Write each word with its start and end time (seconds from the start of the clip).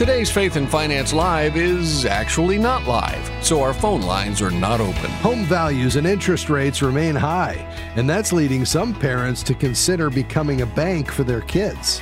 Today's 0.00 0.30
Faith 0.30 0.56
and 0.56 0.66
Finance 0.66 1.12
Live 1.12 1.58
is 1.58 2.06
actually 2.06 2.56
not 2.56 2.86
live, 2.86 3.30
so 3.44 3.60
our 3.60 3.74
phone 3.74 4.00
lines 4.00 4.40
are 4.40 4.50
not 4.50 4.80
open. 4.80 5.10
Home 5.20 5.44
values 5.44 5.96
and 5.96 6.06
interest 6.06 6.48
rates 6.48 6.80
remain 6.80 7.14
high, 7.14 7.56
and 7.96 8.08
that's 8.08 8.32
leading 8.32 8.64
some 8.64 8.94
parents 8.94 9.42
to 9.42 9.52
consider 9.52 10.08
becoming 10.08 10.62
a 10.62 10.66
bank 10.66 11.12
for 11.12 11.22
their 11.22 11.42
kids. 11.42 12.00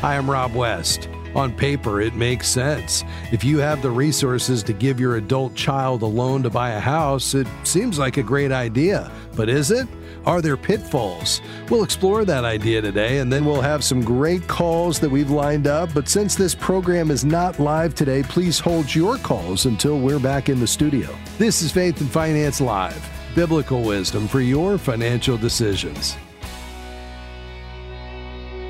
I'm 0.00 0.30
Rob 0.30 0.54
West. 0.54 1.08
On 1.34 1.52
paper, 1.52 2.00
it 2.00 2.14
makes 2.14 2.48
sense. 2.48 3.04
If 3.30 3.44
you 3.44 3.58
have 3.58 3.82
the 3.82 3.90
resources 3.90 4.62
to 4.64 4.72
give 4.72 4.98
your 4.98 5.16
adult 5.16 5.54
child 5.54 6.02
a 6.02 6.06
loan 6.06 6.42
to 6.42 6.50
buy 6.50 6.70
a 6.70 6.80
house, 6.80 7.34
it 7.34 7.46
seems 7.64 7.98
like 7.98 8.16
a 8.16 8.22
great 8.22 8.52
idea. 8.52 9.10
But 9.36 9.48
is 9.48 9.70
it? 9.70 9.86
Are 10.26 10.42
there 10.42 10.56
pitfalls? 10.56 11.40
We'll 11.70 11.84
explore 11.84 12.24
that 12.24 12.44
idea 12.44 12.82
today, 12.82 13.18
and 13.18 13.32
then 13.32 13.44
we'll 13.44 13.62
have 13.62 13.82
some 13.82 14.02
great 14.02 14.46
calls 14.48 15.00
that 15.00 15.10
we've 15.10 15.30
lined 15.30 15.66
up. 15.66 15.94
But 15.94 16.08
since 16.08 16.34
this 16.34 16.54
program 16.54 17.10
is 17.10 17.24
not 17.24 17.58
live 17.58 17.94
today, 17.94 18.22
please 18.22 18.58
hold 18.58 18.94
your 18.94 19.16
calls 19.18 19.66
until 19.66 19.98
we're 19.98 20.18
back 20.18 20.48
in 20.48 20.60
the 20.60 20.66
studio. 20.66 21.08
This 21.38 21.62
is 21.62 21.72
Faith 21.72 22.00
and 22.00 22.10
Finance 22.10 22.60
Live 22.60 23.08
biblical 23.34 23.82
wisdom 23.82 24.26
for 24.26 24.40
your 24.40 24.76
financial 24.78 25.36
decisions. 25.36 26.16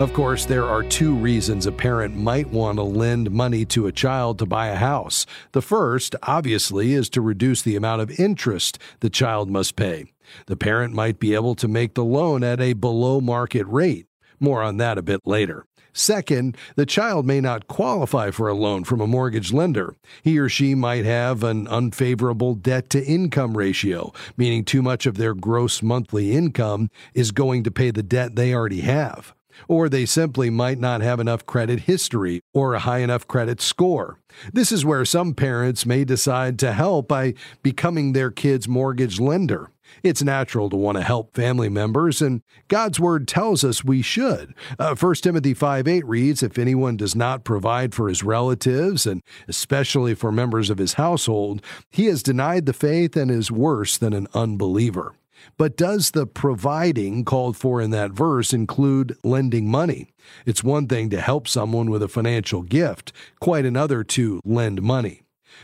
Of 0.01 0.15
course, 0.15 0.47
there 0.47 0.65
are 0.65 0.83
two 0.83 1.15
reasons 1.15 1.67
a 1.67 1.73
parent 1.73 2.17
might 2.17 2.49
want 2.49 2.79
to 2.79 2.83
lend 2.83 3.31
money 3.31 3.67
to 3.67 3.87
a 3.87 3.93
child 3.93 4.39
to 4.39 4.47
buy 4.47 4.69
a 4.69 4.77
house. 4.77 5.27
The 5.53 5.61
first, 5.61 6.17
obviously, 6.23 6.95
is 6.95 7.11
to 7.11 7.21
reduce 7.21 7.61
the 7.61 7.77
amount 7.77 8.01
of 8.01 8.19
interest 8.19 8.79
the 9.01 9.11
child 9.11 9.51
must 9.51 9.77
pay. 9.77 10.07
The 10.47 10.57
parent 10.57 10.95
might 10.95 11.21
be 11.21 11.35
able 11.35 11.55
to 11.57 11.69
make 11.69 11.93
the 11.93 12.03
loan 12.03 12.43
at 12.43 12.63
a 12.63 12.73
below 12.73 13.21
market 13.21 13.67
rate. 13.67 14.07
More 14.41 14.63
on 14.63 14.79
that 14.79 14.97
a 14.97 15.03
bit 15.03 15.21
later. 15.27 15.67
Second, 15.93 16.57
the 16.77 16.87
child 16.87 17.27
may 17.27 17.43
not 17.43 17.69
qualify 17.69 18.31
for 18.31 18.49
a 18.49 18.55
loan 18.55 18.85
from 18.85 19.03
a 19.03 19.07
mortgage 19.07 19.53
lender. 19.53 19.97
He 20.23 20.39
or 20.39 20.49
she 20.49 20.75
might 20.75 21.05
have 21.05 21.45
an 21.45 21.69
unfavorable 21.69 22.55
debt 22.55 22.89
to 22.91 23.05
income 23.05 23.55
ratio, 23.55 24.15
meaning 24.39 24.65
too 24.65 24.81
much 24.81 25.05
of 25.05 25.19
their 25.19 25.35
gross 25.35 25.83
monthly 25.83 26.33
income 26.33 26.89
is 27.13 27.33
going 27.33 27.65
to 27.65 27.71
pay 27.71 27.91
the 27.91 28.03
debt 28.03 28.35
they 28.35 28.55
already 28.55 28.81
have 28.81 29.35
or 29.69 29.89
they 29.89 30.07
simply 30.07 30.51
might 30.51 30.79
not 30.79 31.01
have 31.01 31.21
enough 31.21 31.47
credit 31.47 31.81
history 31.81 32.41
or 32.53 32.75
a 32.75 32.81
high 32.81 32.99
enough 32.99 33.27
credit 33.27 33.61
score. 33.61 34.19
This 34.53 34.73
is 34.73 34.85
where 34.85 35.05
some 35.05 35.35
parents 35.35 35.87
may 35.87 36.05
decide 36.05 36.59
to 36.61 36.73
help 36.73 37.09
by 37.09 37.35
becoming 37.63 38.13
their 38.13 38.31
kid's 38.31 38.69
mortgage 38.69 39.21
lender. 39.21 39.71
It's 40.03 40.23
natural 40.23 40.71
to 40.71 40.77
want 40.77 40.99
to 40.99 41.05
help 41.05 41.35
family 41.35 41.69
members, 41.69 42.23
and 42.23 42.43
God's 42.69 43.01
Word 43.01 43.27
tells 43.27 43.65
us 43.65 43.85
we 43.85 44.03
should. 44.03 44.55
Uh, 44.79 44.95
1 44.95 45.15
Timothy 45.17 45.55
5 45.55 45.89
8 45.89 46.07
reads, 46.07 46.43
If 46.43 46.59
anyone 46.59 46.97
does 46.97 47.15
not 47.15 47.45
provide 47.45 47.95
for 47.95 48.09
his 48.09 48.23
relatives, 48.23 49.07
and 49.07 49.23
especially 49.49 50.15
for 50.15 50.33
members 50.33 50.71
of 50.71 50.79
his 50.79 50.95
household, 50.95 51.63
he 51.91 52.07
has 52.07 52.23
denied 52.23 52.67
the 52.67 52.73
faith 52.73 53.17
and 53.17 53.31
is 53.31 53.51
worse 53.51 53.99
than 53.99 54.13
an 54.13 54.29
unbeliever. 54.33 55.15
But 55.57 55.77
does 55.77 56.13
the 56.13 56.27
providing 56.27 57.25
called 57.25 57.57
for 57.57 57.81
in 57.81 57.91
that 57.91 58.13
verse 58.13 58.53
include 58.53 59.17
lending 59.23 59.71
money? 59.71 60.09
It's 60.47 60.65
one 60.65 60.87
thing 60.87 61.11
to 61.11 61.21
help 61.21 61.49
someone 61.49 61.91
with 61.91 62.03
a 62.03 62.09
financial 62.09 62.63
gift, 62.63 63.13
quite 63.41 63.65
another 63.65 64.05
to 64.05 64.41
lend 64.45 64.83
money. 64.83 65.23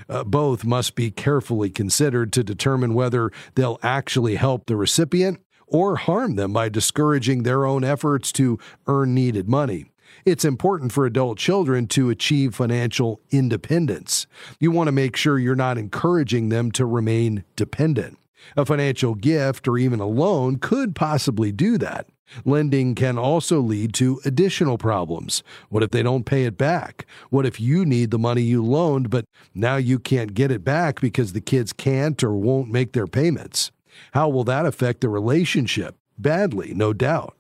Uh, 0.09 0.25
both 0.25 0.65
must 0.65 0.95
be 0.95 1.11
carefully 1.11 1.71
considered 1.71 2.33
to 2.33 2.45
determine 2.45 2.95
whether 2.95 3.31
they'll 3.55 3.79
actually 3.83 4.35
help 4.35 4.67
the 4.67 4.77
recipient 4.77 5.41
or 5.67 5.97
harm 5.97 6.37
them 6.37 6.53
by 6.53 6.69
discouraging 6.69 7.43
their 7.43 7.67
own 7.67 7.85
efforts 7.85 8.33
to 8.33 8.59
earn 8.87 9.15
needed 9.15 9.49
money. 9.49 9.87
It's 10.25 10.45
important 10.45 10.93
for 10.93 11.07
adult 11.07 11.39
children 11.39 11.87
to 11.89 12.11
achieve 12.11 12.55
financial 12.55 13.21
independence. 13.31 14.27
You 14.61 14.71
want 14.71 14.89
to 14.89 14.93
make 14.93 15.17
sure 15.17 15.39
you're 15.39 15.55
not 15.55 15.79
encouraging 15.79 16.49
them 16.49 16.71
to 16.73 16.87
remain 16.87 17.45
dependent. 17.55 18.19
A 18.57 18.65
financial 18.65 19.15
gift 19.15 19.67
or 19.67 19.79
even 19.79 20.01
a 20.01 20.07
loan 20.07 20.57
could 20.57 20.95
possibly 20.95 21.53
do 21.53 21.79
that. 21.79 22.09
Lending 22.45 22.95
can 22.95 23.19
also 23.19 23.61
lead 23.61 23.95
to 23.95 24.21
additional 24.25 24.79
problems. 24.79 25.43
What 25.69 25.83
if 25.83 25.91
they 25.91 26.03
don't 26.03 26.27
pay 26.27 26.45
it 26.45 26.59
back? 26.59 27.07
What 27.31 27.47
if 27.47 27.61
you 27.61 27.85
need 27.85 28.11
the 28.11 28.19
money 28.19 28.43
you 28.43 28.65
loaned, 28.65 29.11
but 29.11 29.25
now 29.55 29.77
you 29.77 29.99
can't 29.99 30.35
get 30.35 30.51
it 30.51 30.65
back 30.65 31.01
because 31.01 31.33
the 31.33 31.41
kids 31.41 31.73
can't 31.73 32.23
or 32.23 32.35
won't 32.35 32.71
make 32.71 32.93
their 32.93 33.07
payments? 33.07 33.71
How 34.13 34.29
will 34.29 34.45
that 34.45 34.67
affect 34.67 35.01
the 35.01 35.09
relationship? 35.09 35.97
Badly, 36.19 36.75
no 36.75 36.93
doubt. 36.93 37.37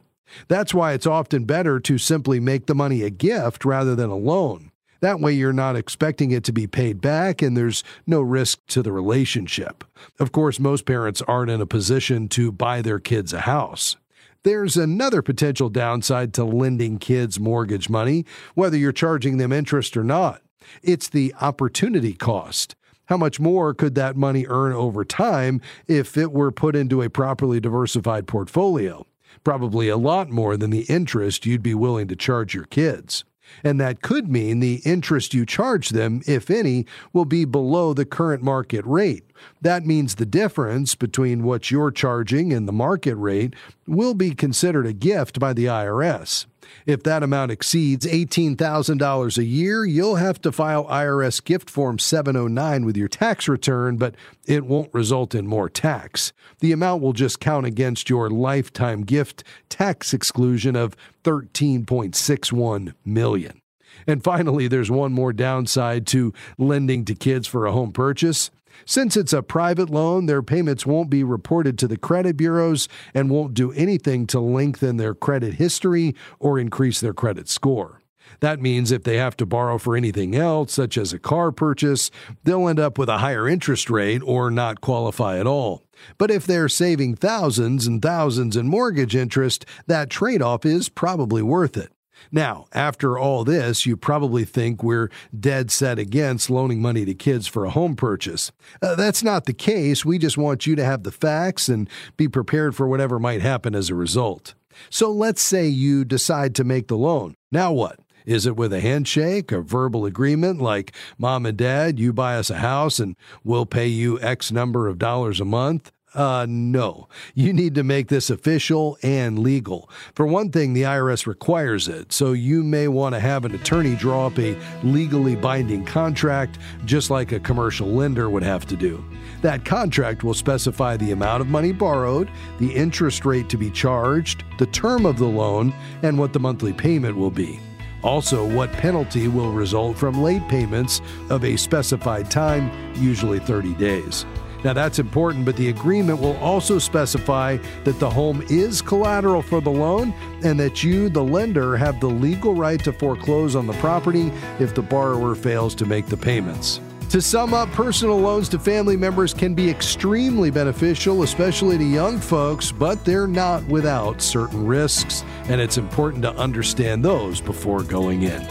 That's 0.48 0.74
why 0.74 0.92
it's 0.92 1.06
often 1.06 1.44
better 1.44 1.80
to 1.80 1.98
simply 1.98 2.40
make 2.40 2.66
the 2.66 2.74
money 2.74 3.02
a 3.02 3.10
gift 3.10 3.64
rather 3.64 3.94
than 3.94 4.10
a 4.10 4.16
loan. 4.16 4.70
That 5.00 5.20
way, 5.20 5.32
you're 5.32 5.52
not 5.52 5.76
expecting 5.76 6.30
it 6.30 6.44
to 6.44 6.52
be 6.52 6.66
paid 6.66 7.00
back 7.00 7.42
and 7.42 7.56
there's 7.56 7.84
no 8.06 8.20
risk 8.20 8.60
to 8.68 8.82
the 8.82 8.92
relationship. 8.92 9.84
Of 10.18 10.32
course, 10.32 10.58
most 10.58 10.86
parents 10.86 11.22
aren't 11.22 11.50
in 11.50 11.60
a 11.60 11.66
position 11.66 12.28
to 12.30 12.50
buy 12.52 12.82
their 12.82 12.98
kids 12.98 13.32
a 13.32 13.40
house. 13.40 13.96
There's 14.42 14.76
another 14.76 15.22
potential 15.22 15.68
downside 15.68 16.32
to 16.34 16.44
lending 16.44 16.98
kids 16.98 17.40
mortgage 17.40 17.90
money, 17.90 18.24
whether 18.54 18.76
you're 18.76 18.92
charging 18.92 19.38
them 19.38 19.52
interest 19.52 19.96
or 19.96 20.04
not. 20.04 20.40
It's 20.82 21.08
the 21.08 21.34
opportunity 21.40 22.12
cost. 22.12 22.76
How 23.06 23.16
much 23.16 23.38
more 23.38 23.74
could 23.74 23.94
that 23.96 24.16
money 24.16 24.46
earn 24.48 24.72
over 24.72 25.04
time 25.04 25.60
if 25.86 26.16
it 26.16 26.32
were 26.32 26.50
put 26.50 26.76
into 26.76 27.02
a 27.02 27.10
properly 27.10 27.60
diversified 27.60 28.26
portfolio? 28.26 29.06
Probably 29.44 29.88
a 29.88 29.96
lot 29.96 30.30
more 30.30 30.56
than 30.56 30.70
the 30.70 30.82
interest 30.82 31.46
you'd 31.46 31.62
be 31.62 31.74
willing 31.74 32.08
to 32.08 32.16
charge 32.16 32.54
your 32.54 32.64
kids. 32.64 33.24
And 33.64 33.80
that 33.80 34.02
could 34.02 34.28
mean 34.28 34.60
the 34.60 34.82
interest 34.84 35.34
you 35.34 35.46
charge 35.46 35.90
them, 35.90 36.22
if 36.26 36.50
any, 36.50 36.86
will 37.12 37.24
be 37.24 37.44
below 37.44 37.94
the 37.94 38.04
current 38.04 38.42
market 38.42 38.84
rate. 38.84 39.24
That 39.60 39.84
means 39.84 40.14
the 40.14 40.26
difference 40.26 40.94
between 40.94 41.44
what 41.44 41.70
you're 41.70 41.90
charging 41.90 42.52
and 42.52 42.66
the 42.66 42.72
market 42.72 43.16
rate 43.16 43.54
will 43.86 44.14
be 44.14 44.34
considered 44.34 44.86
a 44.86 44.92
gift 44.92 45.38
by 45.38 45.52
the 45.52 45.66
IRS. 45.66 46.46
If 46.86 47.02
that 47.02 47.22
amount 47.22 47.50
exceeds 47.50 48.06
$18,000 48.06 49.38
a 49.38 49.44
year, 49.44 49.84
you'll 49.84 50.16
have 50.16 50.40
to 50.42 50.52
file 50.52 50.86
IRS 50.86 51.42
Gift 51.44 51.70
Form 51.70 51.98
709 51.98 52.84
with 52.84 52.96
your 52.96 53.08
tax 53.08 53.48
return, 53.48 53.96
but 53.96 54.14
it 54.46 54.66
won't 54.66 54.92
result 54.94 55.34
in 55.34 55.46
more 55.46 55.68
tax. 55.68 56.32
The 56.60 56.72
amount 56.72 57.02
will 57.02 57.12
just 57.12 57.40
count 57.40 57.66
against 57.66 58.10
your 58.10 58.30
lifetime 58.30 59.02
gift 59.02 59.44
tax 59.68 60.14
exclusion 60.14 60.76
of 60.76 60.96
13.61 61.24 62.94
million. 63.04 63.60
And 64.06 64.22
finally, 64.22 64.68
there's 64.68 64.90
one 64.90 65.12
more 65.12 65.32
downside 65.32 66.06
to 66.08 66.32
lending 66.58 67.04
to 67.06 67.14
kids 67.14 67.46
for 67.46 67.66
a 67.66 67.72
home 67.72 67.92
purchase. 67.92 68.50
Since 68.84 69.16
it's 69.16 69.32
a 69.32 69.42
private 69.42 69.90
loan, 69.90 70.26
their 70.26 70.42
payments 70.42 70.86
won't 70.86 71.10
be 71.10 71.24
reported 71.24 71.78
to 71.78 71.88
the 71.88 71.96
credit 71.96 72.36
bureaus 72.36 72.88
and 73.14 73.30
won't 73.30 73.54
do 73.54 73.72
anything 73.72 74.26
to 74.28 74.40
lengthen 74.40 74.96
their 74.96 75.14
credit 75.14 75.54
history 75.54 76.14
or 76.38 76.58
increase 76.58 77.00
their 77.00 77.14
credit 77.14 77.48
score. 77.48 78.02
That 78.40 78.60
means 78.60 78.90
if 78.90 79.04
they 79.04 79.16
have 79.16 79.36
to 79.38 79.46
borrow 79.46 79.78
for 79.78 79.96
anything 79.96 80.34
else, 80.34 80.72
such 80.72 80.98
as 80.98 81.12
a 81.12 81.18
car 81.18 81.52
purchase, 81.52 82.10
they'll 82.44 82.68
end 82.68 82.80
up 82.80 82.98
with 82.98 83.08
a 83.08 83.18
higher 83.18 83.48
interest 83.48 83.88
rate 83.88 84.22
or 84.24 84.50
not 84.50 84.80
qualify 84.80 85.38
at 85.38 85.46
all. 85.46 85.84
But 86.18 86.30
if 86.30 86.46
they're 86.46 86.68
saving 86.68 87.16
thousands 87.16 87.86
and 87.86 88.02
thousands 88.02 88.56
in 88.56 88.68
mortgage 88.68 89.16
interest, 89.16 89.64
that 89.86 90.10
trade 90.10 90.42
off 90.42 90.66
is 90.66 90.88
probably 90.88 91.42
worth 91.42 91.76
it. 91.76 91.90
Now, 92.32 92.66
after 92.72 93.18
all 93.18 93.44
this, 93.44 93.86
you 93.86 93.96
probably 93.96 94.44
think 94.44 94.82
we're 94.82 95.10
dead 95.38 95.70
set 95.70 95.98
against 95.98 96.50
loaning 96.50 96.82
money 96.82 97.04
to 97.04 97.14
kids 97.14 97.46
for 97.46 97.64
a 97.64 97.70
home 97.70 97.96
purchase. 97.96 98.52
Uh, 98.82 98.94
that's 98.94 99.22
not 99.22 99.44
the 99.44 99.52
case. 99.52 100.04
We 100.04 100.18
just 100.18 100.38
want 100.38 100.66
you 100.66 100.76
to 100.76 100.84
have 100.84 101.02
the 101.02 101.12
facts 101.12 101.68
and 101.68 101.88
be 102.16 102.28
prepared 102.28 102.74
for 102.74 102.88
whatever 102.88 103.18
might 103.18 103.42
happen 103.42 103.74
as 103.74 103.90
a 103.90 103.94
result. 103.94 104.54
So 104.90 105.10
let's 105.10 105.42
say 105.42 105.66
you 105.66 106.04
decide 106.04 106.54
to 106.56 106.64
make 106.64 106.88
the 106.88 106.96
loan. 106.96 107.34
Now 107.50 107.72
what? 107.72 108.00
Is 108.26 108.44
it 108.44 108.56
with 108.56 108.72
a 108.72 108.80
handshake, 108.80 109.52
a 109.52 109.60
verbal 109.60 110.04
agreement 110.04 110.60
like, 110.60 110.92
Mom 111.16 111.46
and 111.46 111.56
Dad, 111.56 112.00
you 112.00 112.12
buy 112.12 112.36
us 112.36 112.50
a 112.50 112.56
house 112.56 112.98
and 112.98 113.14
we'll 113.44 113.66
pay 113.66 113.86
you 113.86 114.20
X 114.20 114.50
number 114.50 114.88
of 114.88 114.98
dollars 114.98 115.40
a 115.40 115.44
month? 115.44 115.92
Uh, 116.16 116.46
no. 116.48 117.08
You 117.34 117.52
need 117.52 117.74
to 117.74 117.84
make 117.84 118.08
this 118.08 118.30
official 118.30 118.96
and 119.02 119.38
legal. 119.38 119.90
For 120.14 120.26
one 120.26 120.50
thing, 120.50 120.72
the 120.72 120.82
IRS 120.82 121.26
requires 121.26 121.88
it, 121.88 122.10
so 122.10 122.32
you 122.32 122.64
may 122.64 122.88
want 122.88 123.14
to 123.14 123.20
have 123.20 123.44
an 123.44 123.54
attorney 123.54 123.94
draw 123.94 124.28
up 124.28 124.38
a 124.38 124.56
legally 124.82 125.36
binding 125.36 125.84
contract, 125.84 126.58
just 126.86 127.10
like 127.10 127.32
a 127.32 127.40
commercial 127.40 127.88
lender 127.88 128.30
would 128.30 128.42
have 128.42 128.64
to 128.66 128.76
do. 128.76 129.04
That 129.42 129.66
contract 129.66 130.24
will 130.24 130.32
specify 130.32 130.96
the 130.96 131.12
amount 131.12 131.42
of 131.42 131.48
money 131.48 131.72
borrowed, 131.72 132.30
the 132.58 132.74
interest 132.74 133.26
rate 133.26 133.50
to 133.50 133.58
be 133.58 133.70
charged, 133.70 134.42
the 134.58 134.66
term 134.66 135.04
of 135.04 135.18
the 135.18 135.26
loan, 135.26 135.74
and 136.02 136.18
what 136.18 136.32
the 136.32 136.40
monthly 136.40 136.72
payment 136.72 137.14
will 137.14 137.30
be. 137.30 137.60
Also, 138.02 138.48
what 138.48 138.72
penalty 138.72 139.28
will 139.28 139.52
result 139.52 139.98
from 139.98 140.22
late 140.22 140.46
payments 140.48 141.02
of 141.28 141.44
a 141.44 141.56
specified 141.56 142.30
time, 142.30 142.70
usually 142.94 143.38
30 143.40 143.74
days. 143.74 144.24
Now, 144.64 144.72
that's 144.72 144.98
important, 144.98 145.44
but 145.44 145.56
the 145.56 145.68
agreement 145.68 146.20
will 146.20 146.36
also 146.38 146.78
specify 146.78 147.58
that 147.84 147.98
the 147.98 148.10
home 148.10 148.44
is 148.48 148.82
collateral 148.82 149.42
for 149.42 149.60
the 149.60 149.70
loan 149.70 150.12
and 150.44 150.58
that 150.58 150.82
you, 150.82 151.08
the 151.08 151.22
lender, 151.22 151.76
have 151.76 152.00
the 152.00 152.08
legal 152.08 152.54
right 152.54 152.82
to 152.84 152.92
foreclose 152.92 153.54
on 153.54 153.66
the 153.66 153.74
property 153.74 154.32
if 154.58 154.74
the 154.74 154.82
borrower 154.82 155.34
fails 155.34 155.74
to 155.76 155.86
make 155.86 156.06
the 156.06 156.16
payments. 156.16 156.80
To 157.10 157.22
sum 157.22 157.54
up, 157.54 157.70
personal 157.70 158.18
loans 158.18 158.48
to 158.48 158.58
family 158.58 158.96
members 158.96 159.32
can 159.32 159.54
be 159.54 159.70
extremely 159.70 160.50
beneficial, 160.50 161.22
especially 161.22 161.78
to 161.78 161.84
young 161.84 162.18
folks, 162.18 162.72
but 162.72 163.04
they're 163.04 163.28
not 163.28 163.64
without 163.68 164.20
certain 164.20 164.66
risks, 164.66 165.22
and 165.44 165.60
it's 165.60 165.78
important 165.78 166.22
to 166.24 166.34
understand 166.34 167.04
those 167.04 167.40
before 167.40 167.84
going 167.84 168.24
in. 168.24 168.44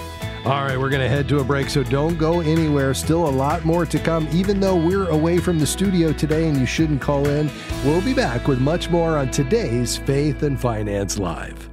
All 0.45 0.61
right, 0.63 0.79
we're 0.79 0.91
going 0.91 1.01
to 1.01 1.09
head 1.09 1.27
to 1.29 1.39
a 1.39 1.43
break, 1.43 1.71
so 1.71 1.81
don't 1.81 2.19
go 2.19 2.41
anywhere. 2.41 2.93
Still 2.93 3.27
a 3.27 3.31
lot 3.31 3.65
more 3.65 3.83
to 3.87 3.97
come, 3.97 4.27
even 4.31 4.59
though 4.59 4.75
we're 4.75 5.09
away 5.09 5.39
from 5.39 5.57
the 5.57 5.65
studio 5.65 6.13
today 6.13 6.47
and 6.47 6.55
you 6.59 6.67
shouldn't 6.67 7.01
call 7.01 7.27
in. 7.27 7.49
We'll 7.83 7.99
be 7.99 8.13
back 8.13 8.47
with 8.47 8.61
much 8.61 8.91
more 8.91 9.17
on 9.17 9.31
today's 9.31 9.97
Faith 9.97 10.43
and 10.43 10.59
Finance 10.59 11.17
Live. 11.17 11.67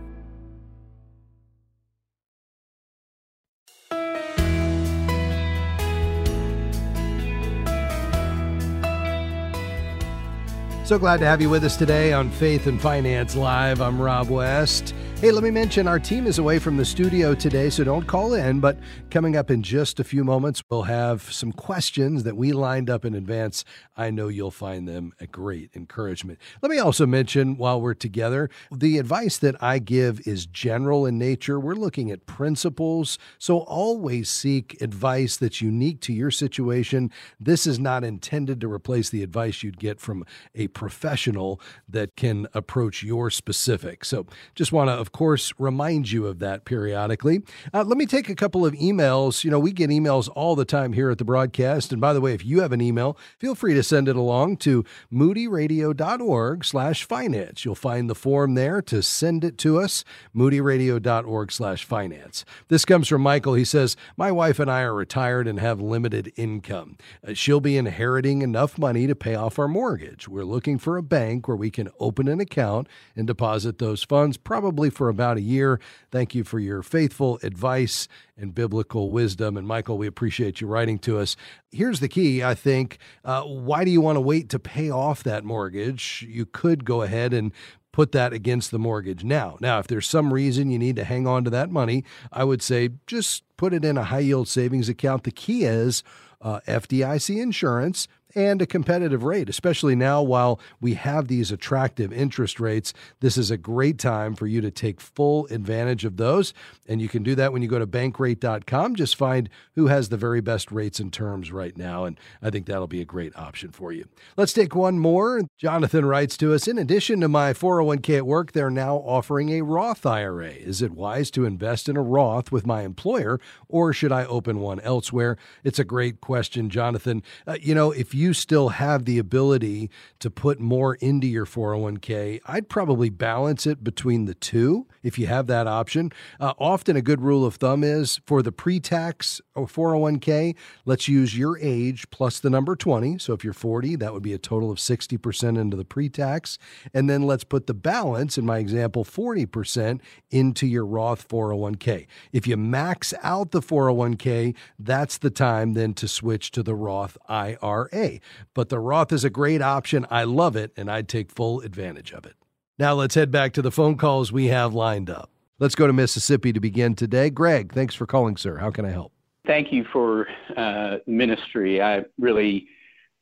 So 10.87 10.99
glad 10.99 11.21
to 11.21 11.27
have 11.27 11.43
you 11.43 11.51
with 11.51 11.65
us 11.65 11.77
today 11.77 12.15
on 12.15 12.31
Faith 12.31 12.67
and 12.67 12.81
Finance 12.81 13.37
Live. 13.37 13.83
I'm 13.83 14.01
Rob 14.01 14.31
West. 14.31 14.95
Hey, 15.23 15.31
let 15.31 15.45
me 15.45 15.53
mention 15.53 15.87
our 15.87 16.01
team 16.01 16.27
is 16.27 16.41
away 16.41 16.59
from 16.59 16.77
the 16.77 16.85
studio 16.85 17.33
today, 17.33 17.71
so 17.71 17.85
don't 17.85 18.09
call 18.09 18.35
in. 18.35 18.59
But 18.59 18.77
coming 19.09 19.37
up 19.37 19.53
in 19.53 19.63
just 19.63 20.01
a 20.01 20.05
few 20.05 20.25
moments, 20.25 20.65
we'll 20.69 20.83
have 20.83 21.33
some 21.33 21.53
questions 21.53 22.25
that 22.25 22.37
we 22.37 22.51
lined 22.51 22.91
up 22.91 23.05
in 23.05 23.15
advance. 23.15 23.65
I 23.97 24.11
know 24.11 24.27
you'll 24.27 24.51
find 24.51 24.89
them 24.89 25.13
a 25.21 25.29
great 25.29 25.71
encouragement. 25.77 26.41
Let 26.61 26.73
me 26.73 26.81
also 26.81 27.07
mention 27.07 27.57
while 27.57 27.81
we're 27.81 27.95
together, 27.95 28.51
the 28.73 28.99
advice 28.99 29.39
that 29.39 29.55
I 29.63 29.79
give 29.79 30.27
is 30.27 30.45
general 30.45 31.07
in 31.07 31.19
nature. 31.19 31.61
We're 31.61 31.75
looking 31.75 32.11
at 32.11 32.27
principles, 32.27 33.17
so 33.39 33.59
always 33.59 34.29
seek 34.29 34.83
advice 34.83 35.37
that's 35.37 35.61
unique 35.61 36.01
to 36.01 36.13
your 36.13 36.33
situation. 36.33 37.13
This 37.39 37.65
is 37.65 37.79
not 37.79 38.03
intended 38.03 38.61
to 38.61 38.73
replace 38.73 39.11
the 39.11 39.23
advice 39.23 39.63
you'd 39.63 39.79
get 39.79 40.01
from 40.01 40.25
a 40.57 40.67
professional 40.67 41.61
that 41.89 42.17
can 42.17 42.49
approach 42.55 43.05
your 43.05 43.31
specific. 43.31 44.05
So 44.05 44.27
just 44.57 44.73
want 44.73 44.89
to, 44.89 44.95
of 44.95 45.12
course, 45.13 45.53
remind 45.59 46.11
you 46.11 46.27
of 46.27 46.39
that 46.41 46.65
periodically. 46.65 47.43
Uh, 47.73 47.85
let 47.85 47.97
me 47.97 48.07
take 48.07 48.29
a 48.29 48.35
couple 48.35 48.67
of 48.67 48.75
emails. 48.75 49.45
You 49.45 49.51
know, 49.51 49.59
we 49.59 49.73
get 49.73 49.91
emails 49.91 50.29
all 50.35 50.57
the 50.57 50.65
time 50.65 50.93
here 50.93 51.11
at 51.11 51.19
the 51.19 51.25
broadcast. 51.25 51.93
And 51.93 52.01
by 52.01 52.13
the 52.13 52.21
way, 52.21 52.35
if 52.35 52.45
you 52.45 52.61
have 52.61 52.73
an 52.73 52.81
email, 52.81 53.17
feel 53.39 53.55
free 53.55 53.75
to 53.75 53.83
send 53.83 54.09
it 54.09 54.17
along 54.17 54.57
to 54.59 54.85
moodyradio.org 55.13 56.65
slash 56.65 57.05
finance. 57.05 57.65
You'll 57.65 57.75
find 57.75 58.09
the 58.09 58.15
form 58.15 58.55
there 58.55 58.83
to 58.83 59.03
send 59.03 59.45
it 59.45 59.59
to 59.59 59.81
us, 59.81 60.05
moodyradio.org 60.35 61.53
slash 61.53 61.85
finance. 61.85 62.45
This 62.69 62.85
comes 62.85 63.09
from 63.09 63.23
Michael. 63.23 63.55
He 63.55 63.65
says, 63.65 63.97
My 64.17 64.33
wife 64.33 64.59
and 64.59 64.71
I 64.71 64.83
are 64.83 64.95
retired 64.95 65.47
and 65.47 65.61
have 65.61 65.81
limited 65.81 66.33
income. 66.37 66.97
Uh, 67.27 67.35
she'll 67.35 67.61
be 67.61 67.77
inheriting 67.77 68.43
enough 68.43 68.79
money 68.79 69.07
to 69.07 69.15
pay 69.15 69.35
off 69.35 69.59
our 69.59 69.69
mortgage. 69.69 70.29
We're 70.29 70.45
looking 70.45 70.79
for 70.79 70.97
a 70.97 71.03
bank 71.03 71.47
where 71.47 71.57
we 71.57 71.71
can 71.71 71.91
open 71.99 72.29
an 72.29 72.41
account 72.41 72.89
and 73.17 73.27
deposit 73.27 73.79
those 73.79 74.03
funds, 74.03 74.37
probably 74.37 74.91
for 74.91 75.02
for 75.03 75.09
about 75.09 75.37
a 75.37 75.41
year. 75.41 75.81
Thank 76.13 76.33
you 76.33 76.45
for 76.45 76.61
your 76.61 76.81
faithful 76.81 77.41
advice 77.43 78.07
and 78.37 78.55
biblical 78.55 79.11
wisdom. 79.11 79.57
And 79.57 79.67
Michael, 79.67 79.99
we 79.99 80.07
appreciate 80.07 80.61
you 80.61 80.69
writing 80.69 81.01
to 81.01 81.19
us. 81.19 81.35
Here's 81.73 81.99
the 81.99 82.07
key, 82.07 82.45
I 82.45 82.55
think. 82.55 82.99
Uh, 83.25 83.43
why 83.43 83.83
do 83.85 83.91
you 83.91 84.01
want 84.01 84.15
to 84.15 84.21
wait 84.21 84.49
to 84.51 84.61
pay 84.61 84.91
off 84.91 85.25
that 85.25 85.43
mortgage? 85.43 86.25
You 86.29 86.47
could 86.47 86.85
go 86.85 87.03
ahead 87.03 87.35
and 87.35 87.51
put 87.91 88.13
that 88.13 88.33
against 88.33 88.71
the 88.71 88.79
mortgage 88.79 89.25
now. 89.25 89.57
Now, 89.61 89.81
if 89.81 89.89
there's 89.89 90.09
some 90.09 90.33
reason 90.33 90.71
you 90.71 90.79
need 90.79 90.95
to 90.95 91.05
hang 91.05 91.27
on 91.27 91.43
to 91.43 91.51
that 91.51 91.69
money, 91.69 92.05
I 92.31 92.45
would 92.45 92.63
say 92.63 92.91
just 93.09 93.43
put 93.57 93.75
it 93.75 93.85
in 93.85 93.99
a 93.99 94.05
high 94.05 94.21
yield 94.21 94.47
savings 94.47 94.89
account. 94.89 95.25
The 95.25 95.33
key 95.33 95.65
is 95.65 96.05
uh, 96.41 96.61
FDIC 96.69 97.43
insurance 97.43 98.07
and 98.35 98.63
a 98.63 98.67
competitive 98.67 99.23
rate, 99.25 99.49
especially 99.49 99.95
now 99.95 100.23
while 100.23 100.61
we 100.81 100.95
have 100.95 101.29
these 101.29 101.51
attractive 101.51 102.13
interest 102.13 102.61
rates. 102.61 102.93
This 103.21 103.37
is 103.37 103.51
a 103.51 103.57
great 103.57 103.99
time 103.99 104.35
for 104.35 104.47
you 104.47 104.61
to 104.61 104.71
take 104.71 105.01
full 105.01 105.47
advantage 105.47 106.05
of 106.05 106.17
those. 106.17 106.55
And 106.87 107.01
you 107.01 107.09
can 107.09 107.23
do 107.23 107.35
that 107.37 107.53
when 107.53 107.63
you 107.63 107.69
go 107.69 107.79
to 107.79 107.87
bankrate.com. 107.87 108.97
Just 108.97 109.17
find 109.17 109.49
who 109.75 109.87
has 109.87 110.09
the 110.09 110.17
very 110.17 110.41
best 110.41 110.71
rates 110.71 111.01
and 111.01 111.13
terms 111.13 111.53
right 111.53 111.77
now. 111.77 112.05
And 112.05 112.19
I 112.43 112.51
think 112.51 112.67
that'll 112.67 112.87
be 112.87 113.01
a 113.01 113.07
great 113.07 113.37
option 113.37 113.71
for 113.71 113.93
you. 113.93 114.07
Let's 114.37 114.53
take 114.53 114.75
one 114.75 114.99
more. 114.99 115.43
Jonathan 115.59 116.05
writes 116.05 116.37
to 116.39 116.53
us 116.55 116.69
In 116.69 116.79
addition 116.79 117.21
to 117.21 117.29
my 117.29 117.53
401k 117.53 118.19
at 118.19 118.27
work, 118.27 118.53
they're 118.53 118.71
now 118.71 118.97
offering 118.97 119.51
a 119.51 119.63
Roth 119.63 120.05
IRA. 120.07 120.51
Is 120.51 120.83
it 120.83 120.93
wise 120.93 121.31
to 121.33 121.45
invest 121.45 121.89
in 121.89 121.97
a 121.97 122.03
Roth 122.03 122.53
with 122.53 122.67
my 122.67 122.83
employer, 122.83 123.41
or 123.69 123.93
should 123.93 124.13
I 124.13 124.25
open 124.25 124.61
one 124.61 124.81
elsewhere? 124.81 125.37
It's 125.65 125.79
a 125.79 125.85
great 125.85 126.21
question, 126.21 126.71
Jonathan. 126.71 127.23
Uh, 127.47 127.57
you 127.61 127.75
know, 127.75 127.91
if 127.91 128.15
you 128.15 128.22
you 128.23 128.33
still 128.33 128.71
have 128.71 129.05
the 129.05 129.19
ability 129.19 129.91
to 130.21 130.31
put 130.31 130.61
more 130.61 130.95
into 130.95 131.27
your 131.27 131.45
401k, 131.45 132.41
I'd 132.47 132.69
probably 132.69 133.11
balance 133.11 133.67
it 133.67 133.85
between 133.85 134.25
the 134.25 134.35
two 134.35 134.87
if 135.03 135.19
you 135.19 135.27
have 135.27 135.47
that 135.49 135.67
option. 135.67 136.13
Uh, 136.41 136.55
often, 136.59 136.97
a 136.97 137.03
good 137.03 137.21
rule 137.21 137.45
of 137.45 137.57
thumb 137.57 137.85
is 137.85 138.21
for 138.25 138.43
the 138.43 138.53
pre 138.53 138.81
tax 138.81 139.41
401k, 139.57 140.55
let's 140.85 141.09
use 141.09 141.37
your 141.37 141.59
age 141.59 142.09
plus 142.11 142.41
the 142.41 142.51
number 142.51 142.77
20. 142.77 143.19
So 143.19 143.33
if 143.33 143.45
you're 143.45 143.53
40, 143.53 143.97
that 143.97 144.13
would 144.13 144.23
be 144.23 144.33
a 144.33 144.39
total 144.39 144.71
of 144.71 144.79
60% 144.79 145.59
into 145.59 145.77
the 145.77 145.85
pre 145.85 146.09
tax. 146.09 146.59
And 146.95 147.11
then 147.11 147.23
let's 147.23 147.45
put 147.45 147.67
the 147.67 147.75
balance, 147.75 148.39
in 148.39 148.47
my 148.47 148.59
example, 148.59 149.05
40% 149.05 150.01
into 150.31 150.67
your 150.67 150.87
Roth 150.87 151.29
401k. 151.29 152.07
If 152.33 152.47
you 152.47 152.57
max 152.57 153.13
out 153.23 153.51
the 153.51 153.61
401k, 153.61 154.55
that's 154.79 155.19
the 155.19 155.31
time 155.31 155.75
then 155.75 155.95
to 155.95 156.09
switch 156.09 156.51
to 156.53 156.63
the 156.63 156.75
Roth 156.75 157.19
IRA. 157.29 158.12
But 158.55 158.69
the 158.69 158.79
Roth 158.79 159.13
is 159.13 159.25
a 159.25 159.31
great 159.31 159.63
option. 159.63 160.07
I 160.11 160.25
love 160.25 160.57
it, 160.57 160.73
and 160.77 160.91
I'd 160.91 161.09
take 161.09 161.31
full 161.31 161.61
advantage 161.61 162.13
of 162.13 162.27
it. 162.27 162.35
Now 162.79 162.95
let's 162.95 163.15
head 163.15 163.31
back 163.31 163.53
to 163.55 163.63
the 163.63 163.71
phone 163.71 163.97
calls 163.97 164.33
we 164.33 164.47
have 164.47 164.75
lined 164.75 165.11
up. 165.11 165.31
Let's 165.59 165.75
go 165.75 165.87
to 165.87 165.93
Mississippi 165.93 166.53
to 166.53 166.61
begin 166.61 166.95
today. 166.95 167.31
Greg, 167.31 167.73
thanks 167.73 167.95
for 167.95 168.07
calling, 168.07 168.37
sir. 168.37 168.57
How 168.57 168.71
can 168.71 168.85
I 168.85 168.91
help? 168.91 169.13
Thank 169.47 169.73
you 169.73 169.85
for 169.93 170.27
uh, 170.57 170.97
ministry. 171.07 171.81
I 171.81 172.05
really 172.19 172.67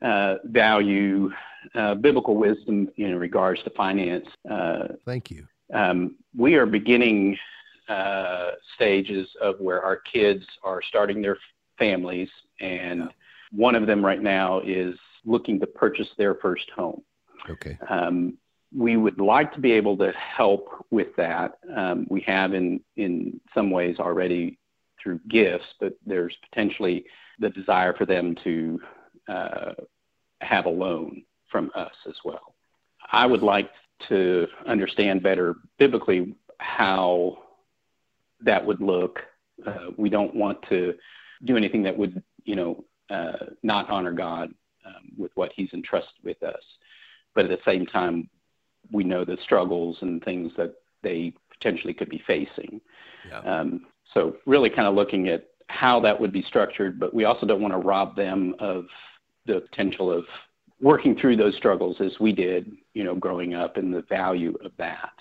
uh, 0.01 0.37
value 0.45 1.31
uh, 1.75 1.97
biblical 1.97 2.37
wisdom 2.37 2.89
in 2.97 3.19
regards 3.19 3.63
to 3.65 3.71
finance. 3.71 4.27
Uh, 4.51 4.89
Thank 5.05 5.31
you. 5.31 5.47
Um, 5.75 6.17
we 6.37 6.55
are 6.55 6.67
beginning 6.67 7.37
uh, 7.89 8.53
stages 8.77 9.29
of 9.43 9.61
where 9.61 9.83
our 9.83 9.97
kids 9.97 10.45
are 10.63 10.81
starting 10.83 11.21
their 11.21 11.37
families 11.79 12.29
and. 12.61 13.11
One 13.53 13.75
of 13.75 13.87
them 13.87 14.05
right 14.05 14.23
now 14.23 14.61
is 14.61 14.95
looking 15.25 15.61
to 15.61 15.67
purchase 15.67 16.09
their 16.17 16.35
first 16.37 16.71
home. 16.71 17.03
Okay. 17.49 17.79
Um, 17.89 18.39
we 18.77 18.97
would 18.97 19.21
like 19.21 19.53
to 19.55 19.61
be 19.61 19.73
able 19.73 19.97
to 19.97 20.13
help 20.13 20.69
with 20.91 21.09
that. 21.17 21.59
Um, 21.75 22.07
we 22.09 22.21
have 22.23 22.55
in 22.55 22.81
in 22.97 23.41
some 23.55 23.71
ways 23.71 23.99
already 23.99 24.59
through 25.03 25.21
gifts, 25.29 25.67
but 25.81 25.95
there's 26.07 26.37
potentially 26.49 27.05
the 27.39 27.51
desire 27.51 27.95
for 27.95 28.07
them 28.07 28.37
to 28.45 28.81
uh, 29.29 29.73
have 30.41 30.67
a 30.67 30.71
loan 30.71 31.23
from 31.51 31.71
us 31.75 31.95
as 32.09 32.15
well. 32.25 32.55
I 33.11 33.27
would 33.27 33.43
like 33.43 33.71
to 34.09 34.47
understand 34.67 35.23
better 35.23 35.57
biblically 35.79 36.37
how 36.59 37.39
that 38.41 38.65
would 38.65 38.81
look. 38.81 39.21
Uh, 39.67 39.89
we 39.97 40.09
don't 40.09 40.35
want 40.35 40.63
to 40.69 40.95
do 41.45 41.57
anything 41.57 41.83
that 41.83 41.97
would, 41.97 42.23
you 42.45 42.55
know, 42.55 42.85
uh, 43.11 43.33
not 43.63 43.91
honor 43.91 44.13
God 44.13 44.55
um, 44.87 45.13
with 45.17 45.33
what 45.35 45.53
He's 45.55 45.73
entrusted 45.73 46.25
with 46.25 46.43
us. 46.43 46.63
But 47.35 47.45
at 47.45 47.51
the 47.51 47.71
same 47.71 47.87
time, 47.87 48.29
we 48.93 49.05
know 49.05 49.25
the 49.25 49.39
struggles 49.45 49.99
and 50.01 50.23
things 50.25 50.53
that 50.57 50.75
they 51.03 51.35
potentially 51.53 51.95
could 51.95 52.09
be 52.09 52.23
facing. 52.27 52.81
Yeah. 53.29 53.41
Um, 53.41 53.87
so, 54.15 54.37
really 54.47 54.71
kind 54.71 54.89
of 54.89 54.95
looking 54.95 55.29
at 55.29 55.49
how 55.69 56.01
that 56.01 56.21
would 56.21 56.33
be 56.33 56.43
structured, 56.43 56.99
but 56.99 57.15
we 57.15 57.25
also 57.25 57.47
don't 57.47 57.63
want 57.63 57.75
to 57.75 57.79
rob 57.79 58.17
them 58.17 58.55
of 58.59 58.87
the 59.47 59.61
potential 59.61 60.13
of 60.13 60.25
working 60.81 61.17
through 61.17 61.37
those 61.37 61.55
struggles 61.57 61.97
as 62.01 62.19
we 62.19 62.33
did, 62.33 62.73
you 62.95 63.05
know, 63.05 63.15
growing 63.15 63.55
up 63.55 63.77
and 63.77 63.95
the 63.95 64.03
value 64.03 64.57
of 64.65 64.73
that. 64.79 65.13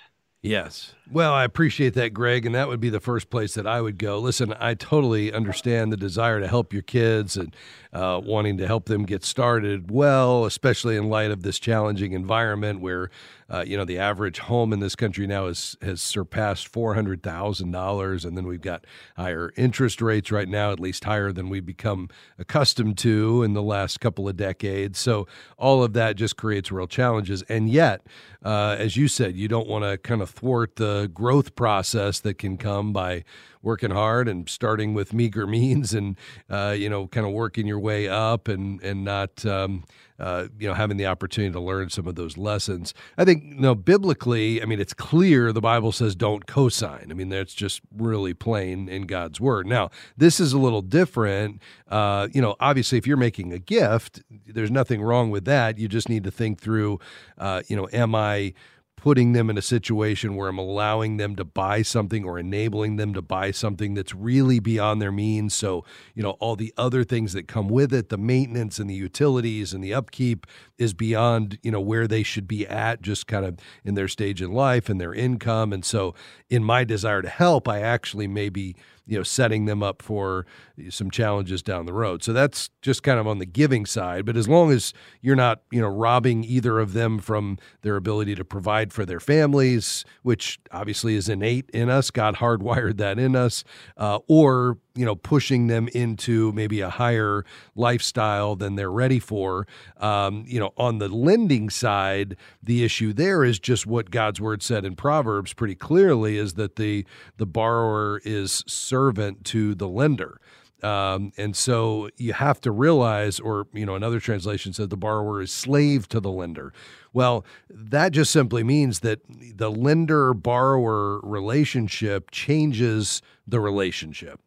Yes. 0.42 0.94
Well, 1.12 1.34
I 1.34 1.44
appreciate 1.44 1.96
that, 1.96 2.14
Greg, 2.14 2.46
and 2.46 2.56
that 2.56 2.70
would 2.70 2.80
be 2.80 2.90
the 2.90 3.02
first 3.02 3.30
place 3.30 3.56
that 3.56 3.68
I 3.68 3.82
would 3.82 3.98
go. 3.98 4.20
Listen, 4.20 4.54
I 4.58 4.74
totally 4.74 5.34
understand 5.34 5.92
the 5.92 5.98
desire 5.98 6.40
to 6.40 6.48
help 6.48 6.72
your 6.72 6.82
kids 6.82 7.36
and 7.36 7.54
uh, 7.92 8.22
wanting 8.24 8.58
to 8.60 8.68
help 8.68 8.86
them 8.86 9.06
get 9.06 9.26
started 9.26 9.92
well, 9.92 10.46
especially 10.46 10.96
in 10.96 11.10
light 11.10 11.32
of 11.32 11.44
this 11.44 11.60
challenging 11.60 12.14
environment 12.14 12.80
where 12.80 13.10
uh, 13.50 13.64
you 13.66 13.76
know, 13.76 13.86
the 13.86 13.98
average 13.98 14.40
home 14.40 14.72
in 14.72 14.80
this 14.80 14.96
country 14.96 15.26
now 15.26 15.48
is, 15.48 15.76
has 15.82 16.02
surpassed 16.02 16.72
$400,000. 16.72 18.26
And 18.26 18.38
then 18.38 18.46
we've 18.46 18.62
got 18.62 18.86
higher 19.18 19.52
interest 19.58 20.02
rates 20.02 20.32
right 20.32 20.48
now, 20.48 20.72
at 20.72 20.80
least 20.80 21.04
higher 21.04 21.32
than 21.32 21.50
we've 21.50 21.66
become 21.66 22.10
accustomed 22.38 22.98
to 23.00 23.44
in 23.44 23.54
the 23.54 23.64
last 23.64 24.00
couple 24.00 24.30
of 24.30 24.38
decades. 24.38 25.00
So 25.00 25.28
all 25.58 25.84
of 25.84 25.94
that 25.94 26.16
just 26.16 26.38
creates 26.38 26.72
real 26.72 26.88
challenges. 26.88 27.42
And 27.44 27.70
yet, 27.70 28.06
uh, 28.44 28.76
as 28.78 28.96
you 28.96 29.08
said, 29.08 29.36
you 29.36 29.48
don't 29.48 29.68
want 29.68 29.84
to 29.84 29.98
kind 29.98 30.22
of 30.22 30.30
thwart 30.30 30.76
the 30.76 31.10
growth 31.14 31.56
process 31.56 32.20
that 32.22 32.36
can 32.38 32.58
come 32.58 32.94
by 32.94 33.24
working 33.62 33.92
hard 33.92 34.28
and 34.28 34.50
starting 34.50 34.94
with 34.94 35.14
meager 35.14 35.46
means 35.60 35.94
and 35.94 36.16
uh, 36.50 36.76
you 36.78 36.90
know 36.90 37.08
kind 37.08 37.26
of 37.26 37.34
working 37.34 37.68
your 37.68 37.80
way 37.80 38.08
up 38.08 38.48
and 38.48 38.82
and 38.82 39.04
not 39.04 39.46
um, 39.46 39.84
uh, 40.20 40.48
you 40.60 40.68
know 40.68 40.74
having 40.74 40.98
the 40.98 41.06
opportunity 41.06 41.52
to 41.52 41.60
learn 41.60 41.90
some 41.90 42.08
of 42.08 42.16
those 42.16 42.38
lessons. 42.38 42.94
I 43.18 43.26
think 43.26 43.44
you 43.44 43.62
know 43.62 43.76
biblically, 43.76 44.62
I 44.62 44.66
mean 44.66 44.80
it's 44.80 44.94
clear 44.94 45.52
the 45.52 45.62
Bible 45.62 45.92
says 45.92 46.16
don't 46.16 46.46
cosign. 46.46 47.12
I 47.12 47.14
mean 47.14 47.30
that's 47.30 47.54
just 47.54 47.82
really 47.96 48.34
plain 48.34 48.90
in 48.90 49.04
God's 49.04 49.40
word. 49.40 49.68
Now 49.68 49.90
this 50.18 50.40
is 50.40 50.54
a 50.54 50.60
little 50.60 50.82
different. 50.82 51.62
Uh, 51.88 52.28
you 52.34 52.42
know, 52.42 52.56
obviously 52.60 52.98
if 52.98 53.08
you're 53.08 53.18
making 53.18 53.54
a 53.54 53.60
gift, 53.60 54.22
there's 54.46 54.72
nothing 54.72 55.02
wrong 55.02 55.30
with 55.30 55.46
that. 55.46 55.78
You 55.78 55.88
just 55.88 56.10
need 56.10 56.24
to 56.24 56.32
think 56.32 56.60
through. 56.60 57.00
Uh, 57.38 57.62
you 57.68 57.76
know, 57.76 57.88
am 57.94 58.16
I 58.16 58.54
putting 59.02 59.34
them 59.34 59.50
in 59.50 59.58
a 59.58 59.62
situation 59.62 60.36
where 60.36 60.50
I'm 60.50 60.58
allowing 60.58 61.18
them 61.18 61.36
to 61.38 61.46
buy 61.46 61.82
something 61.82 62.26
or 62.26 62.38
enabling 62.38 62.98
them 62.98 63.14
to 63.14 63.22
buy 63.22 63.52
something 63.52 63.94
that's 63.94 64.14
really 64.14 64.60
beyond 64.60 65.02
their 65.02 65.12
means. 65.12 65.54
So, 65.54 65.86
you 66.14 66.22
know, 66.22 66.32
all 66.32 66.56
the 66.56 66.74
other 66.78 67.04
things 67.04 67.34
that 67.34 67.48
come 67.48 67.70
with 67.70 67.94
it, 67.94 68.10
the 68.10 68.18
maintenance 68.18 68.78
and 68.78 68.90
the 68.90 68.96
utilities 68.96 69.74
and 69.74 69.84
the 69.84 69.94
upkeep 69.94 70.46
is 70.78 70.94
beyond, 70.94 71.58
you 71.64 71.72
know, 71.72 71.82
where 71.82 72.08
they 72.08 72.24
should 72.24 72.48
be 72.48 72.68
at 72.68 73.02
just 73.02 73.28
kind 73.28 73.46
of 73.46 73.58
in 73.84 73.96
their 73.96 74.08
stage 74.08 74.42
in 74.42 74.52
life 74.52 74.90
and 74.90 75.00
their 75.00 75.14
income. 75.14 75.72
And 75.72 75.86
so, 75.86 76.14
in 76.50 76.64
my 76.64 76.84
desire 76.84 77.22
to 77.22 77.30
help, 77.30 77.68
I 77.68 77.80
actually 77.80 78.28
maybe 78.28 78.76
you 79.10 79.18
know 79.18 79.24
setting 79.24 79.66
them 79.66 79.82
up 79.82 80.02
for 80.02 80.46
some 80.90 81.10
challenges 81.10 81.64
down 81.64 81.86
the 81.86 81.94
road. 81.94 82.24
So 82.24 82.32
that's 82.32 82.70
just 82.82 83.04
kind 83.04 83.20
of 83.20 83.28
on 83.28 83.40
the 83.40 83.46
giving 83.46 83.86
side. 83.86 84.26
But 84.26 84.38
as 84.38 84.48
long 84.48 84.72
as 84.72 84.94
you're 85.22 85.36
not 85.36 85.62
you 85.72 85.82
know 85.82 85.88
robbing 85.88 86.44
either 86.44 86.80
of 86.80 86.94
them 86.94 87.20
from 87.20 87.58
their 87.82 87.96
ability 87.96 88.36
to 88.36 88.46
provide 88.46 88.94
for 88.94 89.06
their 89.06 89.20
families, 89.20 90.06
which 90.24 90.60
obviously 90.72 91.16
is 91.16 91.28
innate 91.28 91.70
in 91.72 91.90
us, 91.90 92.12
God 92.12 92.36
hardwired 92.40 92.98
that 92.98 93.20
in 93.20 93.36
us, 93.36 93.64
uh, 93.98 94.20
or 94.28 94.78
you 95.00 95.06
know 95.06 95.16
pushing 95.16 95.68
them 95.68 95.88
into 95.94 96.52
maybe 96.52 96.82
a 96.82 96.90
higher 96.90 97.46
lifestyle 97.74 98.58
than 98.58 98.76
they're 98.76 98.92
ready 98.92 99.20
for 99.20 99.66
um, 99.98 100.44
you 100.46 100.60
know 100.60 100.74
on 100.78 100.98
the 100.98 101.08
lending 101.08 101.70
side 101.70 102.36
the 102.62 102.84
issue 102.84 103.14
there 103.14 103.46
is 103.46 103.60
just 103.60 103.88
what 103.88 104.12
god's 104.12 104.42
word 104.42 104.62
said 104.62 104.84
in 104.84 104.96
proverbs 104.96 105.54
pretty 105.54 105.76
clearly 105.76 106.38
is 106.38 106.56
that 106.56 106.76
the 106.76 107.06
the 107.38 107.46
borrower 107.46 108.22
is 108.26 108.64
servant 108.68 109.46
to 109.46 109.74
the 109.74 109.88
lender 109.88 110.42
um, 110.82 111.34
and 111.38 111.56
so 111.56 112.10
you 112.18 112.32
have 112.34 112.62
to 112.62 112.72
realize, 112.72 113.40
or 113.40 113.68
you 113.74 113.86
know, 113.86 113.96
another 113.96 114.20
translation 114.20 114.72
said 114.72 114.90
the 114.90 114.96
borrower 114.96 115.42
is 115.42 115.52
slave 115.52 116.08
to 116.08 116.22
the 116.22 116.32
lender. 116.32 116.72
Well, 117.12 117.46
that 117.70 118.14
just 118.14 118.32
simply 118.32 118.64
means 118.64 119.02
that 119.02 119.20
the 119.28 119.70
lender 119.70 120.34
borrower 120.34 121.20
relationship 121.22 122.32
changes 122.32 123.22
the 123.46 123.60
relationship. 123.60 124.40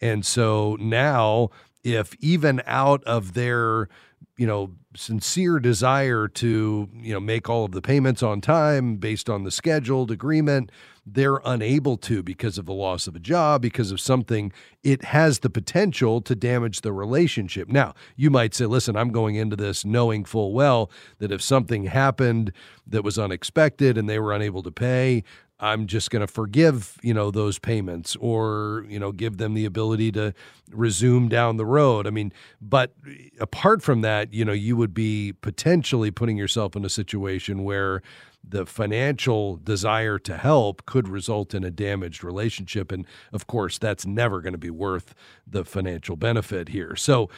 And 0.00 0.24
so 0.24 0.76
now, 0.80 1.50
if 1.84 2.14
even 2.20 2.62
out 2.66 3.02
of 3.04 3.34
their, 3.34 3.88
you 4.36 4.46
know, 4.46 4.72
sincere 4.94 5.58
desire 5.58 6.28
to, 6.28 6.88
you 6.92 7.12
know, 7.12 7.20
make 7.20 7.48
all 7.48 7.64
of 7.64 7.72
the 7.72 7.82
payments 7.82 8.22
on 8.22 8.40
time 8.40 8.96
based 8.96 9.28
on 9.28 9.44
the 9.44 9.50
scheduled 9.50 10.10
agreement, 10.10 10.70
they're 11.06 11.40
unable 11.44 11.96
to 11.96 12.22
because 12.22 12.58
of 12.58 12.66
the 12.66 12.72
loss 12.72 13.06
of 13.06 13.16
a 13.16 13.20
job, 13.20 13.62
because 13.62 13.90
of 13.90 14.00
something, 14.00 14.52
it 14.82 15.04
has 15.04 15.38
the 15.38 15.50
potential 15.50 16.20
to 16.20 16.34
damage 16.34 16.82
the 16.82 16.92
relationship. 16.92 17.68
Now, 17.68 17.94
you 18.16 18.30
might 18.30 18.54
say, 18.54 18.66
listen, 18.66 18.96
I'm 18.96 19.10
going 19.10 19.36
into 19.36 19.56
this 19.56 19.84
knowing 19.84 20.24
full 20.24 20.52
well 20.52 20.90
that 21.18 21.32
if 21.32 21.40
something 21.40 21.84
happened 21.84 22.52
that 22.86 23.04
was 23.04 23.18
unexpected 23.18 23.96
and 23.96 24.08
they 24.08 24.18
were 24.18 24.32
unable 24.32 24.62
to 24.62 24.70
pay, 24.70 25.24
I'm 25.60 25.86
just 25.86 26.10
going 26.10 26.20
to 26.20 26.26
forgive, 26.32 26.98
you 27.02 27.12
know, 27.12 27.30
those 27.30 27.58
payments 27.58 28.16
or, 28.20 28.84
you 28.88 28.98
know, 28.98 29.10
give 29.10 29.38
them 29.38 29.54
the 29.54 29.64
ability 29.64 30.12
to 30.12 30.32
resume 30.70 31.28
down 31.28 31.56
the 31.56 31.66
road. 31.66 32.06
I 32.06 32.10
mean, 32.10 32.32
but 32.60 32.92
eh, 33.08 33.30
apart 33.40 33.82
from 33.82 34.02
that, 34.02 34.32
you 34.32 34.44
know, 34.44 34.52
you 34.52 34.76
would 34.76 34.94
be 34.94 35.32
potentially 35.32 36.10
putting 36.10 36.36
yourself 36.36 36.76
in 36.76 36.84
a 36.84 36.88
situation 36.88 37.64
where 37.64 38.02
the 38.50 38.64
financial 38.64 39.56
desire 39.56 40.18
to 40.18 40.36
help 40.36 40.86
could 40.86 41.06
result 41.06 41.54
in 41.54 41.64
a 41.64 41.70
damaged 41.70 42.24
relationship. 42.24 42.90
And 42.90 43.06
of 43.32 43.46
course, 43.46 43.78
that's 43.78 44.06
never 44.06 44.40
going 44.40 44.54
to 44.54 44.58
be 44.58 44.70
worth 44.70 45.14
the 45.46 45.64
financial 45.64 46.16
benefit 46.16 46.70
here. 46.70 46.96
So 46.96 47.28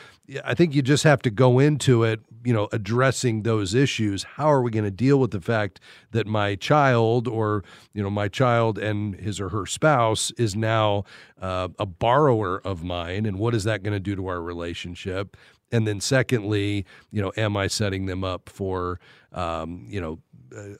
I 0.45 0.54
think 0.54 0.75
you 0.75 0.83
just 0.83 1.04
have 1.04 1.21
to 1.23 1.30
go 1.30 1.59
into 1.59 2.04
it, 2.04 2.21
you 2.45 2.52
know, 2.52 2.69
addressing 2.71 3.42
those 3.42 3.75
issues. 3.75 4.23
How 4.23 4.52
are 4.52 4.62
we 4.62 4.71
going 4.71 4.85
to 4.85 4.90
deal 4.90 5.19
with 5.19 5.33
the 5.33 5.40
fact 5.40 5.80
that 6.12 6.26
my 6.26 6.54
child 6.54 7.26
or, 7.26 7.64
you 7.92 8.02
know, 8.02 8.11
my 8.11 8.28
child 8.28 8.78
and 8.78 9.16
his 9.16 9.40
or 9.40 9.49
her 9.49 9.66
spouse 9.66 10.30
is 10.33 10.54
now 10.54 11.04
uh, 11.40 11.69
a 11.78 11.87
borrower 11.87 12.61
of 12.64 12.85
mine? 12.85 13.26
And 13.26 13.38
what 13.38 13.54
is 13.54 13.64
that 13.64 13.83
going 13.83 13.95
to 13.95 14.00
do 14.00 14.14
to 14.14 14.28
our 14.28 14.40
relationship? 14.40 15.37
And 15.73 15.87
then, 15.87 16.00
secondly, 16.00 16.85
you 17.12 17.23
know, 17.23 17.33
am 17.37 17.57
I 17.57 17.69
setting 17.69 18.07
them 18.07 18.25
up 18.25 18.49
for, 18.49 18.99
um, 19.33 19.87
you 19.88 20.00
know, 20.00 20.19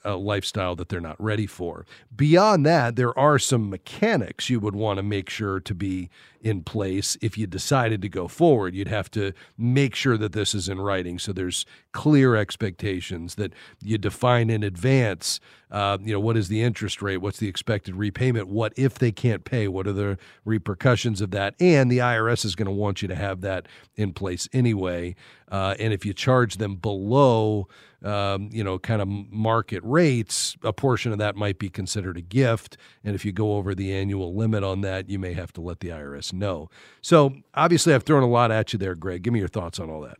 a 0.03 0.15
lifestyle 0.15 0.75
that 0.75 0.89
they're 0.89 0.99
not 0.99 1.21
ready 1.21 1.47
for. 1.47 1.85
Beyond 2.15 2.65
that, 2.65 2.95
there 2.95 3.17
are 3.17 3.39
some 3.39 3.69
mechanics 3.69 4.49
you 4.49 4.59
would 4.59 4.75
want 4.75 4.97
to 4.97 5.03
make 5.03 5.29
sure 5.29 5.59
to 5.59 5.73
be 5.73 6.09
in 6.41 6.63
place 6.63 7.17
if 7.21 7.37
you 7.37 7.47
decided 7.47 8.01
to 8.01 8.09
go 8.09 8.27
forward. 8.27 8.73
You'd 8.73 8.87
have 8.87 9.11
to 9.11 9.33
make 9.57 9.95
sure 9.95 10.17
that 10.17 10.33
this 10.33 10.55
is 10.55 10.67
in 10.67 10.81
writing, 10.81 11.19
so 11.19 11.31
there's 11.31 11.65
clear 11.91 12.35
expectations 12.35 13.35
that 13.35 13.53
you 13.81 13.97
define 13.97 14.49
in 14.49 14.63
advance. 14.63 15.39
Uh, 15.69 15.97
you 16.01 16.13
know, 16.13 16.19
what 16.19 16.35
is 16.35 16.47
the 16.47 16.61
interest 16.61 17.01
rate? 17.01 17.17
What's 17.17 17.39
the 17.39 17.47
expected 17.47 17.95
repayment? 17.95 18.47
What 18.47 18.73
if 18.75 18.99
they 18.99 19.11
can't 19.11 19.45
pay? 19.45 19.67
What 19.67 19.87
are 19.87 19.93
the 19.93 20.17
repercussions 20.43 21.21
of 21.21 21.31
that? 21.31 21.55
And 21.59 21.91
the 21.91 21.99
IRS 21.99 22.43
is 22.43 22.55
going 22.55 22.65
to 22.65 22.71
want 22.71 23.01
you 23.01 23.07
to 23.07 23.15
have 23.15 23.41
that 23.41 23.67
in 23.95 24.13
place 24.13 24.49
anyway. 24.51 25.15
Uh, 25.49 25.75
and 25.79 25.93
if 25.93 26.05
you 26.05 26.13
charge 26.13 26.57
them 26.57 26.75
below, 26.75 27.67
um, 28.03 28.49
you 28.51 28.63
know, 28.63 28.79
kind 28.79 29.01
of 29.01 29.07
market 29.07 29.81
rates, 29.83 30.55
a 30.63 30.73
portion 30.73 31.11
of 31.11 31.17
that 31.19 31.35
might 31.35 31.59
be 31.59 31.69
considered 31.69 32.17
a 32.17 32.21
gift. 32.21 32.77
And 33.03 33.15
if 33.15 33.25
you 33.25 33.31
go 33.31 33.55
over 33.55 33.75
the 33.75 33.93
annual 33.93 34.35
limit 34.35 34.63
on 34.63 34.81
that, 34.81 35.09
you 35.09 35.19
may 35.19 35.33
have 35.33 35.53
to 35.53 35.61
let 35.61 35.79
the 35.79 35.89
IRS 35.89 36.33
know. 36.33 36.69
So 37.01 37.35
obviously, 37.53 37.93
I've 37.93 38.03
thrown 38.03 38.23
a 38.23 38.27
lot 38.27 38.51
at 38.51 38.73
you 38.73 38.79
there, 38.79 38.95
Greg. 38.95 39.23
Give 39.23 39.33
me 39.33 39.39
your 39.39 39.47
thoughts 39.47 39.79
on 39.79 39.89
all 39.89 40.01
that. 40.01 40.17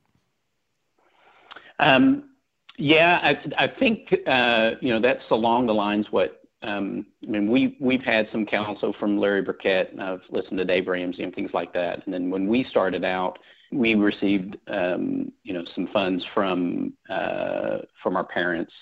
Um, 1.79 2.29
yeah, 2.77 3.19
I, 3.23 3.63
I 3.63 3.67
think 3.67 4.13
uh, 4.27 4.71
you 4.81 4.93
know 4.93 5.01
that's 5.01 5.23
along 5.31 5.67
the 5.67 5.73
lines 5.73 6.07
what 6.11 6.41
um, 6.63 7.07
I 7.23 7.31
mean, 7.31 7.49
we 7.49 7.75
we've 7.79 8.03
had 8.03 8.27
some 8.31 8.45
counsel 8.45 8.93
from 8.99 9.17
Larry 9.17 9.41
Burkett, 9.41 9.91
and 9.91 10.01
I've 10.01 10.21
listened 10.29 10.59
to 10.59 10.65
Dave 10.65 10.87
Ramsey 10.87 11.23
and 11.23 11.33
things 11.33 11.51
like 11.53 11.73
that. 11.73 12.05
And 12.05 12.13
then 12.13 12.29
when 12.29 12.47
we 12.47 12.63
started 12.65 13.03
out, 13.03 13.39
we 13.71 13.95
received 13.95 14.57
um, 14.67 15.31
you 15.43 15.53
know 15.53 15.63
some 15.73 15.87
funds 15.87 16.23
from 16.33 16.93
uh, 17.09 17.79
from 18.01 18.15
our 18.15 18.23
parents, 18.23 18.73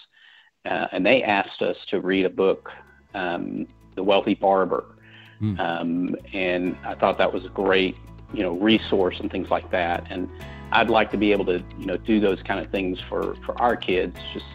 uh, 0.65 0.87
and 0.91 1.05
they 1.05 1.23
asked 1.23 1.61
us 1.61 1.77
to 1.89 2.01
read 2.01 2.25
a 2.25 2.29
book, 2.29 2.69
um, 3.13 3.67
The 3.95 4.03
Wealthy 4.03 4.35
Barber, 4.35 4.95
mm. 5.41 5.59
um, 5.59 6.15
and 6.33 6.75
I 6.83 6.95
thought 6.95 7.17
that 7.17 7.31
was 7.31 7.45
a 7.45 7.49
great 7.49 7.95
you 8.33 8.43
know 8.43 8.53
resource 8.53 9.17
and 9.19 9.31
things 9.31 9.49
like 9.49 9.69
that. 9.71 10.07
And 10.09 10.29
I'd 10.71 10.89
like 10.89 11.11
to 11.11 11.17
be 11.17 11.31
able 11.31 11.45
to 11.45 11.63
you 11.77 11.85
know 11.85 11.97
do 11.97 12.19
those 12.19 12.41
kind 12.43 12.63
of 12.63 12.71
things 12.71 12.99
for 13.07 13.35
for 13.45 13.59
our 13.61 13.75
kids. 13.75 14.17
Just 14.33 14.45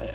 uh, 0.00 0.06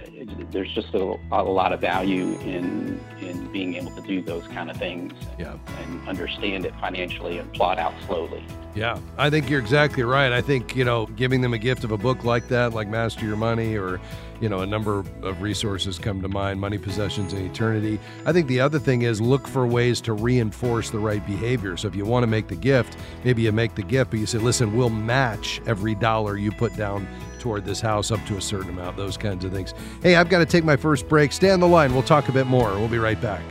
there's 0.51 0.71
just 0.73 0.93
a, 0.93 1.17
a, 1.31 1.43
lot 1.43 1.73
of 1.73 1.81
value 1.81 2.37
in 2.41 2.99
in 3.19 3.51
being 3.51 3.75
able 3.75 3.91
to 3.91 4.01
do 4.01 4.21
those 4.21 4.45
kind 4.47 4.69
of 4.69 4.77
things 4.77 5.13
yeah. 5.39 5.57
and 5.79 6.07
understand 6.07 6.65
it 6.65 6.73
financially 6.79 7.39
and 7.39 7.51
plot 7.53 7.79
out 7.79 7.93
slowly. 8.05 8.43
Yeah, 8.73 8.99
I 9.17 9.29
think 9.29 9.49
you're 9.49 9.59
exactly 9.59 10.03
right. 10.03 10.31
I 10.31 10.41
think, 10.41 10.75
you 10.75 10.85
know, 10.85 11.05
giving 11.07 11.41
them 11.41 11.53
a 11.53 11.57
gift 11.57 11.83
of 11.83 11.91
a 11.91 11.97
book 11.97 12.23
like 12.23 12.47
that, 12.47 12.73
like 12.73 12.87
Master 12.87 13.25
Your 13.25 13.35
Money, 13.35 13.75
or, 13.75 13.99
you 14.39 14.47
know, 14.47 14.59
a 14.59 14.65
number 14.65 14.99
of 14.99 15.41
resources 15.41 15.99
come 15.99 16.21
to 16.21 16.29
mind 16.29 16.61
Money, 16.61 16.77
Possessions, 16.77 17.33
and 17.33 17.49
Eternity. 17.49 17.99
I 18.25 18.31
think 18.31 18.47
the 18.47 18.61
other 18.61 18.79
thing 18.79 19.01
is 19.01 19.19
look 19.19 19.45
for 19.45 19.67
ways 19.67 19.99
to 20.01 20.13
reinforce 20.13 20.89
the 20.89 20.99
right 20.99 21.25
behavior. 21.25 21.75
So 21.75 21.89
if 21.89 21.95
you 21.95 22.05
want 22.05 22.23
to 22.23 22.27
make 22.27 22.47
the 22.47 22.55
gift, 22.55 22.95
maybe 23.25 23.41
you 23.41 23.51
make 23.51 23.75
the 23.75 23.83
gift, 23.83 24.11
but 24.11 24.19
you 24.21 24.25
say, 24.25 24.37
listen, 24.37 24.75
we'll 24.75 24.89
match 24.89 25.61
every 25.65 25.95
dollar 25.95 26.37
you 26.37 26.51
put 26.53 26.75
down 26.77 27.07
toward 27.41 27.65
this 27.65 27.81
house 27.81 28.11
up 28.11 28.23
to 28.27 28.37
a 28.37 28.41
certain 28.41 28.69
amount, 28.69 28.95
those 28.95 29.17
kinds 29.17 29.43
of 29.43 29.51
things. 29.51 29.73
Hey, 30.01 30.15
I've 30.15 30.29
got 30.29 30.39
to 30.39 30.45
take 30.45 30.63
my 30.63 30.77
first 30.77 31.09
break. 31.09 31.33
Stay 31.33 31.49
on 31.49 31.59
the 31.59 31.67
line. 31.67 31.91
We'll 31.93 32.03
talk 32.03 32.29
a 32.29 32.31
bit 32.31 32.47
more. 32.47 32.69
We'll 32.69 32.87
be 32.87 32.99
right 32.99 33.19
back. 33.19 33.41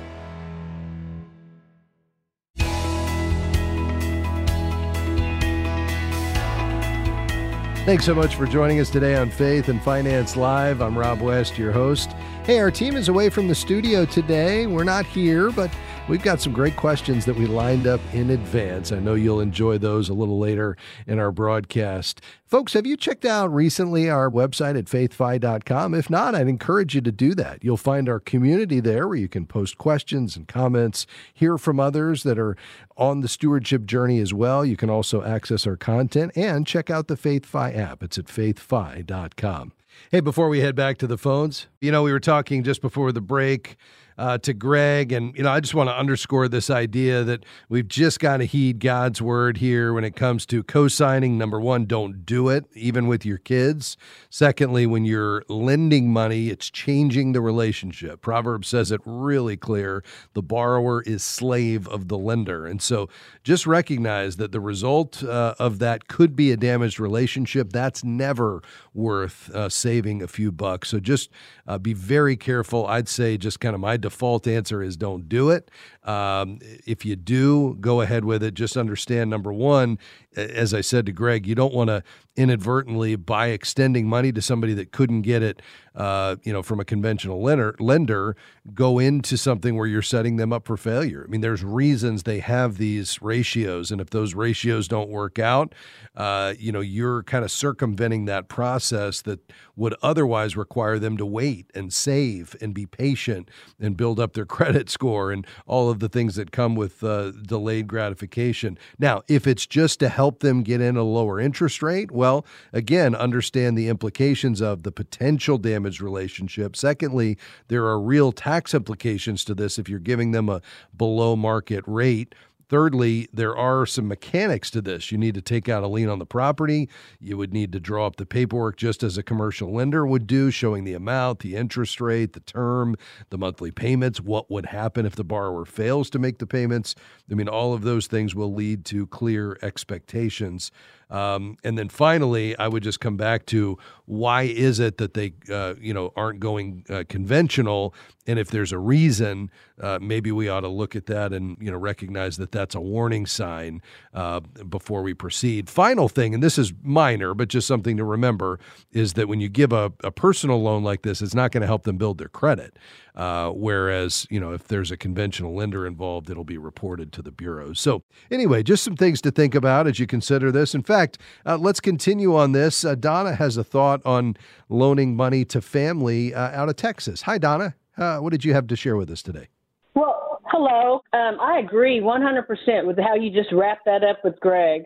Thanks 7.87 8.04
so 8.04 8.14
much 8.14 8.37
for 8.37 8.47
joining 8.47 8.78
us 8.78 8.88
today 8.88 9.16
on 9.16 9.30
Faith 9.30 9.68
and 9.68 9.82
Finance 9.82 10.37
Live. 10.37 10.80
I'm 10.80 10.97
Rob 10.97 11.20
West, 11.20 11.59
your 11.59 11.73
host. 11.73 12.12
Hey, 12.44 12.61
our 12.61 12.70
team 12.70 12.94
is 12.94 13.09
away 13.09 13.30
from 13.30 13.49
the 13.49 13.54
studio 13.54 14.04
today. 14.04 14.66
We're 14.66 14.85
not 14.85 15.06
here, 15.06 15.50
but 15.50 15.70
we've 16.11 16.23
got 16.25 16.40
some 16.40 16.52
great 16.52 16.75
questions 16.75 17.25
that 17.25 17.37
we 17.37 17.47
lined 17.47 17.87
up 17.87 18.00
in 18.12 18.31
advance. 18.31 18.90
I 18.90 18.99
know 18.99 19.14
you'll 19.14 19.40
enjoy 19.40 19.79
those 19.79 20.09
a 20.09 20.12
little 20.12 20.40
later 20.40 20.76
in 21.07 21.21
our 21.21 21.31
broadcast. 21.31 22.21
Folks, 22.45 22.73
have 22.73 22.85
you 22.85 22.97
checked 22.97 23.25
out 23.25 23.55
recently 23.55 24.11
our 24.11 24.29
website 24.29 24.76
at 24.76 24.87
faithfi.com? 24.87 25.95
If 25.95 26.11
not, 26.11 26.35
I'd 26.35 26.49
encourage 26.49 26.97
you 26.97 27.00
to 27.02 27.12
do 27.12 27.37
that. 27.37 27.62
You'll 27.62 27.76
find 27.76 28.09
our 28.09 28.19
community 28.19 28.81
there 28.81 29.07
where 29.07 29.19
you 29.19 29.29
can 29.29 29.47
post 29.47 29.79
questions 29.79 30.37
and 30.37 30.49
comments, 30.49 31.07
hear 31.33 31.57
from 31.57 31.79
others 31.79 32.25
that 32.25 32.40
are 32.40 32.57
on 32.97 33.21
the 33.21 33.29
stewardship 33.29 33.85
journey 33.87 34.19
as 34.19 34.35
well. 34.35 34.64
You 34.64 34.76
can 34.76 34.90
also 34.90 35.23
access 35.23 35.64
our 35.64 35.76
content 35.76 36.33
and 36.35 36.67
check 36.67 36.90
out 36.90 37.07
the 37.07 37.17
FaithFi 37.17 37.76
app. 37.79 38.02
It's 38.02 38.19
at 38.19 38.25
faithfi.com. 38.25 39.73
Hey, 40.11 40.21
before 40.21 40.49
we 40.49 40.61
head 40.61 40.75
back 40.75 40.99
to 40.99 41.07
the 41.07 41.19
phones, 41.19 41.69
you 41.81 41.93
know, 41.93 42.02
we 42.02 42.11
were 42.11 42.21
talking 42.21 42.64
just 42.64 42.81
before 42.81 43.12
the 43.12 43.21
break 43.21 43.76
uh, 44.19 44.38
to 44.38 44.52
Greg. 44.52 45.12
And, 45.12 45.35
you 45.37 45.43
know, 45.43 45.50
I 45.50 45.61
just 45.61 45.75
want 45.75 45.88
to 45.88 45.97
underscore 45.97 46.49
this 46.49 46.71
idea 46.71 47.25
that 47.25 47.45
we've 47.69 47.88
just 47.88 48.21
got 48.21 48.38
to 48.38 48.45
heed 48.45 48.81
God's 48.81 49.21
word 49.23 49.59
here 49.59 49.93
when 49.93 50.05
it 50.05 50.17
comes 50.17 50.47
to 50.47 50.62
co 50.62 50.88
signing. 50.88 51.38
Number 51.38 51.61
one, 51.61 51.87
don't 51.87 52.25
do 52.25 52.49
it, 52.49 52.67
even 52.75 53.07
with 53.07 53.25
your 53.25 53.38
kids. 53.38 53.97
Secondly, 54.29 54.87
when 54.87 55.05
you're 55.05 55.45
lending 55.49 56.12
money, 56.12 56.49
it's 56.49 56.71
changing 56.71 57.33
the 57.33 57.40
relationship. 57.40 58.21
Proverbs 58.21 58.69
says 58.69 58.90
it 58.90 59.00
really 59.05 59.57
clear 59.57 60.02
the 60.35 60.43
borrower 60.43 61.02
is 61.02 61.23
slave 61.23 61.88
of 61.88 62.09
the 62.09 62.19
lender. 62.19 62.67
And 62.67 62.81
so 62.81 63.09
just 63.42 63.66
recognize 63.66 64.37
that 64.37 64.52
the 64.52 64.61
result 64.61 65.23
uh, 65.23 65.54
of 65.59 65.78
that 65.78 66.09
could 66.09 66.37
be 66.37 66.50
a 66.50 66.56
damaged 66.56 67.00
relationship. 67.00 67.73
That's 67.73 68.04
never 68.04 68.62
worth 68.92 69.50
uh, 69.54 69.68
saving 69.68 70.23
a 70.23 70.28
few 70.28 70.52
bucks. 70.52 70.90
So 70.90 71.00
just 71.00 71.30
uh, 71.66 71.78
be 71.78 71.94
very 71.94 72.37
careful. 72.37 72.87
I'd 72.87 73.09
say 73.09 73.37
just 73.37 73.61
kind 73.61 73.75
of 73.75 73.80
my 73.80 73.97
default 73.97 74.47
answer 74.47 74.82
is 74.82 74.97
don't 74.97 75.28
do 75.28 75.50
it. 75.50 75.70
Um, 76.11 76.59
if 76.87 77.05
you 77.05 77.14
do, 77.14 77.76
go 77.81 78.00
ahead 78.00 78.25
with 78.25 78.43
it. 78.43 78.55
Just 78.55 78.76
understand 78.76 79.31
number 79.31 79.52
one, 79.52 79.99
as 80.35 80.75
I 80.75 80.81
said 80.81 81.07
to 81.07 81.12
Greg, 81.12 81.47
you 81.47 81.55
don't 81.55 81.73
want 81.73 81.88
to 81.88 82.02
inadvertently 82.37 83.17
by 83.17 83.49
extending 83.49 84.09
money 84.09 84.33
to 84.33 84.43
somebody 84.43 84.73
that 84.75 84.93
couldn't 84.93 85.23
get 85.23 85.43
it, 85.43 85.61
uh, 85.95 86.37
you 86.43 86.52
know, 86.52 86.62
from 86.62 86.81
a 86.81 86.85
conventional 86.85 87.43
lender, 87.43 87.76
lender, 87.79 88.35
go 88.73 88.99
into 88.99 89.37
something 89.37 89.76
where 89.76 89.87
you're 89.87 90.02
setting 90.02 90.37
them 90.37 90.52
up 90.52 90.67
for 90.67 90.76
failure. 90.76 91.25
I 91.26 91.31
mean, 91.31 91.43
there's 91.43 91.62
reasons 91.62 92.23
they 92.23 92.40
have 92.40 92.79
these 92.79 93.21
ratios, 93.23 93.90
and 93.90 94.00
if 94.00 94.11
those 94.11 94.35
ratios 94.35 94.88
don't 94.88 95.11
work 95.11 95.38
out, 95.38 95.75
uh, 96.17 96.55
you 96.59 96.73
know, 96.73 96.81
you're 96.81 97.23
kind 97.25 97.45
of 97.45 97.50
circumventing 97.50 98.25
that 98.25 98.49
process 98.49 99.23
that 99.23 99.52
would 99.80 99.94
otherwise 100.02 100.58
require 100.58 100.99
them 100.99 101.16
to 101.16 101.25
wait 101.25 101.70
and 101.75 101.90
save 101.90 102.54
and 102.60 102.75
be 102.75 102.84
patient 102.84 103.50
and 103.80 103.96
build 103.96 104.20
up 104.20 104.34
their 104.34 104.44
credit 104.60 104.90
score 104.90 105.32
and 105.32 105.46
all 105.66 105.88
of 105.88 106.00
the 106.00 106.08
things 106.08 106.34
that 106.34 106.52
come 106.52 106.75
with 106.75 107.02
uh, 107.02 107.30
delayed 107.30 107.88
gratification. 107.88 108.76
Now, 108.99 109.22
if 109.26 109.46
it's 109.46 109.64
just 109.66 109.99
to 110.00 110.10
help 110.10 110.40
them 110.40 110.62
get 110.62 110.82
in 110.82 110.99
a 110.99 111.02
lower 111.02 111.40
interest 111.40 111.82
rate, 111.82 112.10
well, 112.10 112.44
again, 112.75 113.14
understand 113.14 113.78
the 113.78 113.88
implications 113.88 114.60
of 114.60 114.82
the 114.82 114.92
potential 114.92 115.56
damaged 115.56 116.02
relationship. 116.02 116.76
Secondly, 116.76 117.38
there 117.68 117.87
are 117.87 117.99
real 117.99 118.32
tax 118.32 118.75
implications 118.75 119.46
to 119.46 119.54
this 119.54 119.78
if 119.78 119.88
you're 119.88 119.99
giving 119.99 120.32
them 120.32 120.50
a 120.50 120.60
below 120.94 121.37
market 121.37 121.84
rate. 121.87 122.34
Thirdly, 122.71 123.29
there 123.33 123.57
are 123.57 123.85
some 123.85 124.07
mechanics 124.07 124.71
to 124.71 124.81
this. 124.81 125.11
You 125.11 125.19
need 125.19 125.35
to 125.35 125.43
take 125.43 125.69
out 125.69 125.83
a 125.83 125.89
lien 125.89 126.09
on 126.09 126.21
the 126.21 126.25
property. 126.25 126.89
You 127.19 127.37
would 127.37 127.53
need 127.53 127.73
to 127.73 127.81
draw 127.81 128.07
up 128.07 128.15
the 128.15 128.25
paperwork 128.25 128.77
just 128.77 129.03
as 129.03 129.19
a 129.19 129.25
commercial 129.25 129.73
lender 129.73 130.07
would 130.07 130.29
do, 130.29 130.53
showing 130.53 130.85
the 130.85 130.95
amount, 130.95 131.41
the 131.41 131.57
interest 131.57 132.00
rate, 132.00 132.33
the 132.33 132.39
term, 132.39 132.95
the 133.31 133.39
monthly 133.39 133.73
payments, 133.73 134.21
what 134.21 134.53
would 134.53 134.67
happen 134.67 135.05
if 135.05 135.17
the 135.17 135.25
borrower 135.25 135.65
fails 135.65 136.09
to 136.11 136.21
make 136.21 136.39
the 136.39 136.47
payments. 136.47 136.95
I 137.29 137.35
mean, 137.35 137.49
all 137.49 137.75
of 137.75 137.83
those 137.83 138.07
things 138.07 138.37
will 138.37 138.55
lead 138.55 138.85
to 138.85 139.09
clear 139.09 139.59
expectations. 139.62 140.71
Um, 141.11 141.57
and 141.64 141.76
then 141.76 141.88
finally, 141.88 142.57
I 142.59 142.69
would 142.69 142.83
just 142.83 143.00
come 143.00 143.17
back 143.17 143.47
to 143.47 143.79
why 144.07 144.43
is 144.43 144.81
it 144.81 144.99
that 144.99 145.14
they, 145.14 145.33
uh, 145.50 145.75
you 145.81 145.93
know, 145.93 146.12
aren't 146.17 146.40
going 146.40 146.85
uh, 146.88 147.05
conventional? 147.09 147.95
And 148.26 148.38
if 148.38 148.50
there's 148.50 148.73
a 148.73 148.79
reason, 148.79 149.50
uh, 149.81 149.99
maybe 150.00 150.31
we 150.31 150.49
ought 150.49 150.61
to 150.61 150.69
look 150.69 150.95
at 150.95 151.07
that 151.07 151.33
and 151.33 151.57
you 151.61 151.71
know 151.71 151.76
recognize 151.76 152.37
that 152.37 152.52
that's 152.52 152.75
a 152.75 152.81
warning 152.81 153.26
sign 153.26 153.83
uh, 154.14 154.40
before 154.40 155.02
we 155.02 155.14
proceed. 155.14 155.69
Final 155.69 156.09
thing, 156.09 156.35
and 156.35 156.43
this 156.43 156.58
is 156.58 156.73
minor, 156.82 157.34
but 157.34 157.49
just 157.49 157.67
something 157.67 157.97
to 157.97 158.04
remember, 158.04 158.61
is 158.93 159.15
that 159.15 159.26
when 159.28 159.41
you 159.41 159.49
give 159.49 159.73
a, 159.73 159.93
a 160.04 160.11
personal 160.11 160.63
loan 160.63 160.82
like 160.84 161.02
this, 161.02 161.23
it's 161.23 161.34
not 161.34 161.50
going 161.50 161.63
to 161.63 161.67
help 161.67 161.84
them 161.84 161.97
build 161.97 162.19
their 162.19 162.28
credit. 162.28 162.76
Uh, 163.15 163.50
whereas, 163.50 164.26
you 164.30 164.39
know, 164.39 164.52
if 164.52 164.69
there's 164.69 164.91
a 164.91 164.97
conventional 164.97 165.54
lender 165.54 165.87
involved, 165.87 166.30
it'll 166.30 166.45
be 166.45 166.58
reported 166.58 167.13
to 167.13 167.23
the 167.23 167.32
bureaus. 167.32 167.80
So, 167.80 168.04
anyway, 168.30 168.63
just 168.63 168.84
some 168.84 168.97
things 168.97 169.21
to 169.23 169.30
think 169.30 169.54
about 169.54 169.87
as 169.87 169.99
you 169.99 170.06
consider 170.06 170.52
this. 170.52 170.75
In 170.75 170.82
fact, 170.82 171.00
uh, 171.47 171.56
let's 171.58 171.80
continue 171.80 172.36
on 172.36 172.52
this. 172.52 172.84
Uh, 172.84 172.95
Donna 172.95 173.34
has 173.34 173.56
a 173.56 173.65
thought 173.65 174.04
on 174.04 174.36
loaning 174.69 175.17
money 175.17 175.45
to 175.47 175.60
family 175.60 176.34
uh, 176.34 176.50
out 176.50 176.69
of 176.69 176.76
Texas. 176.76 177.23
Hi, 177.23 177.39
Donna. 177.39 177.75
Uh, 177.97 178.19
what 178.19 178.30
did 178.30 178.45
you 178.45 178.54
have 178.54 178.67
to 178.69 178.76
share 178.76 178.97
with 178.97 179.10
us 179.10 179.23
today? 179.23 179.49
Well, 179.95 180.41
hello. 180.47 181.02
Um, 181.13 181.39
I 181.41 181.58
agree 181.58 182.00
100% 182.00 182.86
with 182.86 182.99
how 182.99 183.15
you 183.15 183.30
just 183.30 183.52
wrapped 183.52 183.84
that 183.86 184.04
up 184.04 184.19
with 184.25 184.39
Greg. 184.41 184.82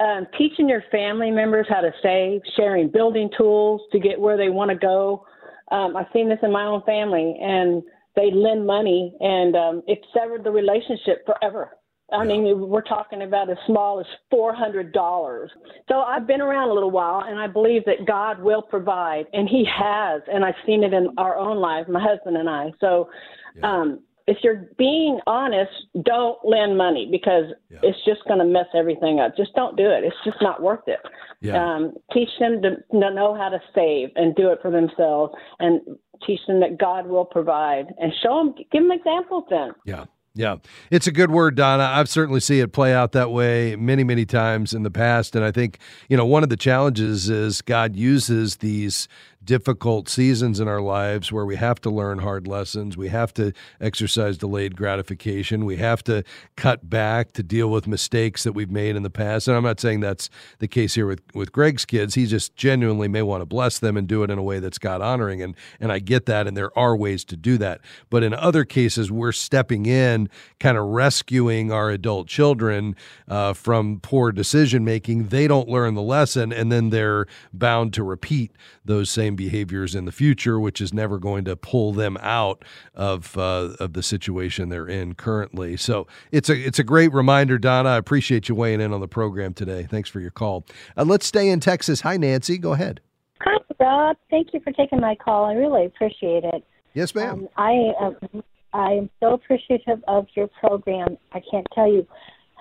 Um, 0.00 0.26
teaching 0.36 0.68
your 0.68 0.82
family 0.90 1.30
members 1.30 1.66
how 1.68 1.80
to 1.80 1.92
save, 2.02 2.40
sharing 2.56 2.90
building 2.90 3.30
tools 3.36 3.80
to 3.92 3.98
get 3.98 4.20
where 4.20 4.36
they 4.36 4.48
want 4.48 4.70
to 4.70 4.76
go 4.76 5.24
um, 5.70 5.96
I've 5.96 6.06
seen 6.12 6.28
this 6.28 6.38
in 6.42 6.52
my 6.52 6.64
own 6.64 6.82
family, 6.82 7.36
and 7.40 7.82
they 8.16 8.30
lend 8.32 8.66
money, 8.66 9.14
and 9.20 9.56
um, 9.56 9.82
it 9.86 10.00
severed 10.12 10.44
the 10.44 10.50
relationship 10.50 11.24
forever. 11.26 11.70
I 12.12 12.24
mean, 12.24 12.68
we're 12.68 12.82
talking 12.82 13.22
about 13.22 13.48
as 13.50 13.56
small 13.66 13.98
as 13.98 14.06
four 14.30 14.54
hundred 14.54 14.92
dollars. 14.92 15.50
So 15.88 16.00
I've 16.00 16.26
been 16.26 16.40
around 16.40 16.68
a 16.68 16.72
little 16.72 16.90
while, 16.90 17.24
and 17.26 17.38
I 17.38 17.46
believe 17.46 17.84
that 17.86 18.06
God 18.06 18.40
will 18.40 18.62
provide, 18.62 19.24
and 19.32 19.48
He 19.48 19.64
has, 19.64 20.22
and 20.32 20.44
I've 20.44 20.54
seen 20.66 20.84
it 20.84 20.92
in 20.92 21.08
our 21.16 21.36
own 21.36 21.58
lives, 21.58 21.88
my 21.88 22.02
husband 22.02 22.36
and 22.36 22.48
I. 22.48 22.72
So, 22.78 23.08
yeah. 23.56 23.80
um, 23.80 24.00
if 24.26 24.38
you're 24.42 24.68
being 24.78 25.18
honest, 25.26 25.72
don't 26.04 26.38
lend 26.44 26.76
money 26.76 27.08
because 27.10 27.44
yeah. 27.70 27.80
it's 27.82 27.98
just 28.04 28.24
going 28.26 28.38
to 28.38 28.44
mess 28.44 28.66
everything 28.74 29.20
up. 29.20 29.36
Just 29.36 29.54
don't 29.54 29.76
do 29.76 29.84
it. 29.84 30.04
It's 30.04 30.16
just 30.24 30.38
not 30.40 30.62
worth 30.62 30.86
it. 30.86 31.00
Yeah. 31.40 31.62
Um, 31.62 31.94
teach 32.12 32.30
them 32.38 32.62
to 32.62 32.76
know 32.92 33.34
how 33.34 33.48
to 33.48 33.60
save 33.74 34.10
and 34.16 34.34
do 34.34 34.50
it 34.50 34.60
for 34.62 34.70
themselves, 34.70 35.34
and 35.58 35.80
teach 36.26 36.40
them 36.46 36.60
that 36.60 36.78
God 36.78 37.06
will 37.06 37.24
provide, 37.24 37.86
and 37.98 38.12
show 38.22 38.38
them, 38.38 38.54
give 38.70 38.82
them 38.82 38.92
examples. 38.92 39.44
Then, 39.50 39.72
yeah. 39.84 40.04
Yeah, 40.36 40.56
it's 40.90 41.06
a 41.06 41.12
good 41.12 41.30
word, 41.30 41.54
Donna. 41.54 41.84
I've 41.84 42.08
certainly 42.08 42.40
seen 42.40 42.60
it 42.60 42.72
play 42.72 42.92
out 42.92 43.12
that 43.12 43.30
way 43.30 43.76
many, 43.76 44.02
many 44.02 44.26
times 44.26 44.74
in 44.74 44.82
the 44.82 44.90
past. 44.90 45.36
And 45.36 45.44
I 45.44 45.52
think, 45.52 45.78
you 46.08 46.16
know, 46.16 46.26
one 46.26 46.42
of 46.42 46.48
the 46.48 46.56
challenges 46.56 47.30
is 47.30 47.62
God 47.62 47.94
uses 47.94 48.56
these 48.56 49.06
difficult 49.44 50.08
seasons 50.08 50.60
in 50.60 50.68
our 50.68 50.80
lives 50.80 51.30
where 51.30 51.44
we 51.44 51.56
have 51.56 51.80
to 51.82 51.90
learn 51.90 52.18
hard 52.18 52.46
lessons. 52.46 52.96
We 52.96 53.08
have 53.08 53.34
to 53.34 53.52
exercise 53.80 54.38
delayed 54.38 54.76
gratification. 54.76 55.64
We 55.64 55.76
have 55.76 56.02
to 56.04 56.24
cut 56.56 56.88
back 56.88 57.32
to 57.32 57.42
deal 57.42 57.70
with 57.70 57.86
mistakes 57.86 58.44
that 58.44 58.52
we've 58.52 58.70
made 58.70 58.96
in 58.96 59.02
the 59.02 59.10
past. 59.10 59.48
And 59.48 59.56
I'm 59.56 59.62
not 59.62 59.80
saying 59.80 60.00
that's 60.00 60.30
the 60.58 60.68
case 60.68 60.94
here 60.94 61.06
with, 61.06 61.22
with 61.34 61.52
Greg's 61.52 61.84
kids. 61.84 62.14
He 62.14 62.26
just 62.26 62.56
genuinely 62.56 63.08
may 63.08 63.22
want 63.22 63.42
to 63.42 63.46
bless 63.46 63.78
them 63.78 63.96
and 63.96 64.08
do 64.08 64.22
it 64.22 64.30
in 64.30 64.38
a 64.38 64.42
way 64.42 64.58
that's 64.58 64.78
God 64.78 65.00
honoring. 65.00 65.42
And, 65.42 65.54
and 65.80 65.92
I 65.92 65.98
get 65.98 66.26
that. 66.26 66.46
And 66.46 66.56
there 66.56 66.76
are 66.78 66.96
ways 66.96 67.24
to 67.26 67.36
do 67.36 67.58
that. 67.58 67.80
But 68.10 68.22
in 68.22 68.34
other 68.34 68.64
cases, 68.64 69.10
we're 69.10 69.32
stepping 69.32 69.86
in, 69.86 70.28
kind 70.60 70.78
of 70.78 70.86
rescuing 70.86 71.70
our 71.70 71.90
adult 71.90 72.28
children 72.28 72.96
uh, 73.28 73.52
from 73.52 74.00
poor 74.00 74.32
decision 74.32 74.84
making. 74.84 75.28
They 75.28 75.46
don't 75.48 75.68
learn 75.68 75.94
the 75.94 76.02
lesson, 76.02 76.52
and 76.52 76.70
then 76.70 76.90
they're 76.90 77.26
bound 77.52 77.92
to 77.94 78.02
repeat 78.02 78.52
those 78.84 79.10
same 79.10 79.33
same 79.34 79.36
behaviors 79.36 79.94
in 79.94 80.04
the 80.04 80.12
future, 80.12 80.58
which 80.58 80.80
is 80.80 80.92
never 80.92 81.18
going 81.18 81.44
to 81.44 81.56
pull 81.56 81.92
them 81.92 82.16
out 82.20 82.64
of 82.94 83.36
uh, 83.36 83.74
of 83.80 83.92
the 83.92 84.02
situation 84.02 84.68
they're 84.68 84.86
in 84.86 85.14
currently. 85.14 85.76
So 85.76 86.06
it's 86.30 86.48
a 86.48 86.54
it's 86.54 86.78
a 86.78 86.84
great 86.84 87.12
reminder, 87.12 87.58
Donna. 87.58 87.90
I 87.90 87.96
appreciate 87.96 88.48
you 88.48 88.54
weighing 88.54 88.80
in 88.80 88.92
on 88.92 89.00
the 89.00 89.08
program 89.08 89.54
today. 89.54 89.86
Thanks 89.90 90.08
for 90.08 90.20
your 90.20 90.30
call. 90.30 90.64
Uh, 90.96 91.04
let's 91.04 91.26
stay 91.26 91.48
in 91.48 91.60
Texas. 91.60 92.00
Hi, 92.02 92.16
Nancy. 92.16 92.58
Go 92.58 92.72
ahead. 92.72 93.00
Hi, 93.40 93.58
Rob. 93.80 94.16
Thank 94.30 94.54
you 94.54 94.60
for 94.60 94.72
taking 94.72 95.00
my 95.00 95.14
call. 95.16 95.44
I 95.44 95.54
really 95.54 95.86
appreciate 95.86 96.44
it. 96.44 96.64
Yes, 96.94 97.14
ma'am. 97.14 97.30
Um, 97.30 97.48
I 97.56 97.92
um, 98.00 98.42
I 98.72 98.92
am 98.92 99.10
so 99.20 99.34
appreciative 99.34 100.02
of 100.08 100.26
your 100.34 100.48
program. 100.48 101.16
I 101.32 101.40
can't 101.50 101.66
tell 101.74 101.90
you 101.90 102.06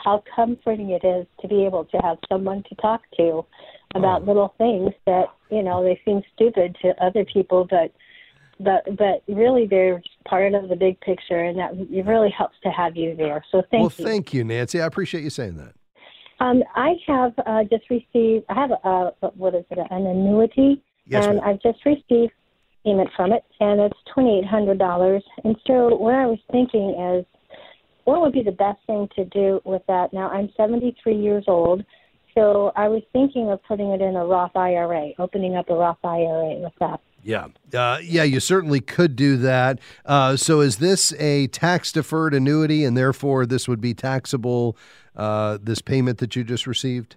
how 0.03 0.23
comforting 0.35 0.89
it 0.89 1.05
is 1.05 1.25
to 1.41 1.47
be 1.47 1.65
able 1.65 1.85
to 1.85 1.97
have 1.97 2.17
someone 2.27 2.63
to 2.67 2.75
talk 2.75 3.01
to 3.17 3.45
about 3.95 4.23
oh. 4.23 4.25
little 4.25 4.53
things 4.57 4.91
that 5.05 5.25
you 5.49 5.63
know 5.63 5.83
they 5.83 5.99
seem 6.05 6.21
stupid 6.35 6.75
to 6.81 6.93
other 7.03 7.25
people, 7.25 7.67
but 7.69 7.91
but 8.59 8.83
but 8.97 9.23
really 9.27 9.67
they're 9.67 10.01
part 10.25 10.53
of 10.53 10.69
the 10.69 10.75
big 10.75 10.99
picture, 11.01 11.43
and 11.43 11.57
that 11.59 11.71
it 11.73 12.05
really 12.05 12.33
helps 12.35 12.55
to 12.63 12.69
have 12.69 12.95
you 12.95 13.15
there. 13.15 13.43
So 13.51 13.61
thank 13.71 13.81
well, 13.81 13.91
you. 13.97 14.03
Well, 14.03 14.13
thank 14.13 14.33
you, 14.33 14.43
Nancy. 14.43 14.81
I 14.81 14.85
appreciate 14.85 15.23
you 15.23 15.29
saying 15.29 15.57
that. 15.57 15.73
Um, 16.39 16.63
I 16.75 16.95
have 17.07 17.33
uh, 17.45 17.63
just 17.63 17.89
received. 17.89 18.45
I 18.49 18.53
have 18.53 18.71
a 18.71 19.11
what 19.35 19.55
is 19.55 19.65
it? 19.69 19.79
An 19.91 20.05
annuity, 20.05 20.81
Yes, 21.05 21.25
and 21.25 21.37
ma'am. 21.37 21.47
I've 21.47 21.61
just 21.61 21.85
received 21.85 22.33
payment 22.83 23.09
from 23.15 23.31
it, 23.31 23.43
and 23.59 23.79
it's 23.79 23.97
twenty 24.13 24.39
eight 24.39 24.45
hundred 24.45 24.79
dollars. 24.79 25.23
And 25.43 25.55
so, 25.65 25.95
what 25.95 26.15
I 26.15 26.25
was 26.25 26.39
thinking 26.51 26.95
is, 26.99 27.25
what 28.05 28.21
would 28.21 28.33
be 28.33 28.43
the 28.43 28.51
best 28.51 28.79
thing 28.87 29.07
to 29.15 29.25
do 29.25 29.61
with 29.63 29.83
that? 29.87 30.13
Now, 30.13 30.29
I'm 30.29 30.49
seventy 30.57 30.95
three 31.01 31.17
years 31.17 31.45
old, 31.47 31.83
so 32.35 32.71
I 32.75 32.87
was 32.87 33.03
thinking 33.11 33.49
of 33.49 33.63
putting 33.63 33.89
it 33.91 34.01
in 34.01 34.15
a 34.15 34.25
Roth 34.25 34.55
IRA, 34.55 35.11
opening 35.19 35.55
up 35.55 35.69
a 35.69 35.75
Roth 35.75 36.03
IRA 36.03 36.55
with 36.55 36.73
that. 36.79 36.99
Yeah. 37.23 37.47
Uh, 37.73 37.99
yeah, 38.03 38.23
you 38.23 38.39
certainly 38.39 38.81
could 38.81 39.15
do 39.15 39.37
that. 39.37 39.79
Uh, 40.05 40.35
so, 40.35 40.59
is 40.59 40.77
this 40.77 41.13
a 41.19 41.47
tax 41.47 41.91
deferred 41.91 42.33
annuity 42.33 42.83
and 42.83 42.97
therefore 42.97 43.45
this 43.45 43.67
would 43.67 43.79
be 43.79 43.93
taxable, 43.93 44.75
uh, 45.15 45.57
this 45.61 45.81
payment 45.81 46.17
that 46.17 46.35
you 46.35 46.43
just 46.43 46.67
received? 46.67 47.15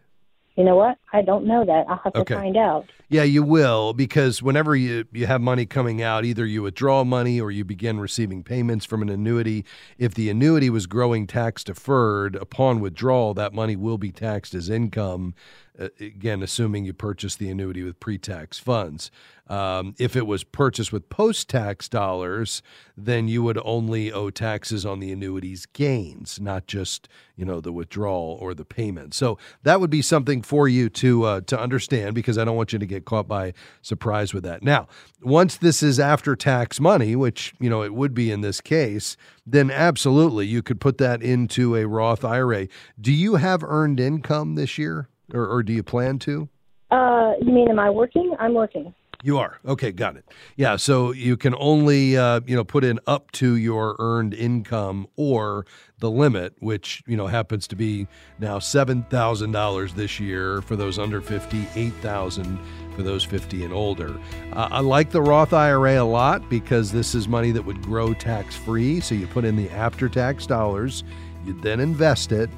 You 0.56 0.64
know 0.64 0.76
what? 0.76 0.96
I 1.12 1.22
don't 1.22 1.46
know 1.46 1.64
that. 1.64 1.84
I'll 1.88 2.00
have 2.02 2.12
to 2.14 2.34
find 2.34 2.56
out. 2.56 2.86
Yeah, 3.08 3.22
you 3.22 3.44
will 3.44 3.92
because 3.92 4.42
whenever 4.42 4.74
you, 4.74 5.04
you 5.12 5.26
have 5.26 5.40
money 5.40 5.64
coming 5.64 6.02
out, 6.02 6.24
either 6.24 6.44
you 6.44 6.62
withdraw 6.62 7.04
money 7.04 7.40
or 7.40 7.52
you 7.52 7.64
begin 7.64 8.00
receiving 8.00 8.42
payments 8.42 8.84
from 8.84 9.00
an 9.00 9.08
annuity. 9.08 9.64
If 9.96 10.14
the 10.14 10.28
annuity 10.28 10.70
was 10.70 10.88
growing 10.88 11.28
tax 11.28 11.62
deferred, 11.62 12.34
upon 12.34 12.80
withdrawal, 12.80 13.32
that 13.34 13.52
money 13.52 13.76
will 13.76 13.98
be 13.98 14.10
taxed 14.10 14.54
as 14.54 14.68
income. 14.68 15.34
Uh, 15.78 15.88
again, 16.00 16.42
assuming 16.42 16.84
you 16.84 16.92
purchased 16.92 17.38
the 17.38 17.50
annuity 17.50 17.82
with 17.82 18.00
pre 18.00 18.18
tax 18.18 18.58
funds. 18.58 19.10
Um, 19.48 19.94
if 19.98 20.16
it 20.16 20.26
was 20.26 20.42
purchased 20.42 20.92
with 20.92 21.08
post 21.08 21.48
tax 21.48 21.88
dollars, 21.88 22.62
then 22.96 23.28
you 23.28 23.42
would 23.42 23.58
only 23.64 24.10
owe 24.10 24.30
taxes 24.30 24.84
on 24.84 25.00
the 25.00 25.12
annuity's 25.12 25.66
gains, 25.66 26.40
not 26.40 26.66
just 26.66 27.08
you 27.36 27.44
know 27.44 27.60
the 27.60 27.72
withdrawal 27.72 28.38
or 28.40 28.54
the 28.54 28.64
payment. 28.64 29.12
So 29.12 29.38
that 29.62 29.80
would 29.80 29.90
be 29.90 30.02
something 30.02 30.40
for 30.40 30.66
you 30.66 30.88
to 30.90 31.24
uh, 31.24 31.40
to 31.42 31.60
understand 31.60 32.14
because 32.14 32.38
I 32.38 32.44
don't 32.44 32.56
want 32.56 32.72
you 32.72 32.78
to 32.78 32.86
get 32.86 32.95
caught 33.04 33.28
by 33.28 33.52
surprise 33.82 34.32
with 34.32 34.44
that. 34.44 34.62
Now, 34.62 34.88
once 35.22 35.56
this 35.56 35.82
is 35.82 36.00
after 36.00 36.36
tax 36.36 36.80
money, 36.80 37.16
which 37.16 37.54
you 37.60 37.68
know 37.68 37.82
it 37.82 37.94
would 37.94 38.14
be 38.14 38.30
in 38.30 38.40
this 38.40 38.60
case, 38.60 39.16
then 39.46 39.70
absolutely 39.70 40.46
you 40.46 40.62
could 40.62 40.80
put 40.80 40.98
that 40.98 41.22
into 41.22 41.76
a 41.76 41.86
Roth 41.86 42.24
IRA. 42.24 42.68
Do 43.00 43.12
you 43.12 43.36
have 43.36 43.62
earned 43.62 44.00
income 44.00 44.54
this 44.54 44.78
year, 44.78 45.08
or, 45.32 45.46
or 45.46 45.62
do 45.62 45.72
you 45.72 45.82
plan 45.82 46.18
to? 46.20 46.48
Uh, 46.90 47.32
you 47.40 47.52
mean, 47.52 47.68
am 47.68 47.78
I 47.78 47.90
working? 47.90 48.34
I'm 48.38 48.54
working. 48.54 48.94
You 49.22 49.38
are 49.38 49.58
okay. 49.66 49.92
Got 49.92 50.16
it. 50.16 50.24
Yeah. 50.56 50.76
So 50.76 51.12
you 51.12 51.36
can 51.36 51.54
only 51.58 52.16
uh, 52.16 52.40
you 52.46 52.54
know 52.54 52.64
put 52.64 52.84
in 52.84 53.00
up 53.06 53.30
to 53.32 53.56
your 53.56 53.96
earned 53.98 54.34
income 54.34 55.06
or 55.16 55.66
the 55.98 56.10
limit, 56.10 56.54
which 56.60 57.02
you 57.06 57.16
know 57.16 57.26
happens 57.26 57.66
to 57.68 57.76
be 57.76 58.06
now 58.38 58.58
seven 58.58 59.02
thousand 59.04 59.52
dollars 59.52 59.94
this 59.94 60.20
year 60.20 60.62
for 60.62 60.76
those 60.76 60.98
under 60.98 61.20
fifty, 61.20 61.66
eight 61.74 61.94
thousand 61.94 62.58
for 62.94 63.02
those 63.02 63.24
fifty 63.24 63.64
and 63.64 63.72
older. 63.72 64.18
Uh, 64.52 64.68
I 64.70 64.80
like 64.80 65.10
the 65.10 65.22
Roth 65.22 65.52
IRA 65.52 66.00
a 66.00 66.04
lot 66.04 66.48
because 66.50 66.92
this 66.92 67.14
is 67.14 67.26
money 67.28 67.50
that 67.52 67.62
would 67.62 67.82
grow 67.82 68.14
tax 68.14 68.54
free. 68.54 69.00
So 69.00 69.14
you 69.14 69.26
put 69.26 69.44
in 69.44 69.56
the 69.56 69.70
after 69.70 70.08
tax 70.08 70.46
dollars, 70.46 71.04
you 71.44 71.58
then 71.60 71.80
invest 71.80 72.32
it, 72.32 72.50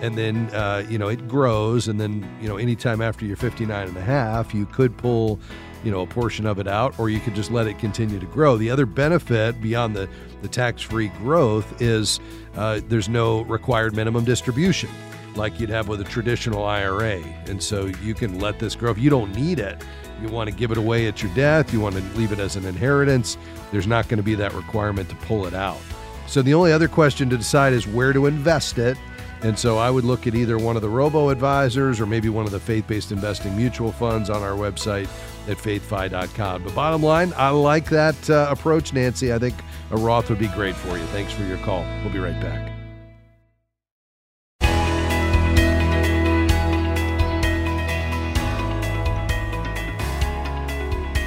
and 0.00 0.16
then 0.16 0.48
uh, 0.54 0.84
you 0.88 0.98
know 0.98 1.08
it 1.08 1.26
grows 1.28 1.88
and 1.88 2.00
then 2.00 2.28
you 2.40 2.48
know 2.48 2.56
anytime 2.56 3.00
after 3.00 3.24
you're 3.24 3.36
59 3.36 3.88
and 3.88 3.96
a 3.96 4.02
half 4.02 4.54
you 4.54 4.66
could 4.66 4.96
pull 4.96 5.40
you 5.86 5.92
know 5.92 6.00
a 6.00 6.06
portion 6.06 6.46
of 6.46 6.58
it 6.58 6.66
out 6.66 6.98
or 6.98 7.08
you 7.08 7.20
could 7.20 7.36
just 7.36 7.52
let 7.52 7.68
it 7.68 7.78
continue 7.78 8.18
to 8.18 8.26
grow. 8.26 8.56
The 8.56 8.70
other 8.70 8.86
benefit 8.86 9.62
beyond 9.62 9.94
the 9.94 10.08
the 10.42 10.48
tax-free 10.48 11.08
growth 11.10 11.80
is 11.80 12.18
uh, 12.56 12.80
there's 12.88 13.08
no 13.08 13.42
required 13.42 13.94
minimum 13.94 14.24
distribution 14.24 14.90
like 15.36 15.60
you'd 15.60 15.70
have 15.70 15.86
with 15.86 16.00
a 16.00 16.04
traditional 16.04 16.64
ira 16.64 17.18
and 17.46 17.62
so 17.62 17.86
you 18.02 18.14
can 18.14 18.40
let 18.40 18.58
this 18.58 18.74
grow. 18.74 18.90
If 18.90 18.98
you 18.98 19.10
don't 19.10 19.32
need 19.36 19.60
it 19.60 19.80
you 20.20 20.26
want 20.28 20.50
to 20.50 20.56
give 20.56 20.72
it 20.72 20.76
away 20.76 21.06
at 21.06 21.22
your 21.22 21.32
death 21.34 21.72
you 21.72 21.78
want 21.78 21.94
to 21.94 22.02
leave 22.18 22.32
it 22.32 22.40
as 22.40 22.56
an 22.56 22.64
inheritance 22.64 23.38
there's 23.70 23.86
not 23.86 24.08
going 24.08 24.18
to 24.18 24.24
be 24.24 24.34
that 24.34 24.54
requirement 24.54 25.08
to 25.10 25.14
pull 25.14 25.46
it 25.46 25.54
out. 25.54 25.78
So 26.26 26.42
the 26.42 26.54
only 26.54 26.72
other 26.72 26.88
question 26.88 27.30
to 27.30 27.36
decide 27.36 27.72
is 27.72 27.86
where 27.86 28.12
to 28.12 28.26
invest 28.26 28.78
it 28.78 28.98
and 29.46 29.56
so 29.56 29.78
I 29.78 29.90
would 29.90 30.04
look 30.04 30.26
at 30.26 30.34
either 30.34 30.58
one 30.58 30.74
of 30.74 30.82
the 30.82 30.88
robo 30.88 31.28
advisors 31.28 32.00
or 32.00 32.06
maybe 32.06 32.28
one 32.28 32.46
of 32.46 32.50
the 32.50 32.58
faith 32.58 32.86
based 32.88 33.12
investing 33.12 33.56
mutual 33.56 33.92
funds 33.92 34.28
on 34.28 34.42
our 34.42 34.52
website 34.52 35.08
at 35.48 35.56
faithfi.com. 35.56 36.64
But 36.64 36.74
bottom 36.74 37.02
line, 37.02 37.32
I 37.36 37.50
like 37.50 37.88
that 37.90 38.28
uh, 38.28 38.48
approach, 38.50 38.92
Nancy. 38.92 39.32
I 39.32 39.38
think 39.38 39.54
a 39.92 39.96
Roth 39.96 40.30
would 40.30 40.40
be 40.40 40.48
great 40.48 40.74
for 40.74 40.98
you. 40.98 41.04
Thanks 41.06 41.32
for 41.32 41.44
your 41.44 41.58
call. 41.58 41.84
We'll 42.02 42.12
be 42.12 42.18
right 42.18 42.40
back. 42.40 42.75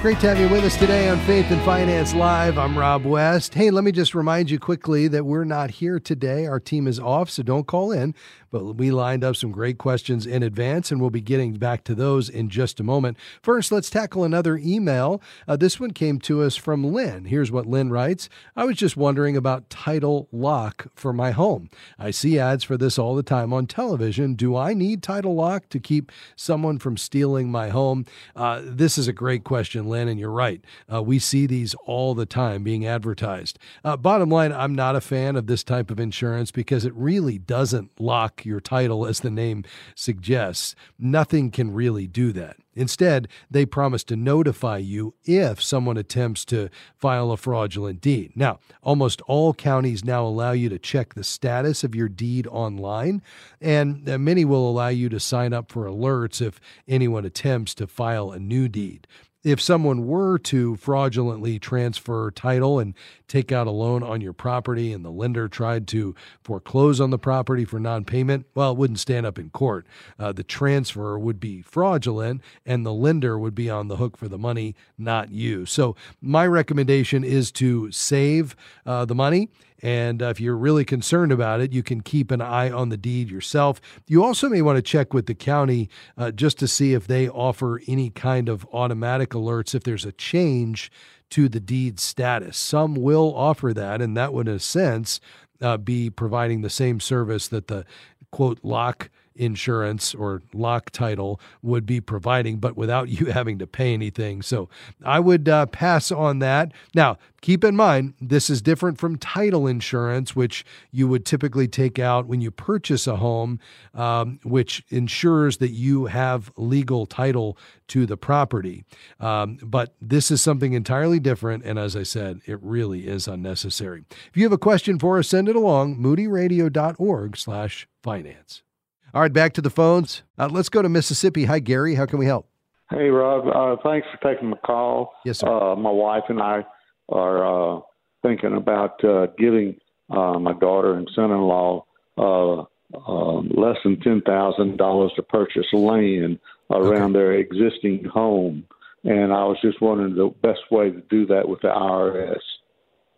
Great 0.02 0.18
to 0.22 0.30
have 0.30 0.40
you 0.40 0.48
with 0.48 0.64
us 0.64 0.78
today 0.78 1.10
on 1.10 1.20
Faith 1.20 1.52
and 1.52 1.62
Finance 1.64 2.14
Live. 2.14 2.58
I'm 2.58 2.78
Rob 2.78 3.04
West. 3.04 3.54
Hey, 3.54 3.70
let 3.70 3.84
me 3.84 3.92
just 3.92 4.16
remind 4.16 4.50
you 4.50 4.58
quickly 4.58 5.10
that 5.10 5.26
we're 5.26 5.44
not 5.44 5.72
here 5.72 6.00
today. 6.00 6.46
Our 6.46 6.62
team 6.62 6.88
is 6.88 7.02
off, 7.02 7.30
so 7.30 7.44
don't 7.44 7.68
call 7.68 7.92
in. 7.92 8.16
But 8.52 8.76
we 8.76 8.92
lined 8.92 9.24
up 9.24 9.36
some 9.36 9.52
great 9.52 9.78
questions 9.78 10.26
in 10.26 10.44
advance, 10.44 10.92
and 10.92 11.00
we'll 11.00 11.10
be 11.10 11.22
getting 11.22 11.54
back 11.54 11.84
to 11.86 11.96
those 11.96 12.30
in 12.30 12.50
just 12.50 12.80
a 12.80 12.84
moment. 12.84 13.18
First, 13.42 13.72
let's 13.72 13.90
tackle 13.90 14.24
another 14.24 14.58
email. 14.58 15.22
Uh, 15.48 15.56
this 15.56 15.80
one 15.80 15.92
came 15.92 16.20
to 16.20 16.42
us 16.42 16.56
from 16.56 16.84
Lynn. 16.84 17.26
Here's 17.26 17.52
what 17.52 17.66
Lynn 17.66 17.90
writes 17.90 18.30
I 18.56 18.66
was 18.66 18.78
just 18.78 18.98
wondering 18.98 19.38
about 19.38 19.70
title 19.70 20.28
lock 20.32 20.88
for 20.96 21.14
my 21.14 21.32
home. 21.32 21.70
I 21.98 22.12
see 22.12 22.40
ads 22.40 22.64
for 22.64 22.78
this 22.78 22.98
all 22.98 23.16
the 23.16 23.24
time 23.24 23.54
on 23.54 23.68
television. 23.68 24.34
Do 24.34 24.56
I 24.56 24.74
need 24.74 25.04
title 25.04 25.36
lock 25.36 25.70
to 25.70 25.80
keep 25.80 26.12
someone 26.36 26.80
from 26.80 26.98
stealing 26.98 27.52
my 27.52 27.70
home? 27.70 28.06
Uh, 28.36 28.62
this 28.64 28.98
is 28.98 29.08
a 29.08 29.14
great 29.14 29.44
question, 29.44 29.88
Lynn, 29.88 30.08
and 30.08 30.20
you're 30.20 30.32
right. 30.32 30.62
Uh, 30.92 31.02
we 31.02 31.20
see 31.20 31.46
these 31.46 31.76
all 31.86 32.16
the 32.16 32.26
time 32.26 32.64
being 32.64 32.86
advertised. 32.86 33.60
Uh, 33.84 33.98
bottom 33.98 34.30
line, 34.30 34.52
I'm 34.52 34.76
not 34.76 34.96
a 34.96 35.02
fan 35.02 35.36
of 35.36 35.48
this 35.48 35.64
type 35.64 35.92
of 35.92 36.00
insurance 36.00 36.52
because 36.52 36.86
it 36.86 36.94
really 36.96 37.38
doesn't 37.38 37.92
lock 38.00 38.39
your 38.46 38.60
title, 38.60 39.06
as 39.06 39.20
the 39.20 39.30
name 39.30 39.64
suggests. 39.96 40.76
Nothing 40.98 41.52
can 41.52 41.74
really 41.74 42.08
do 42.08 42.32
that. 42.34 42.58
Instead, 42.76 43.28
they 43.52 43.66
promise 43.66 44.04
to 44.06 44.16
notify 44.16 44.78
you 44.78 45.14
if 45.26 45.62
someone 45.62 45.98
attempts 45.98 46.46
to 46.46 46.70
file 46.96 47.32
a 47.32 47.38
fraudulent 47.38 48.00
deed. 48.00 48.32
Now, 48.36 48.60
almost 48.82 49.22
all 49.22 49.54
counties 49.54 50.06
now 50.06 50.26
allow 50.26 50.54
you 50.54 50.70
to 50.70 50.80
check 50.80 51.14
the 51.14 51.24
status 51.24 51.84
of 51.84 51.94
your 51.94 52.08
deed 52.08 52.48
online, 52.48 53.22
and 53.60 54.08
uh, 54.08 54.18
many 54.18 54.46
will 54.46 54.70
allow 54.70 54.88
you 54.88 55.10
to 55.10 55.20
sign 55.20 55.52
up 55.52 55.72
for 55.72 55.86
alerts 55.86 56.42
if 56.42 56.60
anyone 56.88 57.26
attempts 57.26 57.76
to 57.76 57.88
file 57.88 58.32
a 58.32 58.40
new 58.40 58.70
deed 58.70 59.08
if 59.44 59.62
someone 59.62 60.06
were 60.06 60.38
to 60.38 60.76
fraudulently 60.76 61.60
transfer 61.60 62.30
title 62.32 62.80
and 62.80 62.94
take 63.28 63.52
out 63.52 63.68
a 63.68 63.72
loan 63.72 64.04
on 64.04 64.20
your 64.20 64.34
property 64.34 64.92
and 64.92 65.06
the 65.06 65.12
lender 65.12 65.48
tried 65.48 65.88
to 65.88 66.14
foreclose 66.42 67.00
on 67.00 67.10
the 67.10 67.18
property 67.18 67.64
for 67.64 67.80
non 67.80 68.04
payment, 68.04 68.46
well, 68.54 68.72
it 68.72 68.78
wouldn't 68.78 69.00
stand 69.00 69.26
up 69.26 69.40
in 69.40 69.50
court. 69.50 69.86
Uh, 70.18 70.32
the 70.32 70.44
transfer 70.44 71.18
would 71.18 71.40
be 71.40 71.62
fraudulent 71.62 72.42
and 72.66 72.86
the 72.86 72.94
lender 72.94 73.40
would 73.40 73.56
be 73.56 73.70
on 73.70 73.88
the 73.88 73.96
hook 73.96 74.18
for 74.18 74.28
the 74.28 74.38
money, 74.38 74.76
not 74.98 75.32
you. 75.32 75.66
So, 75.66 75.96
my 76.22 76.46
recommendation 76.46 77.24
is 77.24 77.52
to 77.54 77.92
save 77.92 78.56
uh, 78.86 79.06
the 79.06 79.16
money. 79.16 79.50
And 79.82 80.22
uh, 80.22 80.28
if 80.28 80.40
you're 80.40 80.58
really 80.58 80.86
concerned 80.86 81.32
about 81.32 81.62
it, 81.62 81.74
you 81.74 81.84
can 81.84 82.02
keep 82.02 82.32
an 82.32 82.42
eye 82.42 82.70
on 82.70 82.90
the 82.90 82.98
deed 82.98 83.30
yourself. 83.30 83.80
You 84.08 84.24
also 84.24 84.50
may 84.50 84.62
want 84.62 84.78
to 84.78 84.82
check 84.82 85.14
with 85.14 85.26
the 85.26 85.36
county 85.36 85.90
uh, 86.18 86.32
just 86.32 86.60
to 86.60 86.68
see 86.68 86.94
if 86.94 87.08
they 87.08 87.30
offer 87.30 87.82
any 87.88 88.10
kind 88.10 88.50
of 88.50 88.66
automatic 88.74 89.30
alerts 89.32 89.74
if 89.74 89.84
there's 89.84 90.06
a 90.06 90.12
change 90.12 90.92
to 91.32 91.48
the 91.48 91.60
deed 91.60 92.00
status. 92.00 92.58
Some 92.58 92.96
will 92.96 93.34
offer 93.36 93.74
that, 93.74 94.02
and 94.02 94.18
that 94.18 94.34
would, 94.34 94.48
in 94.48 94.56
a 94.56 94.60
sense, 94.60 95.20
uh, 95.62 95.78
be 95.78 96.10
providing 96.10 96.62
the 96.62 96.70
same 96.70 97.00
service 97.00 97.48
that 97.50 97.68
the 97.68 97.86
quote 98.32 98.60
lock 98.64 99.10
insurance 99.40 100.14
or 100.14 100.42
lock 100.54 100.92
title 100.92 101.40
would 101.62 101.86
be 101.86 102.02
providing, 102.02 102.58
but 102.58 102.76
without 102.76 103.10
you 103.20 103.28
having 103.28 103.58
to 103.60 103.68
pay 103.68 103.94
anything. 103.94 104.42
So 104.42 104.70
I 105.04 105.20
would 105.20 105.50
uh, 105.50 105.66
pass 105.68 106.12
on 106.12 106.40
that. 106.40 106.72
Now, 106.94 107.18
keep 107.42 107.64
in 107.64 107.76
mind, 107.76 108.14
this 108.20 108.50
is 108.50 108.62
different 108.62 109.00
from 109.00 109.18
title 109.18 109.66
insurance, 109.66 110.36
which 110.36 110.66
you 110.92 111.08
would 111.08 111.26
typically 111.26 111.68
take 111.68 111.98
out 111.98 112.28
when 112.28 112.42
you 112.42 112.52
purchase 112.52 113.08
a 113.08 113.16
home, 113.16 113.60
um, 113.94 114.40
which 114.44 114.84
ensures 114.90 115.58
that 115.58 115.72
you 115.72 116.06
have 116.06 116.52
legal 116.58 117.06
title 117.06 117.58
to 117.88 118.06
the 118.06 118.18
property. 118.18 118.84
Um, 119.20 119.58
but 119.64 119.96
this 120.02 120.32
is 120.32 120.42
something 120.42 120.74
entirely 120.74 121.20
different. 121.20 121.64
And 121.66 121.80
as 121.80 121.96
I 121.96 122.04
said, 122.04 122.42
it 122.46 122.60
really 122.62 123.08
is 123.08 123.28
unnecessary. 123.28 124.04
If 124.10 124.38
you 124.38 124.44
have 124.44 124.52
a 124.52 124.58
question 124.58 125.00
for 125.00 125.18
us, 125.18 125.28
send 125.30 125.50
it 125.50 125.56
along, 125.56 125.98
moodyradio.org 125.98 127.38
slash 127.38 127.88
finance. 128.04 128.64
All 129.14 129.22
right, 129.22 129.34
back 129.34 129.54
to 129.54 129.62
the 129.62 129.70
phones. 129.70 130.24
Uh, 130.38 130.50
let's 130.52 130.70
go 130.70 130.82
to 130.82 130.90
Mississippi. 130.90 131.46
Hi, 131.46 131.60
Gary. 131.60 131.96
How 131.96 132.06
can 132.06 132.20
we 132.20 132.26
help? 132.26 132.48
Hey, 132.92 133.10
Rob. 133.10 133.48
Uh, 133.48 133.82
thanks 133.84 134.08
for 134.12 134.34
taking 134.34 134.50
my 134.50 134.58
call. 134.58 135.14
Yes, 135.26 135.40
sir. 135.40 135.48
Uh, 135.48 135.76
my 135.76 135.92
wife 135.92 136.24
and 136.30 136.42
I 136.42 136.66
are 137.10 137.78
uh, 137.78 137.82
thinking 138.24 138.56
about 138.56 139.04
uh, 139.04 139.28
giving 139.38 139.78
uh, 140.10 140.40
my 140.40 140.54
daughter 140.54 140.94
and 140.94 141.10
son-in-law 141.16 141.86
uh, 142.18 142.62
uh, 142.62 143.42
less 143.42 143.78
than 143.84 144.00
ten 144.02 144.22
thousand 144.22 144.78
dollars 144.78 145.12
to 145.16 145.24
purchase 145.24 145.68
land 145.74 146.40
around 146.72 147.16
okay. 147.16 147.20
their 147.20 147.34
existing 147.34 148.04
home, 148.06 148.64
and 149.04 149.32
I 149.32 149.44
was 149.46 149.58
just 149.62 149.82
wondering 149.82 150.16
the 150.16 150.34
best 150.42 150.62
way 150.72 150.92
to 150.92 151.02
do 151.10 151.26
that 151.28 151.48
with 151.48 151.62
the 151.62 151.68
IRS. 151.68 152.40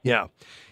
Yeah. 0.03 0.27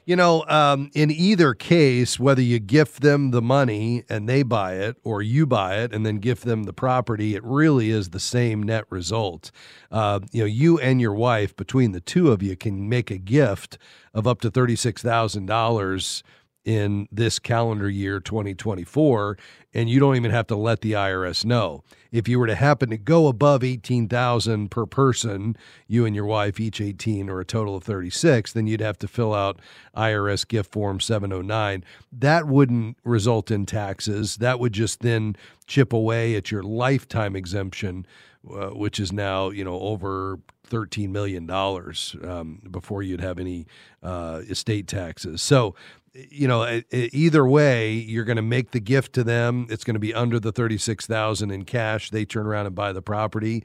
You 0.09 0.15
know, 0.15 0.43
um, 0.47 0.89
in 0.95 1.11
either 1.11 1.53
case, 1.53 2.19
whether 2.19 2.41
you 2.41 2.57
gift 2.57 3.03
them 3.03 3.29
the 3.29 3.43
money 3.43 4.05
and 4.09 4.27
they 4.27 4.41
buy 4.41 4.73
it, 4.73 4.97
or 5.03 5.21
you 5.21 5.45
buy 5.45 5.83
it 5.83 5.93
and 5.93 6.03
then 6.03 6.15
gift 6.15 6.45
them 6.45 6.63
the 6.63 6.73
property, 6.73 7.35
it 7.35 7.43
really 7.43 7.91
is 7.91 8.09
the 8.09 8.19
same 8.19 8.63
net 8.63 8.85
result. 8.89 9.51
Uh, 9.91 10.21
you 10.31 10.39
know, 10.39 10.47
you 10.47 10.79
and 10.79 10.99
your 10.99 11.13
wife, 11.13 11.55
between 11.55 11.91
the 11.91 12.01
two 12.01 12.31
of 12.31 12.41
you, 12.41 12.55
can 12.55 12.89
make 12.89 13.11
a 13.11 13.19
gift 13.19 13.77
of 14.11 14.25
up 14.25 14.41
to 14.41 14.49
thirty-six 14.49 15.03
thousand 15.03 15.45
dollars 15.45 16.23
in 16.65 17.07
this 17.11 17.37
calendar 17.37 17.87
year 17.89 18.19
2024 18.19 19.37
and 19.73 19.89
you 19.89 19.99
don't 19.99 20.15
even 20.15 20.31
have 20.31 20.47
to 20.47 20.55
let 20.55 20.81
the 20.81 20.93
IRS 20.93 21.45
know. 21.45 21.83
If 22.11 22.27
you 22.27 22.39
were 22.39 22.47
to 22.47 22.55
happen 22.55 22.89
to 22.89 22.97
go 22.97 23.27
above 23.27 23.63
18,000 23.63 24.69
per 24.71 24.85
person, 24.85 25.55
you 25.87 26.05
and 26.05 26.15
your 26.15 26.25
wife 26.25 26.59
each 26.59 26.81
18 26.81 27.29
or 27.29 27.39
a 27.39 27.45
total 27.45 27.75
of 27.75 27.83
36, 27.83 28.53
then 28.53 28.65
you'd 28.65 28.81
have 28.81 28.97
to 28.99 29.07
fill 29.07 29.33
out 29.33 29.59
IRS 29.95 30.47
gift 30.47 30.71
form 30.71 30.99
709. 30.99 31.83
That 32.11 32.47
wouldn't 32.47 32.97
result 33.03 33.51
in 33.51 33.65
taxes. 33.65 34.37
That 34.37 34.59
would 34.59 34.73
just 34.73 35.01
then 35.01 35.35
chip 35.67 35.93
away 35.93 36.35
at 36.35 36.51
your 36.51 36.63
lifetime 36.63 37.35
exemption 37.35 38.07
uh, 38.49 38.69
which 38.69 38.99
is 38.99 39.11
now 39.11 39.49
you 39.49 39.63
know 39.65 39.77
over 39.79 40.39
thirteen 40.63 41.11
million 41.11 41.45
dollars 41.45 42.15
um, 42.23 42.61
before 42.71 43.03
you'd 43.03 43.19
have 43.19 43.37
any 43.37 43.65
uh, 44.01 44.41
estate 44.49 44.87
taxes. 44.87 45.41
So 45.41 45.75
you 46.13 46.47
know, 46.47 46.81
either 46.91 47.45
way, 47.45 47.91
you're 47.91 48.23
going 48.23 48.35
to 48.37 48.41
make 48.41 48.71
the 48.71 48.79
gift 48.79 49.13
to 49.13 49.23
them. 49.23 49.67
It's 49.69 49.83
going 49.83 49.95
to 49.95 49.99
be 49.99 50.13
under 50.13 50.39
the 50.39 50.51
thirty-six 50.51 51.05
thousand 51.05 51.51
in 51.51 51.65
cash. 51.65 52.09
They 52.09 52.25
turn 52.25 52.45
around 52.45 52.65
and 52.65 52.75
buy 52.75 52.93
the 52.93 53.01
property, 53.01 53.63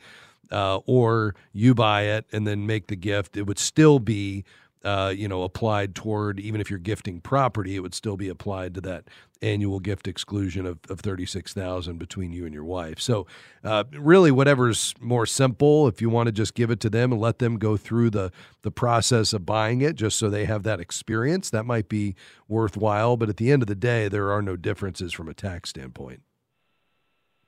uh, 0.51 0.79
or 0.87 1.35
you 1.53 1.75
buy 1.75 2.03
it 2.03 2.27
and 2.33 2.47
then 2.47 2.67
make 2.67 2.89
the 2.89 2.97
gift. 2.97 3.37
It 3.37 3.47
would 3.47 3.59
still 3.59 3.99
be 3.99 4.45
uh, 4.85 5.13
you 5.17 5.27
know, 5.27 5.43
applied 5.43 5.95
toward 5.95 6.39
even 6.39 6.61
if 6.61 6.69
you're 6.69 6.79
gifting 6.79 7.21
property, 7.21 7.77
it 7.77 7.81
would 7.81 7.95
still 7.95 8.17
be 8.17 8.29
applied 8.29 8.75
to 8.75 8.81
that 8.83 9.05
annual 9.43 9.81
gift 9.81 10.07
exclusion 10.07 10.67
of, 10.67 10.79
of 10.89 11.01
36,000 11.01 11.99
between 11.99 12.33
you 12.33 12.45
and 12.45 12.55
your 12.55 12.65
wife. 12.65 13.01
So 13.01 13.27
uh, 13.63 13.85
really 13.93 14.31
whatever's 14.31 14.95
more 15.01 15.27
simple, 15.27 15.89
if 15.89 16.01
you 16.01 16.09
want 16.11 16.27
to 16.27 16.33
just 16.33 16.55
give 16.55 16.71
it 16.71 16.81
to 16.81 16.91
them 16.91 17.13
and 17.13 17.21
let 17.21 17.39
them 17.39 17.59
go 17.59 17.77
through 17.77 18.11
the, 18.11 18.31
the 18.63 18.71
process 18.71 19.33
of 19.33 19.47
buying 19.47 19.81
it 19.81 19.97
just 19.97 20.19
so 20.19 20.29
they 20.29 20.45
have 20.45 20.63
that 20.65 20.81
experience, 20.81 21.51
that 21.51 21.65
might 21.65 21.89
be 21.89 22.15
worthwhile. 22.49 23.17
But 23.17 23.29
at 23.29 23.37
the 23.37 23.51
end 23.53 23.63
of 23.63 23.69
the 23.69 23.75
day, 23.75 24.09
there 24.09 24.31
are 24.31 24.43
no 24.43 24.57
differences 24.57 25.13
from 25.13 25.29
a 25.29 25.35
tax 25.35 25.71
standpoint. 25.71 26.23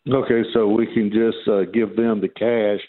Okay, 0.08 0.42
so 0.54 0.68
we 0.68 0.86
can 0.86 1.10
just 1.10 1.48
uh, 1.48 1.64
give 1.64 1.96
them 1.96 2.20
the 2.20 2.28
cash 2.28 2.80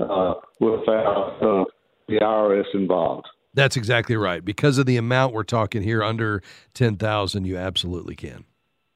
uh, 0.00 0.34
without 0.60 1.38
uh, 1.40 1.64
the 2.08 2.16
IRS 2.16 2.74
involved. 2.74 3.26
That's 3.56 3.76
exactly 3.76 4.16
right. 4.16 4.44
Because 4.44 4.78
of 4.78 4.86
the 4.86 4.98
amount 4.98 5.32
we're 5.32 5.42
talking 5.42 5.82
here, 5.82 6.04
under 6.04 6.42
ten 6.74 6.96
thousand, 6.96 7.46
you 7.46 7.56
absolutely 7.56 8.14
can. 8.14 8.44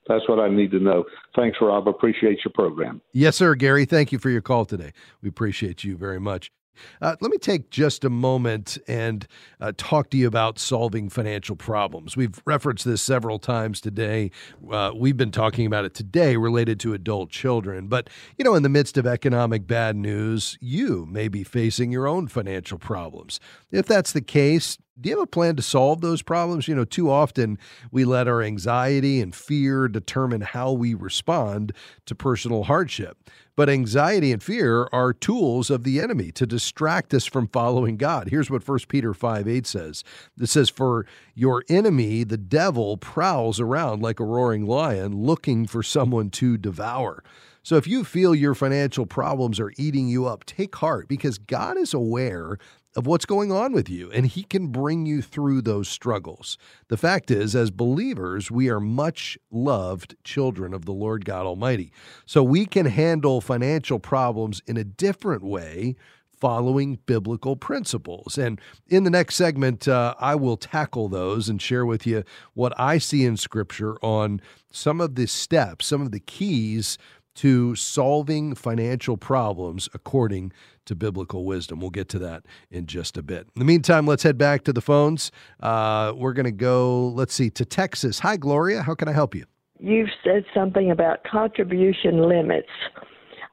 That's 0.07 0.29
what 0.29 0.39
I 0.39 0.49
need 0.49 0.71
to 0.73 0.79
know. 0.79 1.05
Thanks, 1.35 1.59
Rob. 1.61 1.89
Appreciate 1.89 2.39
your 2.45 2.53
program. 2.55 3.01
Yes, 3.13 3.37
sir, 3.37 3.55
Gary. 3.55 3.85
Thank 3.85 4.13
you 4.13 4.19
for 4.19 4.29
your 4.29 4.43
call 4.43 4.65
today. 4.65 4.93
We 5.23 5.29
appreciate 5.29 5.83
you 5.83 5.97
very 5.97 6.21
much. 6.21 6.53
Uh, 7.01 7.17
let 7.21 7.31
me 7.31 7.39
take 7.39 7.71
just 7.71 8.05
a 8.05 8.11
moment 8.11 8.79
and 8.89 9.27
uh, 9.61 9.73
talk 9.77 10.11
to 10.11 10.17
you 10.17 10.27
about 10.27 10.59
solving 10.59 11.09
financial 11.09 11.57
problems. 11.57 12.17
We've 12.17 12.41
referenced 12.45 12.85
this 12.85 13.03
several 13.03 13.39
times 13.39 13.81
today. 13.81 14.31
Uh, 14.71 14.93
we've 14.95 15.17
been 15.17 15.33
talking 15.33 15.67
about 15.67 15.85
it 15.85 15.95
today 15.95 16.37
related 16.37 16.81
to 16.81 16.95
adult 16.95 17.31
children. 17.31 17.89
But, 17.89 18.09
you 18.37 18.45
know, 18.45 18.55
in 18.55 18.63
the 18.63 18.69
midst 18.69 18.97
of 18.97 19.07
economic 19.07 19.67
bad 19.67 19.97
news, 19.97 20.59
you 20.61 21.07
may 21.07 21.29
be 21.29 21.45
facing 21.45 21.93
your 21.93 22.07
own 22.07 22.29
financial 22.29 22.79
problems. 22.79 23.41
If 23.71 23.87
that's 23.87 24.13
the 24.13 24.23
case, 24.23 24.79
do 25.01 25.09
you 25.09 25.17
have 25.17 25.23
a 25.23 25.27
plan 25.27 25.57
to 25.57 25.63
solve 25.63 26.01
those 26.01 26.23
problems? 26.23 26.69
You 26.69 26.75
know, 26.75 26.85
too 26.85 27.11
often 27.11 27.59
we 27.91 28.05
let 28.05 28.29
our 28.29 28.43
anxiety 28.43 29.21
and 29.21 29.35
fear 29.35 29.89
determine 29.89 30.43
how 30.43 30.73
we 30.73 30.95
respond 30.95 31.73
to 32.07 32.15
personal 32.15 32.65
hardship. 32.65 33.17
But 33.57 33.69
anxiety 33.69 34.33
and 34.33 34.43
fear 34.43 34.89
are 34.93 35.13
tools 35.13 35.71
of 35.71 35.85
the 35.85 36.01
enemy 36.01 36.33
to 36.33 36.47
distract 36.47 37.13
us 37.13 37.27
from 37.27 37.49
following 37.49 37.97
God. 37.97 38.29
Here's 38.31 38.51
what 38.51 38.67
1 38.67 38.79
Peter 38.89 39.13
5 39.13 39.49
8 39.49 39.67
says 39.67 40.05
it 40.41 40.47
says, 40.47 40.71
For 40.71 41.07
your 41.35 41.65
enemy, 41.69 42.25
the 42.25 42.39
devil, 42.39 42.97
prowls 42.97 43.61
around 43.61 44.03
like 44.03 44.21
a 44.21 44.25
roaring 44.25 44.67
lion 44.67 45.15
looking 45.15 45.67
for 45.67 45.83
someone 45.83 46.31
to 46.31 46.57
devour. 46.57 47.23
So 47.63 47.77
if 47.77 47.87
you 47.87 48.05
feel 48.05 48.35
your 48.35 48.55
financial 48.55 49.05
problems 49.05 49.61
are 49.61 49.73
eating 49.77 50.09
you 50.09 50.27
up, 50.27 50.45
take 50.45 50.75
heart 50.77 51.09
because 51.09 51.37
God 51.37 51.77
is 51.77 51.93
aware 51.93 52.57
of 52.97 53.07
what's 53.07 53.25
going 53.25 53.53
on 53.53 53.73
with 53.73 53.89
you, 53.89 54.11
and 54.13 54.27
He 54.27 54.43
can 54.43 54.69
bring 54.69 55.07
you 55.07 55.23
through 55.23 55.63
those 55.63 55.89
struggles. 55.89 56.59
The 56.89 56.97
fact 56.97 57.31
is, 57.31 57.55
as 57.55 57.71
believers, 57.71 58.51
we 58.51 58.69
are 58.69 58.81
much 58.81 59.39
loved 59.51 60.17
children 60.25 60.75
of 60.75 60.85
the 60.85 60.93
Lord 60.93 61.25
God 61.25 61.47
Almighty. 61.47 61.93
So 62.27 62.43
we 62.43 62.67
can 62.67 62.87
handle 62.87 63.41
financial 63.41 63.99
problems 63.99 64.61
in 64.67 64.77
a 64.77 64.85
different 64.85 65.43
way 65.43 65.97
following 66.41 66.99
biblical 67.05 67.55
principles. 67.55 68.39
And 68.39 68.61
in 68.89 69.05
the 69.05 69.11
next 69.11 69.35
segment, 69.37 69.87
uh, 69.87 70.15
I 70.19 70.35
will 70.35 70.57
tackle 70.57 71.09
those 71.09 71.49
and 71.49 71.61
share 71.61 71.85
with 71.85 72.07
you 72.07 72.25
what 72.55 72.73
I 72.79 72.99
see 72.99 73.25
in 73.25 73.37
Scripture 73.37 73.97
on 74.03 74.41
some 74.73 75.01
of 75.01 75.17
the 75.17 75.27
steps, 75.27 75.87
some 75.87 76.01
of 76.01 76.13
the 76.13 76.21
keys 76.21 76.97
to 77.37 77.75
solving 77.75 78.55
financial 78.55 79.17
problems 79.17 79.89
according 79.95 80.53
to 80.87 80.95
biblical 80.95 81.45
wisdom. 81.45 81.81
We'll 81.81 81.91
get 81.91 82.09
to 82.11 82.19
that 82.21 82.45
in 82.71 82.87
just 82.87 83.17
a 83.17 83.23
bit. 83.23 83.49
In 83.55 83.61
the 83.61 83.65
meantime, 83.65 84.07
let's 84.07 84.23
head 84.23 84.37
back 84.39 84.65
to 84.65 84.73
the 84.73 84.81
phones. 84.81 85.31
Uh, 85.61 86.13
we're 86.17 86.33
going 86.33 86.45
to 86.45 86.51
go, 86.51 87.09
let's 87.09 87.35
see, 87.35 87.51
to 87.51 87.65
Texas. 87.65 88.19
Hi, 88.21 88.37
Gloria. 88.37 88.83
How 88.83 88.95
can 88.95 89.09
I 89.09 89.13
help 89.13 89.35
you? 89.35 89.45
You've 89.79 90.11
said 90.23 90.45
something 90.55 90.91
about 90.91 91.25
contribution 91.25 92.29
limits. 92.29 92.69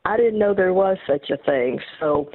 I 0.03 0.17
didn't 0.17 0.39
know 0.39 0.53
there 0.53 0.73
was 0.73 0.97
such 1.07 1.29
a 1.29 1.37
thing. 1.37 1.79
So, 1.99 2.29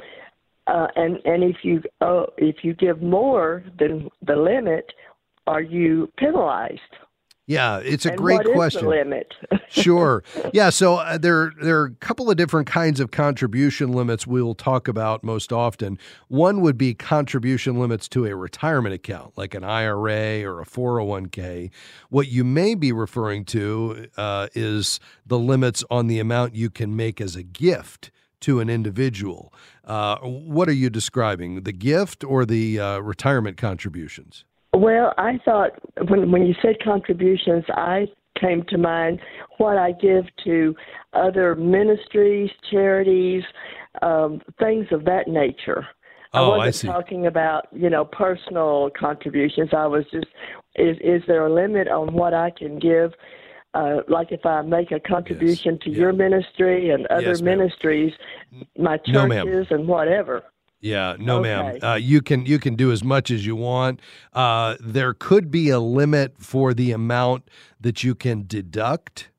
uh, 0.67 0.87
and 0.95 1.17
and 1.25 1.43
if 1.43 1.57
you 1.63 1.81
uh, 2.01 2.25
if 2.37 2.57
you 2.63 2.73
give 2.73 3.01
more 3.01 3.63
than 3.77 4.09
the 4.25 4.35
limit, 4.35 4.85
are 5.45 5.61
you 5.61 6.09
penalized? 6.17 6.79
Yeah, 7.45 7.79
it's 7.79 8.05
a 8.05 8.09
and 8.09 8.17
great 8.17 8.45
question. 8.45 8.87
limit? 8.87 9.33
sure. 9.67 10.23
Yeah, 10.53 10.69
so 10.69 10.95
uh, 10.95 11.17
there 11.17 11.51
there 11.61 11.81
are 11.81 11.85
a 11.85 11.95
couple 11.95 12.31
of 12.31 12.37
different 12.37 12.67
kinds 12.67 13.01
of 13.01 13.11
contribution 13.11 13.91
limits 13.91 14.25
we'll 14.25 14.55
talk 14.55 14.87
about 14.87 15.25
most 15.25 15.51
often. 15.51 15.99
One 16.29 16.61
would 16.61 16.77
be 16.77 16.93
contribution 16.93 17.77
limits 17.77 18.07
to 18.09 18.25
a 18.25 18.35
retirement 18.35 18.95
account, 18.95 19.37
like 19.37 19.53
an 19.55 19.65
IRA 19.65 20.43
or 20.43 20.61
a 20.61 20.65
401k. 20.65 21.69
What 22.09 22.29
you 22.29 22.45
may 22.45 22.75
be 22.75 22.93
referring 22.93 23.43
to 23.45 24.07
uh, 24.15 24.47
is 24.53 25.01
the 25.25 25.39
limits 25.39 25.83
on 25.91 26.07
the 26.07 26.19
amount 26.19 26.55
you 26.55 26.69
can 26.69 26.95
make 26.95 27.19
as 27.19 27.35
a 27.35 27.43
gift 27.43 28.09
to 28.41 28.61
an 28.61 28.69
individual. 28.69 29.53
Uh, 29.83 30.17
what 30.19 30.69
are 30.69 30.73
you 30.73 30.89
describing, 30.89 31.63
the 31.63 31.71
gift 31.73 32.23
or 32.23 32.45
the 32.45 32.79
uh, 32.79 32.99
retirement 32.99 33.57
contributions? 33.57 34.45
Well, 34.73 35.13
I 35.17 35.39
thought 35.45 35.71
when 36.09 36.31
when 36.31 36.45
you 36.45 36.55
said 36.61 36.75
contributions, 36.83 37.63
I 37.69 38.07
came 38.39 38.63
to 38.69 38.77
mind 38.77 39.19
what 39.57 39.77
I 39.77 39.91
give 39.91 40.25
to 40.43 40.75
other 41.13 41.55
ministries, 41.55 42.49
charities, 42.71 43.43
um, 44.01 44.41
things 44.59 44.87
of 44.91 45.05
that 45.05 45.27
nature. 45.27 45.87
Oh, 46.33 46.53
I 46.53 46.57
wasn't 46.57 46.67
I 46.67 46.71
see. 46.71 46.87
talking 46.87 47.27
about 47.27 47.67
you 47.71 47.89
know 47.89 48.05
personal 48.05 48.89
contributions. 48.99 49.69
I 49.73 49.85
was 49.85 50.05
just 50.11 50.27
is 50.75 50.97
is 51.01 51.21
there 51.27 51.45
a 51.45 51.53
limit 51.53 51.87
on 51.87 52.13
what 52.13 52.33
I 52.33 52.49
can 52.49 52.79
give? 52.79 53.13
Uh, 53.75 54.01
like 54.07 54.31
if 54.31 54.45
I 54.45 54.61
make 54.61 54.91
a 54.91 54.99
contribution 54.99 55.73
yes. 55.73 55.83
to 55.83 55.89
yeah. 55.89 55.97
your 55.97 56.13
ministry 56.13 56.91
and 56.91 57.07
other 57.07 57.29
yes, 57.29 57.41
ministries, 57.41 58.13
my 58.77 58.97
churches 58.97 59.67
no, 59.69 59.77
and 59.77 59.87
whatever. 59.87 60.43
Yeah, 60.83 61.15
no, 61.17 61.39
okay. 61.39 61.49
ma'am. 61.49 61.79
Uh, 61.81 61.95
you 61.95 62.21
can 62.21 62.45
you 62.45 62.59
can 62.59 62.75
do 62.75 62.91
as 62.91 63.05
much 63.05 63.31
as 63.31 63.45
you 63.45 63.55
want. 63.55 64.01
Uh, 64.33 64.75
there 64.81 65.13
could 65.13 65.49
be 65.49 65.69
a 65.69 65.79
limit 65.79 66.33
for 66.37 66.73
the 66.73 66.91
amount 66.91 67.49
that 67.79 68.03
you 68.03 68.13
can 68.15 68.43
deduct. 68.45 69.29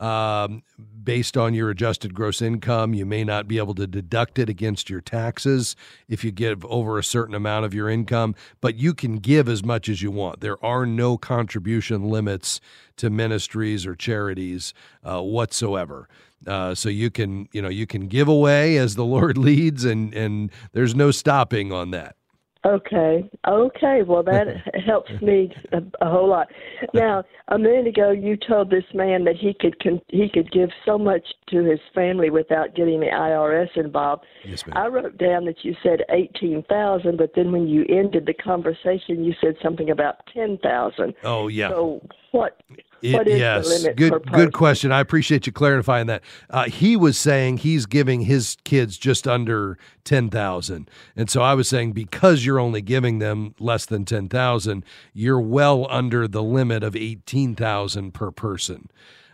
Um, 0.00 0.64
based 1.04 1.36
on 1.36 1.54
your 1.54 1.70
adjusted 1.70 2.14
gross 2.14 2.42
income, 2.42 2.94
you 2.94 3.06
may 3.06 3.22
not 3.22 3.46
be 3.46 3.58
able 3.58 3.74
to 3.74 3.86
deduct 3.86 4.38
it 4.38 4.48
against 4.48 4.90
your 4.90 5.00
taxes 5.00 5.76
if 6.08 6.24
you 6.24 6.32
give 6.32 6.64
over 6.64 6.98
a 6.98 7.04
certain 7.04 7.34
amount 7.34 7.64
of 7.64 7.74
your 7.74 7.88
income, 7.88 8.34
but 8.60 8.74
you 8.74 8.92
can 8.92 9.16
give 9.16 9.48
as 9.48 9.62
much 9.62 9.88
as 9.88 10.02
you 10.02 10.10
want. 10.10 10.40
There 10.40 10.62
are 10.64 10.84
no 10.84 11.16
contribution 11.16 12.08
limits 12.08 12.60
to 12.96 13.08
ministries 13.08 13.86
or 13.86 13.94
charities 13.94 14.74
uh, 15.04 15.22
whatsoever. 15.22 16.08
Uh, 16.46 16.74
so 16.74 16.88
you 16.88 17.10
can, 17.10 17.48
you 17.52 17.62
know, 17.62 17.68
you 17.68 17.86
can 17.86 18.08
give 18.08 18.28
away 18.28 18.76
as 18.76 18.94
the 18.94 19.04
Lord 19.14 19.38
leads, 19.38 19.84
and 19.84 20.14
and 20.14 20.50
there's 20.72 20.94
no 20.94 21.10
stopping 21.10 21.72
on 21.72 21.90
that. 21.90 22.16
Okay. 22.66 23.28
Okay. 23.46 24.02
Well, 24.06 24.22
that 24.22 24.46
helps 24.86 25.10
me 25.20 25.52
a, 25.72 25.78
a 26.00 26.10
whole 26.10 26.28
lot. 26.28 26.48
Now, 26.94 27.22
a 27.48 27.58
minute 27.58 27.86
ago, 27.86 28.10
you 28.10 28.36
told 28.36 28.70
this 28.70 28.84
man 28.94 29.24
that 29.24 29.36
he 29.36 29.54
could 29.58 29.78
con- 29.82 30.00
he 30.08 30.30
could 30.32 30.50
give 30.50 30.70
so 30.86 30.96
much 30.96 31.26
to 31.50 31.62
his 31.62 31.80
family 31.94 32.30
without 32.30 32.74
getting 32.74 33.00
the 33.00 33.06
IRS 33.06 33.68
involved. 33.76 34.24
Yes, 34.44 34.66
ma'am. 34.66 34.76
I 34.76 34.86
wrote 34.86 35.18
down 35.18 35.44
that 35.44 35.62
you 35.62 35.74
said 35.82 36.00
eighteen 36.10 36.64
thousand, 36.68 37.18
but 37.18 37.32
then 37.36 37.52
when 37.52 37.68
you 37.68 37.84
ended 37.90 38.24
the 38.24 38.34
conversation, 38.34 39.24
you 39.24 39.34
said 39.42 39.56
something 39.62 39.90
about 39.90 40.26
ten 40.32 40.58
thousand. 40.62 41.14
Oh, 41.22 41.48
yeah. 41.48 41.68
So 41.68 42.00
what? 42.32 42.62
It- 43.04 43.26
yes, 43.38 43.84
good 43.96 44.32
good 44.32 44.52
question. 44.54 44.90
I 44.90 45.00
appreciate 45.00 45.46
you 45.46 45.52
clarifying 45.52 46.06
that. 46.06 46.22
Uh, 46.48 46.64
he 46.64 46.96
was 46.96 47.18
saying 47.18 47.58
he's 47.58 47.84
giving 47.86 48.22
his 48.22 48.56
kids 48.64 48.96
just 48.96 49.28
under 49.28 49.76
ten 50.04 50.30
thousand, 50.30 50.90
and 51.14 51.28
so 51.28 51.42
I 51.42 51.54
was 51.54 51.68
saying 51.68 51.92
because 51.92 52.46
you're 52.46 52.58
only 52.58 52.80
giving 52.80 53.18
them 53.18 53.54
less 53.60 53.84
than 53.86 54.04
ten 54.04 54.28
thousand, 54.28 54.84
you're 55.12 55.40
well 55.40 55.86
under 55.90 56.26
the 56.26 56.42
limit 56.42 56.82
of 56.82 56.96
eighteen 56.96 57.54
thousand 57.54 58.12
per 58.14 58.30
person. 58.30 58.88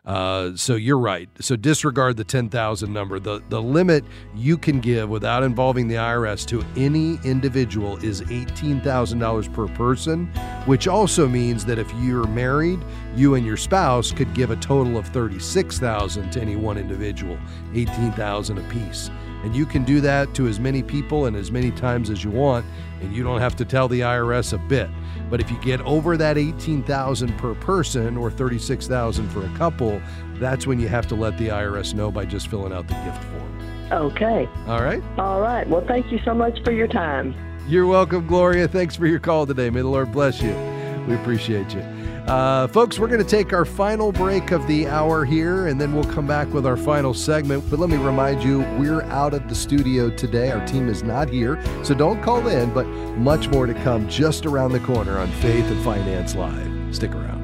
Uh, 0.05 0.57
so 0.57 0.77
you're 0.77 0.99
right. 0.99 1.29
So 1.41 1.57
disregard 1.57 2.17
the 2.17 2.25
ten 2.25 2.49
thousand 2.49 2.93
number. 2.93 3.21
the 3.21 3.43
The 3.49 3.61
limit 3.61 4.05
you 4.35 4.57
can 4.57 4.81
give 4.81 5.11
without 5.11 5.43
involving 5.43 5.89
the 5.89 5.97
IRS 5.97 6.47
to 6.47 6.65
any 6.77 7.19
individual 7.25 7.99
is 7.99 8.23
eighteen 8.31 8.81
thousand 8.81 9.19
dollars 9.19 9.47
per 9.49 9.69
person, 9.69 10.27
which 10.65 10.89
also 10.89 11.29
means 11.29 11.65
that 11.67 11.79
if 11.79 11.93
you're 12.01 12.27
married, 12.27 12.81
you 13.15 13.35
and 13.35 13.45
your 13.45 13.59
spouse 13.59 14.11
could 14.11 14.33
give 14.35 14.51
a 14.51 14.57
total 14.57 14.97
of 14.97 15.07
thirty 15.09 15.39
six 15.39 15.79
thousand 15.79 16.31
to 16.33 16.41
any 16.41 16.57
one 16.57 16.79
individual, 16.79 17.39
eighteen 17.75 18.13
thousand 18.13 18.59
apiece. 18.59 19.11
And 19.43 19.57
you 19.57 19.65
can 19.65 19.85
do 19.85 20.01
that 20.03 20.35
to 20.35 20.49
as 20.49 20.61
many 20.61 20.83
people 20.83 21.25
and 21.27 21.35
as 21.35 21.51
many 21.51 21.71
times 21.71 22.11
as 22.11 22.23
you 22.23 22.31
want, 22.31 22.67
and 23.01 23.15
you 23.15 23.23
don't 23.23 23.41
have 23.41 23.57
to 23.57 23.65
tell 23.65 23.89
the 23.89 24.01
IRS 24.01 24.53
a 24.53 24.59
bit. 24.59 24.91
But 25.31 25.41
if 25.41 25.51
you 25.51 25.57
get 25.59 25.81
over 25.83 26.17
that 26.17 26.37
18,000 26.37 27.39
per 27.39 27.55
person 27.55 28.17
or 28.17 28.31
36,000 28.31 29.29
for 29.31 29.47
a 29.47 29.49
couple, 29.57 30.03
that's 30.35 30.67
when 30.67 30.81
you 30.81 30.89
have 30.89 31.07
to 31.09 31.15
let 31.15 31.39
the 31.39 31.49
IRS 31.49 31.95
know 31.95 32.11
by 32.11 32.25
just 32.25 32.49
filling 32.49 32.73
out 32.73 32.89
the 32.89 32.95
gift 32.95 33.23
form. 33.25 33.91
Okay. 33.93 34.49
All 34.67 34.83
right? 34.83 35.03
All 35.19 35.41
right. 35.41 35.69
Well, 35.69 35.85
thank 35.87 36.11
you 36.13 36.19
so 36.25 36.35
much 36.35 36.63
for 36.65 36.73
your 36.73 36.89
time. 36.89 37.35
You're 37.69 37.87
welcome, 37.87 38.27
Gloria. 38.27 38.67
Thanks 38.67 38.97
for 38.97 39.07
your 39.07 39.21
call 39.21 39.47
today. 39.47 39.71
May 39.71 39.81
the 39.81 39.89
Lord 39.89 40.11
bless 40.11 40.43
you. 40.43 40.80
We 41.11 41.17
appreciate 41.17 41.75
you. 41.75 41.81
Uh, 41.81 42.69
folks, 42.69 43.01
we're 43.01 43.09
going 43.09 43.23
to 43.23 43.29
take 43.29 43.53
our 43.53 43.65
final 43.65 44.13
break 44.13 44.53
of 44.53 44.65
the 44.69 44.87
hour 44.87 45.25
here, 45.25 45.67
and 45.67 45.81
then 45.81 45.93
we'll 45.93 46.05
come 46.05 46.25
back 46.25 46.47
with 46.53 46.65
our 46.65 46.77
final 46.77 47.13
segment. 47.13 47.69
But 47.69 47.81
let 47.81 47.91
me 47.91 47.97
remind 47.97 48.45
you, 48.45 48.61
we're 48.79 49.03
out 49.03 49.35
of 49.35 49.49
the 49.49 49.55
studio 49.57 50.09
today. 50.11 50.53
Our 50.53 50.65
team 50.67 50.89
is 50.89 51.03
not 51.03 51.29
here, 51.29 51.61
so 51.83 51.95
don't 51.95 52.23
call 52.23 52.47
in, 52.47 52.73
but 52.73 52.87
much 53.19 53.49
more 53.49 53.67
to 53.67 53.75
come 53.75 54.09
just 54.09 54.47
around 54.47 54.71
the 54.71 54.81
corner 54.81 55.19
on 55.19 55.27
Faith 55.33 55.67
and 55.67 55.83
Finance 55.83 56.37
Live. 56.37 56.95
Stick 56.95 57.13
around. 57.13 57.40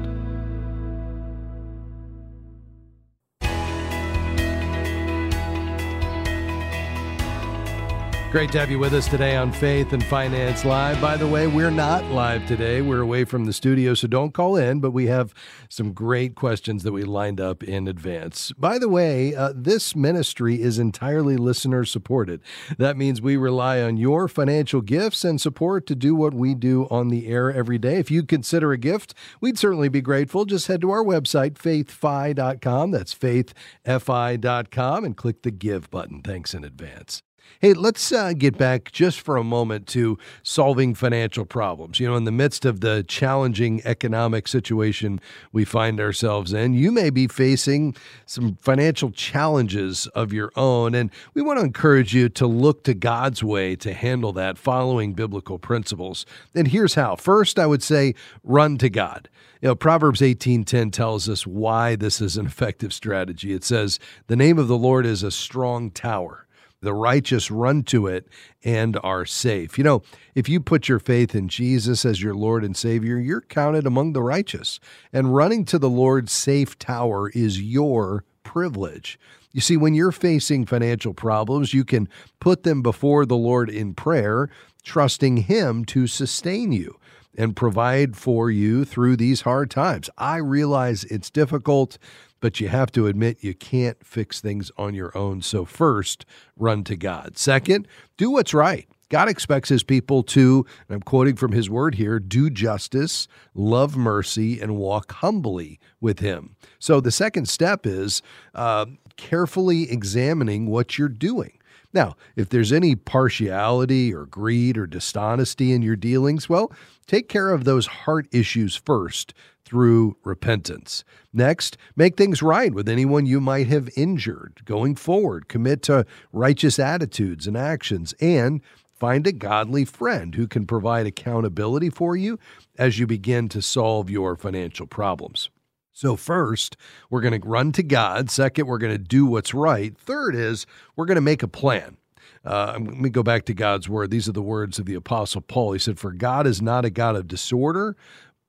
Great 8.37 8.51
to 8.51 8.59
have 8.59 8.69
you 8.69 8.77
with 8.77 8.93
us 8.93 9.07
today 9.07 9.35
on 9.35 9.51
Faith 9.51 9.93
and 9.93 10.03
Finance 10.03 10.63
Live. 10.63 11.01
By 11.01 11.17
the 11.17 11.25
way, 11.25 11.47
we're 11.47 11.71
not 11.71 12.05
live 12.11 12.45
today. 12.45 12.83
We're 12.83 13.01
away 13.01 13.23
from 13.23 13.45
the 13.45 13.51
studio, 13.51 13.95
so 13.95 14.07
don't 14.07 14.31
call 14.31 14.55
in, 14.57 14.79
but 14.79 14.91
we 14.91 15.07
have 15.07 15.33
some 15.69 15.91
great 15.91 16.35
questions 16.35 16.83
that 16.83 16.91
we 16.91 17.01
lined 17.01 17.41
up 17.41 17.63
in 17.63 17.87
advance. 17.87 18.51
By 18.51 18.77
the 18.77 18.89
way, 18.89 19.33
uh, 19.33 19.53
this 19.55 19.95
ministry 19.95 20.61
is 20.61 20.77
entirely 20.77 21.35
listener 21.35 21.83
supported. 21.83 22.41
That 22.77 22.95
means 22.95 23.23
we 23.23 23.37
rely 23.37 23.81
on 23.81 23.97
your 23.97 24.27
financial 24.27 24.81
gifts 24.81 25.23
and 25.23 25.41
support 25.41 25.87
to 25.87 25.95
do 25.95 26.13
what 26.13 26.35
we 26.35 26.53
do 26.53 26.85
on 26.91 27.07
the 27.07 27.25
air 27.25 27.51
every 27.51 27.79
day. 27.79 27.95
If 27.95 28.11
you 28.11 28.21
consider 28.21 28.71
a 28.71 28.77
gift, 28.77 29.15
we'd 29.41 29.57
certainly 29.57 29.89
be 29.89 30.01
grateful. 30.01 30.45
Just 30.45 30.67
head 30.67 30.81
to 30.81 30.91
our 30.91 31.03
website, 31.03 31.55
faithfi.com. 31.55 32.91
That's 32.91 33.15
faithfi.com 33.15 35.05
and 35.05 35.17
click 35.17 35.41
the 35.41 35.49
give 35.49 35.89
button. 35.89 36.21
Thanks 36.21 36.53
in 36.53 36.63
advance. 36.63 37.23
Hey, 37.59 37.73
let's 37.73 38.11
uh, 38.11 38.33
get 38.33 38.55
back 38.55 38.91
just 38.91 39.19
for 39.19 39.35
a 39.35 39.43
moment 39.43 39.87
to 39.87 40.19
solving 40.43 40.93
financial 40.93 41.43
problems. 41.43 41.99
You 41.99 42.07
know, 42.07 42.15
in 42.15 42.23
the 42.23 42.31
midst 42.31 42.65
of 42.65 42.81
the 42.81 43.03
challenging 43.07 43.81
economic 43.83 44.47
situation 44.47 45.19
we 45.51 45.65
find 45.65 45.99
ourselves 45.99 46.53
in, 46.53 46.73
you 46.73 46.91
may 46.91 47.09
be 47.09 47.27
facing 47.27 47.95
some 48.27 48.57
financial 48.57 49.09
challenges 49.09 50.05
of 50.07 50.31
your 50.31 50.51
own. 50.55 50.93
And 50.93 51.09
we 51.33 51.41
want 51.41 51.57
to 51.57 51.65
encourage 51.65 52.13
you 52.13 52.29
to 52.29 52.45
look 52.45 52.83
to 52.83 52.93
God's 52.93 53.43
way 53.43 53.75
to 53.77 53.93
handle 53.93 54.33
that 54.33 54.57
following 54.57 55.13
biblical 55.13 55.57
principles. 55.57 56.25
And 56.53 56.67
here's 56.67 56.93
how. 56.93 57.15
First, 57.15 57.57
I 57.57 57.65
would 57.65 57.81
say 57.81 58.13
run 58.43 58.77
to 58.77 58.89
God. 58.89 59.29
You 59.61 59.69
know, 59.69 59.75
Proverbs 59.75 60.21
18:10 60.21 60.91
tells 60.91 61.27
us 61.27 61.47
why 61.47 61.95
this 61.95 62.21
is 62.21 62.37
an 62.37 62.45
effective 62.45 62.93
strategy. 62.93 63.53
It 63.53 63.63
says, 63.63 63.99
"The 64.27 64.35
name 64.35 64.59
of 64.59 64.67
the 64.67 64.77
Lord 64.77 65.05
is 65.07 65.23
a 65.23 65.31
strong 65.31 65.89
tower." 65.89 66.46
The 66.87 66.93
righteous 66.93 67.51
run 67.51 67.83
to 67.83 68.07
it 68.07 68.29
and 68.63 68.97
are 69.03 69.25
safe. 69.25 69.77
You 69.77 69.83
know, 69.83 70.03
if 70.35 70.47
you 70.47 70.61
put 70.61 70.87
your 70.87 70.99
faith 70.99 71.35
in 71.35 71.49
Jesus 71.49 72.05
as 72.05 72.23
your 72.23 72.33
Lord 72.33 72.63
and 72.63 72.77
Savior, 72.77 73.19
you're 73.19 73.41
counted 73.41 73.85
among 73.85 74.13
the 74.13 74.21
righteous. 74.21 74.79
And 75.11 75.35
running 75.35 75.65
to 75.65 75.77
the 75.77 75.89
Lord's 75.89 76.31
safe 76.31 76.79
tower 76.79 77.29
is 77.31 77.61
your 77.61 78.23
privilege. 78.43 79.19
You 79.51 79.59
see, 79.59 79.75
when 79.75 79.95
you're 79.95 80.13
facing 80.13 80.65
financial 80.65 81.13
problems, 81.13 81.73
you 81.73 81.83
can 81.83 82.07
put 82.39 82.63
them 82.63 82.81
before 82.81 83.25
the 83.25 83.35
Lord 83.35 83.69
in 83.69 83.93
prayer, 83.93 84.49
trusting 84.81 85.35
Him 85.35 85.83
to 85.87 86.07
sustain 86.07 86.71
you 86.71 86.97
and 87.37 87.55
provide 87.55 88.17
for 88.17 88.49
you 88.49 88.83
through 88.83 89.15
these 89.15 89.41
hard 89.41 89.69
times. 89.69 90.09
I 90.17 90.37
realize 90.37 91.03
it's 91.05 91.29
difficult, 91.29 91.97
but 92.39 92.59
you 92.59 92.67
have 92.69 92.91
to 92.93 93.07
admit 93.07 93.43
you 93.43 93.53
can't 93.53 94.03
fix 94.05 94.41
things 94.41 94.71
on 94.77 94.93
your 94.93 95.15
own. 95.17 95.41
So, 95.41 95.63
first, 95.63 96.25
run 96.55 96.83
to 96.85 96.95
God. 96.95 97.37
Second, 97.37 97.87
do 98.17 98.31
what's 98.31 98.53
right. 98.53 98.87
God 99.09 99.29
expects 99.29 99.69
his 99.69 99.83
people 99.83 100.21
to, 100.23 100.65
and 100.87 100.95
I'm 100.95 101.01
quoting 101.01 101.37
from 101.37 101.53
his 101.53 101.69
word 101.69 101.95
here, 101.95 102.19
do 102.19 102.49
justice, 102.49 103.27
love 103.53 103.95
mercy, 103.95 104.59
and 104.59 104.75
walk 104.75 105.13
humbly 105.13 105.79
with 106.01 106.19
him. 106.19 106.55
So, 106.79 106.99
the 106.99 107.11
second 107.11 107.47
step 107.47 107.85
is 107.85 108.21
uh, 108.53 108.87
carefully 109.15 109.89
examining 109.89 110.67
what 110.67 110.97
you're 110.97 111.07
doing. 111.07 111.56
Now, 111.93 112.15
if 112.35 112.49
there's 112.49 112.73
any 112.73 112.95
partiality 112.95 114.13
or 114.13 114.25
greed 114.25 114.77
or 114.77 114.85
dishonesty 114.85 115.71
in 115.71 115.81
your 115.81 115.95
dealings, 115.95 116.49
well, 116.49 116.71
take 117.07 117.29
care 117.29 117.51
of 117.51 117.63
those 117.63 117.87
heart 117.87 118.27
issues 118.31 118.75
first 118.75 119.33
through 119.63 120.15
repentance. 120.23 121.03
Next, 121.33 121.77
make 121.95 122.15
things 122.15 122.41
right 122.41 122.73
with 122.73 122.87
anyone 122.87 123.25
you 123.25 123.41
might 123.41 123.67
have 123.67 123.89
injured. 123.95 124.61
Going 124.65 124.95
forward, 124.95 125.47
commit 125.47 125.81
to 125.83 126.05
righteous 126.31 126.79
attitudes 126.79 127.47
and 127.47 127.57
actions 127.57 128.13
and 128.21 128.61
find 128.99 129.27
a 129.27 129.31
godly 129.31 129.85
friend 129.85 130.35
who 130.35 130.47
can 130.47 130.65
provide 130.65 131.05
accountability 131.05 131.89
for 131.89 132.15
you 132.15 132.39
as 132.77 132.97
you 132.97 133.05
begin 133.05 133.49
to 133.49 133.61
solve 133.61 134.09
your 134.09 134.35
financial 134.35 134.87
problems. 134.87 135.49
So, 135.97 136.15
first, 136.15 136.77
we're 137.09 137.21
going 137.21 137.41
to 137.41 137.47
run 137.47 137.71
to 137.71 137.81
God. 137.81 138.29
Second, 138.29 138.67
we're 138.67 138.77
going 138.77 138.93
to 138.93 138.99
do 138.99 139.25
what's 139.25 139.55
right. 139.55 139.97
Third 139.97 140.35
is 140.35 140.67
we're 140.95 141.07
going 141.07 141.15
to 141.15 141.21
make 141.21 141.41
a 141.41 141.47
plan. 141.47 141.97
Uh, 142.45 142.73
let 142.73 142.99
me 142.99 143.09
go 143.09 143.23
back 143.23 143.45
to 143.45 143.55
God's 143.55 143.89
word. 143.89 144.11
These 144.11 144.29
are 144.29 144.33
the 144.33 144.43
words 144.43 144.77
of 144.77 144.85
the 144.85 144.93
Apostle 144.93 145.41
Paul. 145.41 145.73
He 145.73 145.79
said, 145.79 145.97
For 145.97 146.11
God 146.11 146.45
is 146.45 146.61
not 146.61 146.85
a 146.85 146.91
God 146.91 147.15
of 147.15 147.27
disorder, 147.27 147.97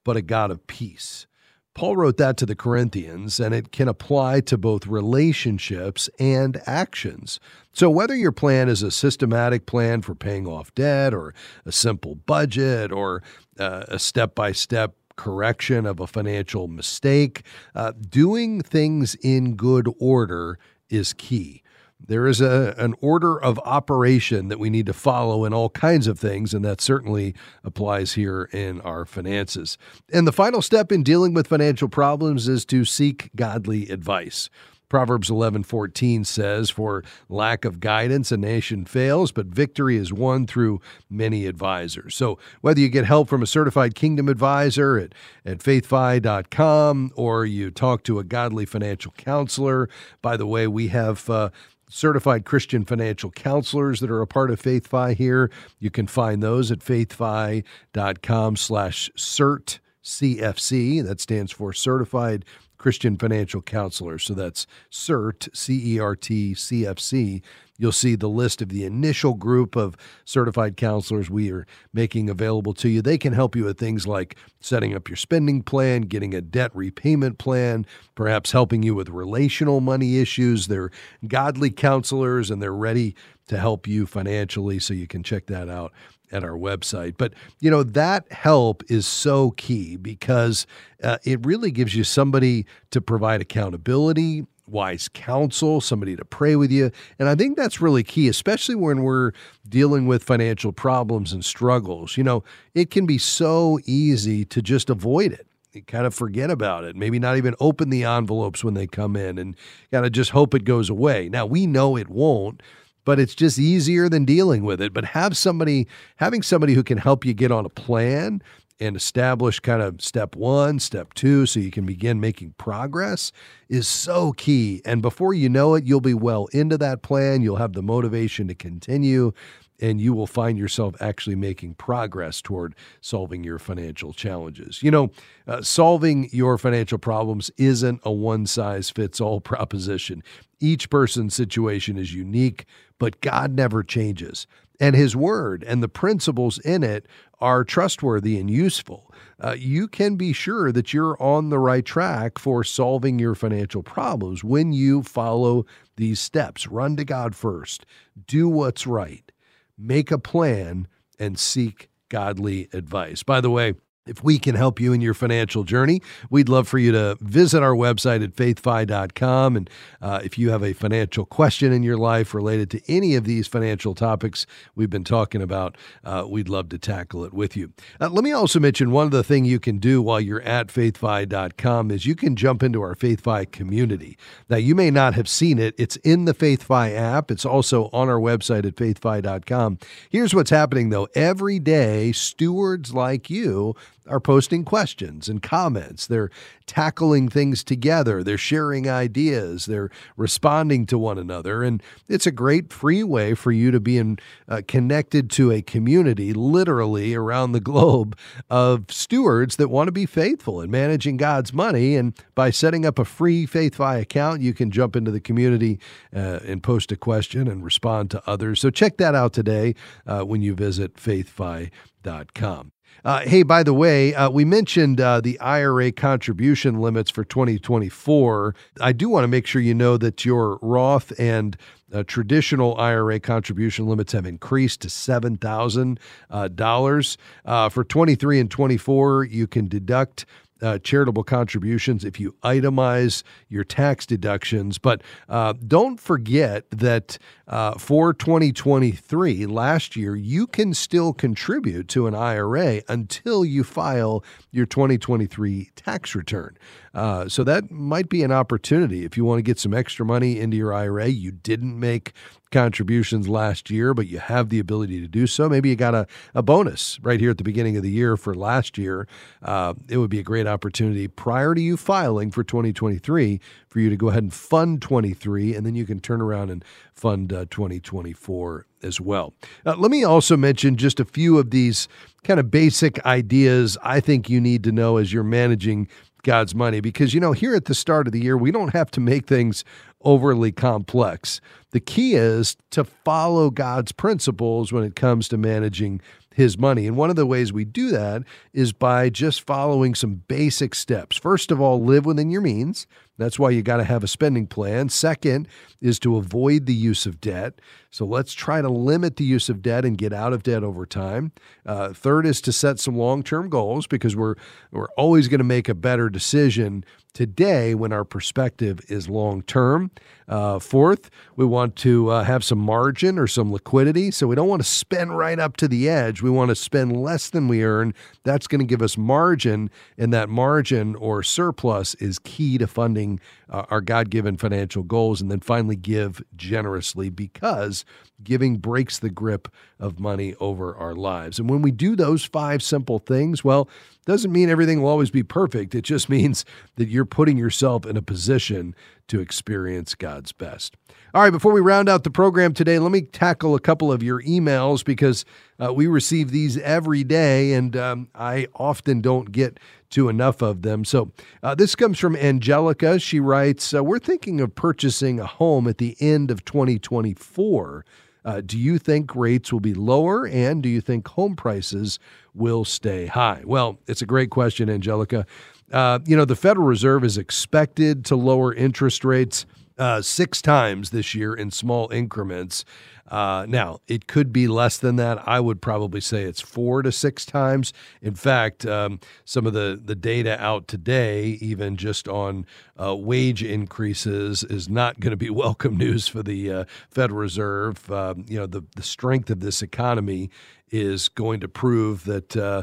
but 0.04 0.14
a 0.14 0.20
God 0.20 0.50
of 0.50 0.66
peace. 0.66 1.26
Paul 1.72 1.96
wrote 1.96 2.18
that 2.18 2.36
to 2.36 2.44
the 2.44 2.54
Corinthians, 2.54 3.40
and 3.40 3.54
it 3.54 3.72
can 3.72 3.88
apply 3.88 4.40
to 4.42 4.58
both 4.58 4.86
relationships 4.86 6.10
and 6.18 6.60
actions. 6.66 7.40
So, 7.72 7.88
whether 7.88 8.14
your 8.14 8.32
plan 8.32 8.68
is 8.68 8.82
a 8.82 8.90
systematic 8.90 9.64
plan 9.64 10.02
for 10.02 10.14
paying 10.14 10.46
off 10.46 10.74
debt, 10.74 11.14
or 11.14 11.32
a 11.64 11.72
simple 11.72 12.14
budget, 12.14 12.92
or 12.92 13.22
uh, 13.58 13.84
a 13.88 13.98
step 13.98 14.34
by 14.34 14.52
step 14.52 14.97
correction 15.18 15.84
of 15.84 16.00
a 16.00 16.06
financial 16.06 16.68
mistake, 16.68 17.42
uh, 17.74 17.92
doing 18.08 18.62
things 18.62 19.16
in 19.16 19.56
good 19.56 19.92
order 19.98 20.58
is 20.88 21.12
key. 21.12 21.62
There 22.00 22.28
is 22.28 22.40
a, 22.40 22.74
an 22.78 22.94
order 23.00 23.38
of 23.38 23.58
operation 23.64 24.48
that 24.48 24.60
we 24.60 24.70
need 24.70 24.86
to 24.86 24.92
follow 24.92 25.44
in 25.44 25.52
all 25.52 25.68
kinds 25.68 26.06
of 26.06 26.18
things, 26.18 26.54
and 26.54 26.64
that 26.64 26.80
certainly 26.80 27.34
applies 27.64 28.12
here 28.14 28.48
in 28.52 28.80
our 28.82 29.04
finances. 29.04 29.76
And 30.12 30.26
the 30.26 30.32
final 30.32 30.62
step 30.62 30.92
in 30.92 31.02
dealing 31.02 31.34
with 31.34 31.48
financial 31.48 31.88
problems 31.88 32.48
is 32.48 32.64
to 32.66 32.84
seek 32.84 33.30
godly 33.34 33.90
advice. 33.90 34.48
Proverbs 34.88 35.28
11:14 35.30 36.24
says, 36.24 36.70
"For 36.70 37.04
lack 37.28 37.64
of 37.64 37.80
guidance 37.80 38.32
a 38.32 38.36
nation 38.36 38.84
fails, 38.84 39.32
but 39.32 39.46
victory 39.46 39.96
is 39.96 40.12
won 40.12 40.46
through 40.46 40.80
many 41.10 41.46
advisors." 41.46 42.14
So, 42.14 42.38
whether 42.60 42.80
you 42.80 42.88
get 42.88 43.04
help 43.04 43.28
from 43.28 43.42
a 43.42 43.46
certified 43.46 43.94
kingdom 43.94 44.28
advisor 44.28 44.98
at 44.98 45.14
at 45.44 45.58
faithfi.com 45.58 47.12
or 47.14 47.44
you 47.44 47.70
talk 47.70 48.02
to 48.04 48.18
a 48.18 48.24
godly 48.24 48.66
financial 48.66 49.12
counselor, 49.16 49.88
by 50.22 50.36
the 50.36 50.46
way, 50.46 50.66
we 50.66 50.88
have 50.88 51.28
uh, 51.28 51.50
certified 51.88 52.44
Christian 52.44 52.84
financial 52.84 53.30
counselors 53.30 54.00
that 54.00 54.10
are 54.10 54.20
a 54.22 54.26
part 54.26 54.50
of 54.50 54.60
FaithFi 54.60 55.14
here. 55.16 55.50
You 55.78 55.90
can 55.90 56.06
find 56.06 56.42
those 56.42 56.70
at 56.70 56.80
faithfi.com 56.80 58.56
slash 58.56 59.10
cert 59.16 59.78
CFC. 60.04 61.04
That 61.04 61.20
stands 61.20 61.52
for 61.52 61.72
Certified 61.72 62.44
Christian 62.78 63.16
Financial 63.16 63.60
Counselor. 63.60 64.18
So 64.18 64.34
that's 64.34 64.66
CERT, 64.90 65.54
C 65.54 65.94
E 65.94 65.98
R 66.00 66.16
T 66.16 66.54
C 66.54 66.86
F 66.86 66.98
C. 66.98 67.42
You'll 67.80 67.92
see 67.92 68.16
the 68.16 68.28
list 68.28 68.60
of 68.60 68.70
the 68.70 68.84
initial 68.84 69.34
group 69.34 69.76
of 69.76 69.96
certified 70.24 70.76
counselors 70.76 71.30
we 71.30 71.52
are 71.52 71.64
making 71.92 72.28
available 72.28 72.74
to 72.74 72.88
you. 72.88 73.02
They 73.02 73.18
can 73.18 73.32
help 73.32 73.54
you 73.54 73.64
with 73.64 73.78
things 73.78 74.04
like 74.04 74.36
setting 74.60 74.94
up 74.94 75.08
your 75.08 75.16
spending 75.16 75.62
plan, 75.62 76.02
getting 76.02 76.34
a 76.34 76.40
debt 76.40 76.72
repayment 76.74 77.38
plan, 77.38 77.86
perhaps 78.16 78.50
helping 78.50 78.82
you 78.82 78.96
with 78.96 79.08
relational 79.10 79.80
money 79.80 80.18
issues. 80.18 80.66
They're 80.66 80.90
godly 81.28 81.70
counselors 81.70 82.50
and 82.50 82.60
they're 82.60 82.72
ready 82.72 83.14
to 83.46 83.58
help 83.58 83.86
you 83.86 84.06
financially. 84.06 84.80
So 84.80 84.92
you 84.92 85.06
can 85.06 85.22
check 85.22 85.46
that 85.46 85.68
out 85.68 85.92
at 86.32 86.44
our 86.44 86.56
website. 86.56 87.14
But, 87.18 87.34
you 87.60 87.70
know, 87.70 87.82
that 87.82 88.30
help 88.32 88.82
is 88.88 89.06
so 89.06 89.52
key 89.52 89.96
because 89.96 90.66
uh, 91.02 91.18
it 91.24 91.44
really 91.44 91.70
gives 91.70 91.94
you 91.94 92.04
somebody 92.04 92.66
to 92.90 93.00
provide 93.00 93.40
accountability, 93.40 94.46
wise 94.66 95.08
counsel, 95.08 95.80
somebody 95.80 96.14
to 96.16 96.24
pray 96.24 96.56
with 96.56 96.70
you. 96.70 96.90
And 97.18 97.28
I 97.28 97.34
think 97.34 97.56
that's 97.56 97.80
really 97.80 98.02
key, 98.02 98.28
especially 98.28 98.74
when 98.74 99.02
we're 99.02 99.32
dealing 99.68 100.06
with 100.06 100.22
financial 100.22 100.72
problems 100.72 101.32
and 101.32 101.44
struggles. 101.44 102.16
You 102.16 102.24
know, 102.24 102.44
it 102.74 102.90
can 102.90 103.06
be 103.06 103.18
so 103.18 103.78
easy 103.86 104.44
to 104.46 104.62
just 104.62 104.90
avoid 104.90 105.32
it. 105.32 105.46
Kind 105.86 106.06
of 106.06 106.14
forget 106.14 106.50
about 106.50 106.82
it, 106.82 106.96
maybe 106.96 107.20
not 107.20 107.36
even 107.36 107.54
open 107.60 107.90
the 107.90 108.02
envelopes 108.02 108.64
when 108.64 108.74
they 108.74 108.88
come 108.88 109.14
in 109.14 109.38
and 109.38 109.54
kind 109.92 110.04
of 110.04 110.10
just 110.10 110.30
hope 110.32 110.52
it 110.54 110.64
goes 110.64 110.90
away. 110.90 111.28
Now, 111.28 111.46
we 111.46 111.66
know 111.68 111.96
it 111.96 112.08
won't 112.08 112.62
but 113.08 113.18
it's 113.18 113.34
just 113.34 113.58
easier 113.58 114.06
than 114.06 114.26
dealing 114.26 114.64
with 114.64 114.82
it. 114.82 114.92
But 114.92 115.06
have 115.06 115.34
somebody, 115.34 115.88
having 116.16 116.42
somebody 116.42 116.74
who 116.74 116.82
can 116.82 116.98
help 116.98 117.24
you 117.24 117.32
get 117.32 117.50
on 117.50 117.64
a 117.64 117.70
plan 117.70 118.42
and 118.80 118.94
establish 118.96 119.60
kind 119.60 119.80
of 119.80 120.02
step 120.02 120.36
one, 120.36 120.78
step 120.78 121.14
two, 121.14 121.46
so 121.46 121.58
you 121.58 121.70
can 121.70 121.86
begin 121.86 122.20
making 122.20 122.52
progress 122.58 123.32
is 123.70 123.88
so 123.88 124.32
key. 124.32 124.82
And 124.84 125.00
before 125.00 125.32
you 125.32 125.48
know 125.48 125.74
it, 125.74 125.84
you'll 125.84 126.02
be 126.02 126.12
well 126.12 126.48
into 126.52 126.76
that 126.76 127.00
plan. 127.00 127.40
You'll 127.40 127.56
have 127.56 127.72
the 127.72 127.82
motivation 127.82 128.46
to 128.48 128.54
continue 128.54 129.32
and 129.80 130.00
you 130.00 130.12
will 130.12 130.26
find 130.26 130.58
yourself 130.58 130.94
actually 131.00 131.36
making 131.36 131.74
progress 131.74 132.42
toward 132.42 132.74
solving 133.00 133.44
your 133.44 133.58
financial 133.58 134.12
challenges. 134.12 134.82
You 134.82 134.90
know, 134.90 135.10
uh, 135.46 135.62
solving 135.62 136.28
your 136.32 136.58
financial 136.58 136.98
problems 136.98 137.50
isn't 137.56 138.00
a 138.02 138.12
one 138.12 138.46
size 138.46 138.90
fits 138.90 139.20
all 139.20 139.40
proposition. 139.48 140.22
Each 140.60 140.90
person's 140.90 141.34
situation 141.34 141.96
is 141.96 142.14
unique, 142.14 142.66
but 142.98 143.20
God 143.20 143.52
never 143.54 143.82
changes. 143.82 144.46
And 144.80 144.94
his 144.94 145.16
word 145.16 145.64
and 145.64 145.82
the 145.82 145.88
principles 145.88 146.58
in 146.58 146.82
it 146.84 147.06
are 147.40 147.64
trustworthy 147.64 148.38
and 148.38 148.50
useful. 148.50 149.12
Uh, 149.42 149.54
you 149.56 149.86
can 149.86 150.16
be 150.16 150.32
sure 150.32 150.72
that 150.72 150.92
you're 150.92 151.20
on 151.22 151.50
the 151.50 151.58
right 151.58 151.84
track 151.84 152.38
for 152.38 152.64
solving 152.64 153.18
your 153.18 153.34
financial 153.34 153.82
problems 153.82 154.42
when 154.42 154.72
you 154.72 155.02
follow 155.02 155.64
these 155.96 156.20
steps. 156.20 156.66
Run 156.66 156.96
to 156.96 157.04
God 157.04 157.34
first, 157.34 157.86
do 158.26 158.48
what's 158.48 158.86
right 158.86 159.30
make 159.78 160.10
a 160.10 160.18
plan, 160.18 160.88
and 161.18 161.38
seek 161.38 161.88
godly 162.08 162.68
advice. 162.72 163.22
By 163.22 163.40
the 163.40 163.50
way, 163.50 163.74
if 164.08 164.24
we 164.24 164.38
can 164.38 164.54
help 164.54 164.80
you 164.80 164.92
in 164.92 165.00
your 165.00 165.14
financial 165.14 165.64
journey, 165.64 166.00
we'd 166.30 166.48
love 166.48 166.66
for 166.66 166.78
you 166.78 166.92
to 166.92 167.16
visit 167.20 167.62
our 167.62 167.74
website 167.74 168.24
at 168.24 168.34
faithfi.com. 168.34 169.56
And 169.56 169.70
uh, 170.00 170.20
if 170.24 170.38
you 170.38 170.50
have 170.50 170.62
a 170.62 170.72
financial 170.72 171.24
question 171.24 171.72
in 171.72 171.82
your 171.82 171.96
life 171.96 172.34
related 172.34 172.70
to 172.70 172.80
any 172.88 173.14
of 173.14 173.24
these 173.24 173.46
financial 173.46 173.94
topics 173.94 174.46
we've 174.74 174.90
been 174.90 175.04
talking 175.04 175.42
about, 175.42 175.76
uh, 176.04 176.24
we'd 176.28 176.48
love 176.48 176.68
to 176.70 176.78
tackle 176.78 177.24
it 177.24 177.32
with 177.32 177.56
you. 177.56 177.72
Uh, 178.00 178.08
let 178.08 178.24
me 178.24 178.32
also 178.32 178.58
mention 178.58 178.90
one 178.90 179.04
of 179.04 179.12
the 179.12 179.24
things 179.24 179.48
you 179.48 179.60
can 179.60 179.78
do 179.78 180.00
while 180.00 180.20
you're 180.20 180.42
at 180.42 180.68
faithfi.com 180.68 181.90
is 181.90 182.06
you 182.06 182.14
can 182.14 182.36
jump 182.36 182.62
into 182.62 182.80
our 182.82 182.94
FaithFi 182.94 183.50
community. 183.50 184.16
Now, 184.48 184.56
you 184.56 184.74
may 184.74 184.90
not 184.90 185.14
have 185.14 185.28
seen 185.28 185.58
it, 185.58 185.74
it's 185.78 185.96
in 185.96 186.24
the 186.24 186.34
FaithFi 186.34 186.94
app, 186.94 187.30
it's 187.30 187.44
also 187.44 187.90
on 187.92 188.08
our 188.08 188.18
website 188.18 188.66
at 188.66 188.76
faithfi.com. 188.76 189.78
Here's 190.10 190.34
what's 190.34 190.50
happening 190.50 190.90
though 190.90 191.08
every 191.14 191.58
day, 191.58 192.12
stewards 192.12 192.94
like 192.94 193.30
you 193.30 193.74
are 194.08 194.20
posting 194.20 194.64
questions 194.64 195.28
and 195.28 195.42
comments. 195.42 196.06
They're 196.06 196.30
tackling 196.66 197.28
things 197.28 197.64
together. 197.64 198.22
They're 198.22 198.38
sharing 198.38 198.88
ideas. 198.88 199.66
They're 199.66 199.90
responding 200.16 200.86
to 200.86 200.98
one 200.98 201.18
another. 201.18 201.62
And 201.62 201.82
it's 202.08 202.26
a 202.26 202.30
great 202.30 202.72
free 202.72 203.02
way 203.02 203.34
for 203.34 203.52
you 203.52 203.70
to 203.70 203.80
be 203.80 203.98
in, 203.98 204.18
uh, 204.48 204.62
connected 204.66 205.30
to 205.30 205.50
a 205.50 205.62
community 205.62 206.32
literally 206.32 207.14
around 207.14 207.52
the 207.52 207.60
globe 207.60 208.16
of 208.50 208.86
stewards 208.90 209.56
that 209.56 209.68
want 209.68 209.88
to 209.88 209.92
be 209.92 210.06
faithful 210.06 210.60
in 210.60 210.70
managing 210.70 211.16
God's 211.16 211.52
money. 211.52 211.96
And 211.96 212.14
by 212.34 212.50
setting 212.50 212.84
up 212.84 212.98
a 212.98 213.04
free 213.04 213.46
FaithFi 213.46 214.00
account, 214.00 214.42
you 214.42 214.54
can 214.54 214.70
jump 214.70 214.96
into 214.96 215.10
the 215.10 215.20
community 215.20 215.80
uh, 216.14 216.40
and 216.44 216.62
post 216.62 216.92
a 216.92 216.96
question 216.96 217.48
and 217.48 217.64
respond 217.64 218.10
to 218.12 218.22
others. 218.26 218.60
So 218.60 218.70
check 218.70 218.96
that 218.98 219.14
out 219.14 219.32
today 219.32 219.74
uh, 220.06 220.22
when 220.22 220.42
you 220.42 220.54
visit 220.54 220.94
faithfi.com. 220.94 222.72
Uh, 223.08 223.20
hey, 223.20 223.42
by 223.42 223.62
the 223.62 223.72
way, 223.72 224.14
uh, 224.14 224.28
we 224.28 224.44
mentioned 224.44 225.00
uh, 225.00 225.18
the 225.18 225.40
IRA 225.40 225.90
contribution 225.90 226.78
limits 226.78 227.10
for 227.10 227.24
2024. 227.24 228.54
I 228.82 228.92
do 228.92 229.08
want 229.08 229.24
to 229.24 229.28
make 229.28 229.46
sure 229.46 229.62
you 229.62 229.72
know 229.72 229.96
that 229.96 230.26
your 230.26 230.58
Roth 230.60 231.18
and 231.18 231.56
uh, 231.90 232.02
traditional 232.06 232.76
IRA 232.76 233.18
contribution 233.18 233.86
limits 233.86 234.12
have 234.12 234.26
increased 234.26 234.82
to 234.82 234.88
$7,000. 234.88 235.98
Uh, 236.30 237.50
uh, 237.50 237.68
for 237.70 237.82
23 237.82 238.40
and 238.40 238.50
24, 238.50 239.24
you 239.24 239.46
can 239.46 239.68
deduct 239.68 240.26
uh, 240.60 240.78
charitable 240.78 241.24
contributions 241.24 242.04
if 242.04 242.18
you 242.18 242.34
itemize 242.42 243.22
your 243.48 243.64
tax 243.64 244.06
deductions. 244.06 244.78
But 244.78 245.02
uh, 245.28 245.54
don't 245.66 246.00
forget 246.00 246.68
that 246.70 247.18
uh, 247.48 247.72
for 247.78 248.12
2023, 248.12 249.46
last 249.46 249.96
year, 249.96 250.14
you 250.14 250.46
can 250.46 250.74
still 250.74 251.14
contribute 251.14 251.88
to 251.88 252.06
an 252.06 252.14
IRA 252.14 252.82
until 252.88 253.42
you 253.42 253.64
file 253.64 254.22
your 254.50 254.66
2023 254.66 255.70
tax 255.74 256.14
return. 256.14 256.58
Uh, 256.92 257.28
so 257.28 257.42
that 257.44 257.70
might 257.70 258.08
be 258.08 258.22
an 258.22 258.32
opportunity 258.32 259.04
if 259.04 259.16
you 259.16 259.24
want 259.24 259.38
to 259.38 259.42
get 259.42 259.58
some 259.58 259.72
extra 259.72 260.04
money 260.04 260.38
into 260.38 260.56
your 260.56 260.74
IRA. 260.74 261.06
You 261.06 261.30
didn't 261.30 261.78
make 261.78 262.12
contributions 262.50 263.28
last 263.28 263.70
year, 263.70 263.94
but 263.94 264.06
you 264.06 264.18
have 264.18 264.48
the 264.48 264.58
ability 264.58 265.00
to 265.00 265.08
do 265.08 265.26
so. 265.26 265.48
Maybe 265.48 265.68
you 265.68 265.76
got 265.76 265.94
a, 265.94 266.06
a 266.34 266.42
bonus 266.42 266.98
right 267.02 267.20
here 267.20 267.30
at 267.30 267.38
the 267.38 267.44
beginning 267.44 267.76
of 267.76 267.82
the 267.82 267.90
year 267.90 268.16
for 268.16 268.34
last 268.34 268.78
year. 268.78 269.06
Uh, 269.42 269.74
it 269.88 269.98
would 269.98 270.10
be 270.10 270.18
a 270.18 270.22
great 270.22 270.46
opportunity 270.46 271.08
prior 271.08 271.54
to 271.54 271.60
you 271.60 271.76
filing 271.76 272.30
for 272.30 272.42
2023 272.42 273.40
for 273.68 273.80
you 273.80 273.90
to 273.90 273.96
go 273.96 274.08
ahead 274.08 274.22
and 274.22 274.32
fund 274.32 274.82
23, 274.82 275.54
and 275.54 275.64
then 275.64 275.74
you 275.74 275.84
can 275.84 276.00
turn 276.00 276.20
around 276.20 276.50
and 276.50 276.64
fund 276.94 277.32
uh, 277.32 277.44
2024 277.50 278.66
as 278.82 279.00
well. 279.00 279.34
Uh, 279.66 279.76
let 279.76 279.90
me 279.90 280.04
also 280.04 280.36
mention 280.36 280.76
just 280.76 281.00
a 281.00 281.04
few 281.04 281.38
of 281.38 281.50
these 281.50 281.88
kind 282.24 282.40
of 282.40 282.50
basic 282.50 283.04
ideas 283.04 283.76
I 283.82 284.00
think 284.00 284.28
you 284.28 284.40
need 284.40 284.64
to 284.64 284.72
know 284.72 284.96
as 284.96 285.12
you're 285.12 285.22
managing 285.24 285.88
God's 286.22 286.54
money 286.54 286.80
because, 286.80 287.14
you 287.14 287.20
know, 287.20 287.32
here 287.32 287.54
at 287.54 287.66
the 287.66 287.74
start 287.74 288.06
of 288.06 288.12
the 288.12 288.20
year, 288.20 288.36
we 288.36 288.50
don't 288.50 288.72
have 288.72 288.90
to 288.92 289.00
make 289.00 289.26
things 289.26 289.64
overly 290.02 290.52
complex. 290.52 291.40
The 291.70 291.80
key 291.80 292.14
is 292.14 292.56
to 292.70 292.84
follow 292.84 293.50
God's 293.50 293.92
principles 293.92 294.72
when 294.72 294.84
it 294.84 294.96
comes 294.96 295.28
to 295.28 295.36
managing 295.36 296.00
his 296.34 296.56
money. 296.56 296.86
And 296.86 296.96
one 296.96 297.10
of 297.10 297.16
the 297.16 297.26
ways 297.26 297.52
we 297.52 297.64
do 297.64 297.90
that 297.90 298.22
is 298.52 298.72
by 298.72 299.10
just 299.10 299.44
following 299.44 299.94
some 299.94 300.22
basic 300.28 300.74
steps. 300.74 301.16
First 301.16 301.50
of 301.50 301.60
all, 301.60 301.82
live 301.82 302.06
within 302.06 302.30
your 302.30 302.40
means. 302.40 302.86
That's 303.18 303.38
why 303.38 303.50
you 303.50 303.62
got 303.62 303.78
to 303.78 303.84
have 303.84 304.04
a 304.04 304.08
spending 304.08 304.46
plan. 304.46 304.88
Second 304.88 305.48
is 305.80 305.98
to 306.00 306.16
avoid 306.16 306.66
the 306.66 306.74
use 306.74 307.04
of 307.04 307.20
debt. 307.20 307.60
So 307.90 308.06
let's 308.06 308.32
try 308.32 308.62
to 308.62 308.68
limit 308.68 309.16
the 309.16 309.24
use 309.24 309.48
of 309.48 309.60
debt 309.60 309.84
and 309.84 309.98
get 309.98 310.12
out 310.12 310.32
of 310.32 310.42
debt 310.42 310.62
over 310.62 310.86
time. 310.86 311.32
Uh, 311.66 311.92
third 311.92 312.26
is 312.26 312.40
to 312.42 312.52
set 312.52 312.78
some 312.78 312.96
long 312.96 313.22
term 313.22 313.50
goals 313.50 313.86
because 313.86 314.14
we're, 314.14 314.36
we're 314.70 314.88
always 314.96 315.28
going 315.28 315.38
to 315.38 315.44
make 315.44 315.68
a 315.68 315.74
better 315.74 316.08
decision 316.08 316.84
today 317.18 317.74
when 317.74 317.92
our 317.92 318.04
perspective 318.04 318.78
is 318.86 319.08
long 319.08 319.42
term. 319.42 319.90
Uh, 320.28 320.60
fourth, 320.60 321.10
we 321.34 321.44
want 321.44 321.74
to 321.74 322.10
uh, 322.10 322.22
have 322.22 322.44
some 322.44 322.60
margin 322.60 323.18
or 323.18 323.26
some 323.26 323.52
liquidity. 323.52 324.12
So 324.12 324.28
we 324.28 324.36
don't 324.36 324.46
want 324.46 324.62
to 324.62 324.68
spend 324.68 325.18
right 325.18 325.36
up 325.36 325.56
to 325.56 325.66
the 325.66 325.88
edge. 325.88 326.22
We 326.22 326.30
want 326.30 326.50
to 326.50 326.54
spend 326.54 326.96
less 326.96 327.28
than 327.28 327.48
we 327.48 327.64
earn. 327.64 327.92
That's 328.22 328.46
going 328.46 328.60
to 328.60 328.64
give 328.64 328.82
us 328.82 328.96
margin, 328.96 329.68
and 329.96 330.12
that 330.12 330.28
margin 330.28 330.94
or 330.94 331.24
surplus 331.24 331.96
is 331.96 332.20
key 332.20 332.56
to 332.58 332.68
funding 332.68 333.18
uh, 333.48 333.64
our 333.68 333.80
God 333.80 334.10
given 334.10 334.36
financial 334.36 334.84
goals. 334.84 335.20
And 335.20 335.28
then 335.28 335.40
finally, 335.40 335.74
give 335.74 336.22
generously 336.36 337.10
because 337.10 337.84
giving 338.22 338.58
breaks 338.58 338.98
the 338.98 339.10
grip 339.10 339.48
of 339.80 339.98
money 339.98 340.34
over 340.38 340.76
our 340.76 340.94
lives. 340.94 341.38
And 341.38 341.50
when 341.50 341.62
we 341.62 341.70
do 341.70 341.96
those 341.96 342.24
five 342.24 342.62
simple 342.62 342.98
things, 342.98 343.42
well, 343.42 343.68
doesn't 344.08 344.32
mean 344.32 344.48
everything 344.48 344.80
will 344.80 344.88
always 344.88 345.10
be 345.10 345.22
perfect. 345.22 345.74
It 345.74 345.82
just 345.82 346.08
means 346.08 346.46
that 346.76 346.88
you're 346.88 347.04
putting 347.04 347.36
yourself 347.36 347.84
in 347.84 347.94
a 347.94 348.02
position 348.02 348.74
to 349.08 349.20
experience 349.20 349.94
God's 349.94 350.32
best. 350.32 350.76
All 351.12 351.22
right, 351.22 351.30
before 351.30 351.52
we 351.52 351.60
round 351.60 351.90
out 351.90 352.04
the 352.04 352.10
program 352.10 352.54
today, 352.54 352.78
let 352.78 352.90
me 352.90 353.02
tackle 353.02 353.54
a 353.54 353.60
couple 353.60 353.92
of 353.92 354.02
your 354.02 354.22
emails 354.22 354.82
because 354.82 355.26
uh, 355.62 355.74
we 355.74 355.86
receive 355.86 356.30
these 356.30 356.56
every 356.56 357.04
day 357.04 357.52
and 357.52 357.76
um, 357.76 358.08
I 358.14 358.46
often 358.54 359.02
don't 359.02 359.30
get 359.30 359.60
to 359.90 360.08
enough 360.08 360.40
of 360.40 360.62
them. 360.62 360.86
So 360.86 361.12
uh, 361.42 361.54
this 361.54 361.74
comes 361.74 361.98
from 361.98 362.16
Angelica. 362.16 362.98
She 362.98 363.20
writes 363.20 363.74
uh, 363.74 363.84
We're 363.84 363.98
thinking 363.98 364.40
of 364.40 364.54
purchasing 364.54 365.20
a 365.20 365.26
home 365.26 365.68
at 365.68 365.76
the 365.76 365.96
end 366.00 366.30
of 366.30 366.46
2024. 366.46 367.84
Uh, 368.28 368.42
do 368.44 368.58
you 368.58 368.76
think 368.76 369.16
rates 369.16 369.50
will 369.50 369.58
be 369.58 369.72
lower 369.72 370.26
and 370.26 370.62
do 370.62 370.68
you 370.68 370.82
think 370.82 371.08
home 371.08 371.34
prices 371.34 371.98
will 372.34 372.62
stay 372.62 373.06
high? 373.06 373.40
Well, 373.46 373.78
it's 373.86 374.02
a 374.02 374.06
great 374.06 374.28
question, 374.28 374.68
Angelica. 374.68 375.24
Uh, 375.72 376.00
you 376.04 376.14
know, 376.14 376.26
the 376.26 376.36
Federal 376.36 376.66
Reserve 376.66 377.04
is 377.04 377.16
expected 377.16 378.04
to 378.04 378.16
lower 378.16 378.52
interest 378.52 379.02
rates 379.02 379.46
uh, 379.78 380.02
six 380.02 380.42
times 380.42 380.90
this 380.90 381.14
year 381.14 381.32
in 381.32 381.50
small 381.50 381.90
increments. 381.90 382.66
Uh, 383.08 383.46
now, 383.48 383.80
it 383.88 384.06
could 384.06 384.32
be 384.32 384.46
less 384.46 384.78
than 384.78 384.96
that. 384.96 385.26
I 385.26 385.40
would 385.40 385.60
probably 385.60 386.00
say 386.00 386.24
it's 386.24 386.40
four 386.40 386.82
to 386.82 386.92
six 386.92 387.24
times. 387.24 387.72
In 388.02 388.14
fact, 388.14 388.66
um, 388.66 389.00
some 389.24 389.46
of 389.46 389.52
the, 389.52 389.80
the 389.82 389.94
data 389.94 390.40
out 390.42 390.68
today, 390.68 391.38
even 391.40 391.76
just 391.76 392.08
on 392.08 392.46
uh, 392.80 392.94
wage 392.94 393.42
increases, 393.42 394.44
is 394.44 394.68
not 394.68 395.00
going 395.00 395.10
to 395.12 395.16
be 395.16 395.30
welcome 395.38 395.76
news 395.76 396.08
for 396.08 396.22
the 396.22 396.52
uh, 396.52 396.64
Federal 396.90 397.20
Reserve. 397.20 397.90
Um, 397.90 398.24
you 398.28 398.38
know, 398.38 398.46
the, 398.46 398.62
the 398.76 398.82
strength 398.82 399.30
of 399.30 399.40
this 399.40 399.62
economy 399.62 400.30
is 400.70 401.08
going 401.08 401.40
to 401.40 401.48
prove 401.48 402.04
that 402.04 402.36
uh, 402.36 402.62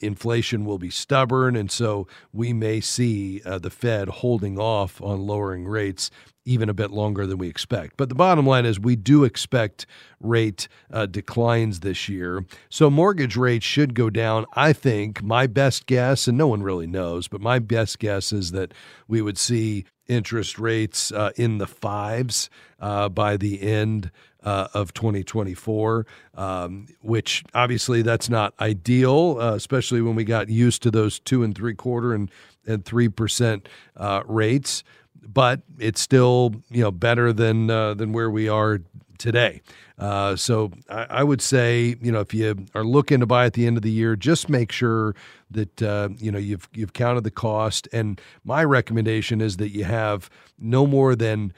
inflation 0.00 0.64
will 0.64 0.78
be 0.78 0.90
stubborn. 0.90 1.56
And 1.56 1.70
so 1.70 2.06
we 2.32 2.52
may 2.52 2.80
see 2.80 3.42
uh, 3.44 3.58
the 3.58 3.70
Fed 3.70 4.08
holding 4.08 4.58
off 4.58 5.00
on 5.02 5.26
lowering 5.26 5.66
rates 5.66 6.10
even 6.44 6.68
a 6.68 6.74
bit 6.74 6.90
longer 6.90 7.26
than 7.26 7.38
we 7.38 7.48
expect. 7.48 7.96
But 7.96 8.08
the 8.08 8.14
bottom 8.14 8.46
line 8.46 8.66
is 8.66 8.80
we 8.80 8.96
do 8.96 9.24
expect 9.24 9.86
rate 10.20 10.68
uh, 10.92 11.06
declines 11.06 11.80
this 11.80 12.08
year. 12.08 12.44
So 12.68 12.90
mortgage 12.90 13.36
rates 13.36 13.64
should 13.64 13.94
go 13.94 14.10
down. 14.10 14.46
I 14.54 14.72
think 14.72 15.22
my 15.22 15.46
best 15.46 15.86
guess, 15.86 16.26
and 16.26 16.36
no 16.36 16.48
one 16.48 16.62
really 16.62 16.86
knows, 16.86 17.28
but 17.28 17.40
my 17.40 17.58
best 17.58 17.98
guess 17.98 18.32
is 18.32 18.52
that 18.52 18.72
we 19.06 19.22
would 19.22 19.38
see 19.38 19.84
interest 20.08 20.58
rates 20.58 21.12
uh, 21.12 21.30
in 21.36 21.58
the 21.58 21.66
fives 21.66 22.50
uh, 22.80 23.08
by 23.08 23.36
the 23.36 23.62
end 23.62 24.10
uh, 24.42 24.68
of 24.74 24.92
2024, 24.92 26.06
um, 26.34 26.86
which 27.00 27.44
obviously 27.54 28.02
that's 28.02 28.28
not 28.28 28.52
ideal, 28.60 29.38
uh, 29.40 29.54
especially 29.54 30.02
when 30.02 30.16
we 30.16 30.24
got 30.24 30.48
used 30.48 30.82
to 30.82 30.90
those 30.90 31.20
two 31.20 31.42
and 31.42 31.54
three 31.54 31.74
quarter 31.74 32.12
and 32.12 32.30
and 32.64 32.84
three 32.84 33.08
percent 33.08 33.68
uh, 33.96 34.22
rates 34.26 34.84
but 35.26 35.60
it's 35.78 36.00
still 36.00 36.54
you 36.70 36.82
know 36.82 36.90
better 36.90 37.32
than 37.32 37.70
uh, 37.70 37.94
than 37.94 38.12
where 38.12 38.30
we 38.30 38.48
are 38.48 38.80
today. 39.18 39.62
Uh, 39.98 40.34
so 40.34 40.72
I, 40.88 41.06
I, 41.10 41.22
would 41.22 41.40
say 41.40 41.94
you 42.00 42.10
know 42.10 42.20
if 42.20 42.34
you 42.34 42.66
are 42.74 42.84
looking 42.84 43.20
to 43.20 43.26
buy 43.26 43.46
at 43.46 43.52
the 43.52 43.66
end 43.66 43.76
of 43.76 43.82
the 43.82 43.90
year, 43.90 44.16
just 44.16 44.48
make 44.48 44.72
sure 44.72 45.14
that 45.50 45.82
uh, 45.82 46.08
you 46.18 46.32
know 46.32 46.38
you've 46.38 46.68
you've 46.72 46.92
counted 46.92 47.24
the 47.24 47.30
cost. 47.30 47.88
And 47.92 48.20
my 48.44 48.64
recommendation 48.64 49.40
is 49.40 49.58
that 49.58 49.70
you 49.70 49.84
have 49.84 50.28
no 50.58 50.86
more 50.86 51.14
than. 51.14 51.52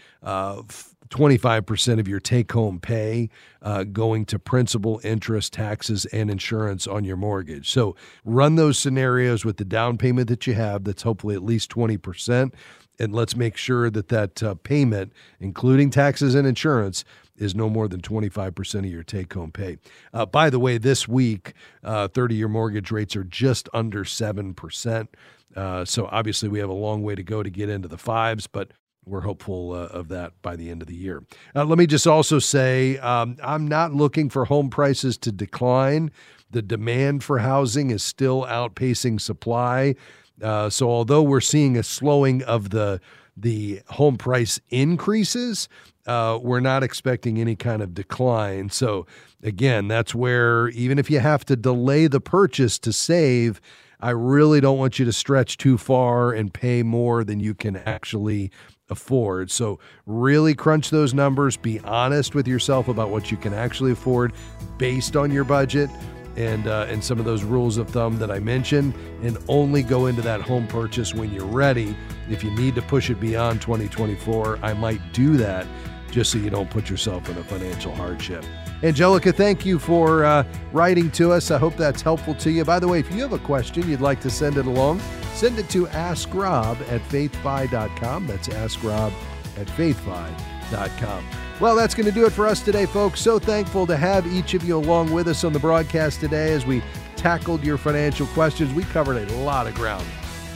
25% 1.11 1.97
uh, 1.97 2.01
of 2.01 2.09
your 2.09 2.19
take 2.19 2.51
home 2.51 2.81
pay 2.81 3.29
uh, 3.61 3.85
going 3.85 4.25
to 4.25 4.39
principal, 4.39 5.01
interest, 5.05 5.53
taxes, 5.53 6.07
and 6.07 6.31
insurance 6.31 6.87
on 6.87 7.05
your 7.05 7.17
mortgage. 7.17 7.71
So 7.71 7.95
run 8.25 8.57
those 8.57 8.79
scenarios 8.79 9.45
with 9.45 9.59
the 9.59 9.67
down 9.67 9.99
payment 9.99 10.29
that 10.29 10.47
you 10.47 10.55
have, 10.55 10.85
that's 10.85 11.03
hopefully 11.03 11.35
at 11.35 11.43
least 11.43 11.71
20% 11.71 12.53
and 12.99 13.13
let's 13.13 13.37
make 13.37 13.57
sure 13.57 13.91
that 13.91 14.09
that 14.09 14.43
uh, 14.43 14.55
payment, 14.55 15.13
including 15.41 15.91
taxes 15.91 16.35
and 16.35 16.47
insurance, 16.47 17.05
is 17.37 17.55
no 17.55 17.69
more 17.69 17.89
than 17.89 18.01
25% 18.01 18.79
of 18.79 18.85
your 18.87 19.03
take 19.03 19.33
home 19.33 19.51
pay. 19.51 19.79
Uh, 20.13 20.25
by 20.25 20.51
the 20.51 20.59
way, 20.59 20.79
this 20.79 21.09
week, 21.09 21.53
30 21.83 22.35
uh, 22.35 22.37
year 22.37 22.49
mortgage 22.49 22.91
rates 22.91 23.17
are 23.17 23.25
just 23.25 23.69
under 23.75 24.05
7%. 24.05 25.09
Uh, 25.57 25.85
so 25.85 26.09
obviously, 26.11 26.49
we 26.49 26.59
have 26.59 26.69
a 26.69 26.75
long 26.75 27.03
way 27.03 27.15
to 27.15 27.23
go 27.23 27.43
to 27.43 27.51
get 27.51 27.69
into 27.69 27.89
the 27.89 27.99
fives, 27.99 28.47
but 28.47 28.71
we're 29.07 29.21
hopeful 29.21 29.73
uh, 29.73 29.87
of 29.87 30.09
that 30.09 30.33
by 30.43 30.57
the 30.57 30.71
end 30.71 30.83
of 30.83 30.89
the 30.89 30.97
year. 30.97 31.23
Uh, 31.55 31.65
let 31.65 31.79
me 31.79 31.87
just 31.87 32.07
also 32.07 32.39
say 32.39 32.99
um, 32.99 33.37
I'm 33.43 33.69
not 33.69 33.93
looking 33.93 34.31
for 34.31 34.47
home 34.47 34.71
prices 34.71 35.19
to 35.19 35.33
decline. 35.33 36.11
The 36.51 36.63
demand 36.63 37.23
for 37.25 37.41
housing 37.41 37.91
is 37.91 38.03
still 38.03 38.45
outpacing 38.45 39.21
supply. 39.21 39.97
Uh, 40.43 40.69
so 40.69 40.91
although 40.91 41.23
we're 41.23 41.41
seeing 41.41 41.77
a 41.77 41.83
slowing 41.83 42.43
of 42.43 42.71
the 42.71 43.01
the 43.37 43.81
home 43.89 44.17
price 44.17 44.61
increases, 44.71 45.69
uh, 46.07 46.39
we're 46.41 46.61
not 46.61 46.85
expecting 46.85 47.41
any 47.41 47.57
kind 47.57 47.83
of 47.83 47.93
decline. 47.93 48.71
So 48.71 49.07
again, 49.43 49.89
that's 49.89 50.15
where 50.15 50.69
even 50.69 51.01
if 51.01 51.11
you 51.11 51.19
have 51.19 51.45
to 51.47 51.57
delay 51.57 52.07
the 52.07 52.21
purchase 52.21 52.79
to 52.81 52.93
save, 52.93 53.61
I 54.01 54.11
really 54.11 54.61
don't 54.61 54.79
want 54.79 54.99
you 54.99 55.05
to 55.05 55.13
stretch 55.13 55.57
too 55.57 55.79
far 55.79 56.33
and 56.33 56.53
pay 56.53 56.83
more 56.83 57.25
than 57.25 57.41
you 57.41 57.55
can 57.55 57.77
actually 57.77 58.51
afford. 58.91 59.51
So, 59.51 59.79
really 60.05 60.55
crunch 60.55 60.91
those 60.91 61.15
numbers, 61.15 61.57
be 61.57 61.81
honest 61.81 62.35
with 62.35 62.47
yourself 62.47 62.89
about 62.89 63.09
what 63.09 63.31
you 63.31 63.37
can 63.37 63.55
actually 63.55 63.93
afford 63.93 64.33
based 64.77 65.17
on 65.17 65.31
your 65.31 65.45
budget 65.45 65.89
and 66.37 66.67
uh, 66.67 66.87
and 66.89 67.03
some 67.03 67.19
of 67.19 67.25
those 67.25 67.43
rules 67.43 67.77
of 67.77 67.89
thumb 67.91 68.19
that 68.19 68.31
I 68.31 68.39
mentioned, 68.39 68.95
and 69.23 69.39
only 69.49 69.83
go 69.83 70.07
into 70.07 70.23
that 70.23 70.41
home 70.41 70.67
purchase 70.67 71.15
when 71.15 71.33
you're 71.33 71.45
ready. 71.47 71.97
If 72.29 72.43
you 72.43 72.51
need 72.51 72.75
to 72.77 72.83
push 72.83 73.11
it 73.11 73.21
beyond 73.21 73.61
2024, 73.63 74.59
I 74.63 74.75
might 74.75 75.01
do 75.13 75.37
that 75.37 75.67
just 76.11 76.31
so 76.31 76.39
you 76.39 76.49
don't 76.49 76.71
put 76.71 76.89
yourself 76.89 77.29
in 77.29 77.37
a 77.37 77.45
financial 77.45 77.93
hardship. 77.95 78.45
Angelica, 78.85 79.33
thank 79.33 79.67
you 79.67 79.79
for 79.79 80.25
uh, 80.25 80.45
writing 80.73 81.11
to 81.13 81.33
us. 81.33 81.51
I 81.51 81.59
hope 81.59 81.77
that's 81.77 82.03
helpful 82.03 82.35
to 82.37 82.51
you. 82.51 82.65
By 82.65 82.79
the 82.79 82.87
way, 82.87 83.01
if 83.01 83.13
you 83.13 83.21
have 83.23 83.33
a 83.33 83.39
question 83.39 83.89
you'd 83.89 84.01
like 84.01 84.21
to 84.21 84.31
send 84.31 84.57
it 84.57 84.67
along, 84.67 85.01
send 85.35 85.59
it 85.59 85.69
to 85.71 85.87
askrob 85.87 86.81
at 86.91 87.01
faithfi.com. 87.09 88.27
That's 88.27 88.49
askrob 88.49 89.13
at 89.57 89.67
faithfi.com. 89.69 91.25
Well, 91.65 91.77
that's 91.77 91.95
going 91.95 92.05
to 92.05 92.13
do 92.13 92.27
it 92.27 92.33
for 92.35 92.47
us 92.47 92.61
today, 92.61 92.85
folks. 92.85 93.23
So 93.23 93.39
thankful 93.39 93.87
to 93.87 93.97
have 93.97 94.27
each 94.27 94.53
of 94.53 94.65
you 94.65 94.77
along 94.77 95.11
with 95.11 95.29
us 95.29 95.45
on 95.45 95.55
the 95.55 95.59
broadcast 95.59 96.21
today 96.21 96.53
as 96.53 96.67
we 96.67 96.83
tackled 97.17 97.65
your 97.65 97.79
financial 97.79 98.27
questions. 98.27 98.75
We 98.75 98.83
covered 98.83 99.17
a 99.17 99.35
lot 99.37 99.67
of 99.67 99.75
ground. 99.75 100.05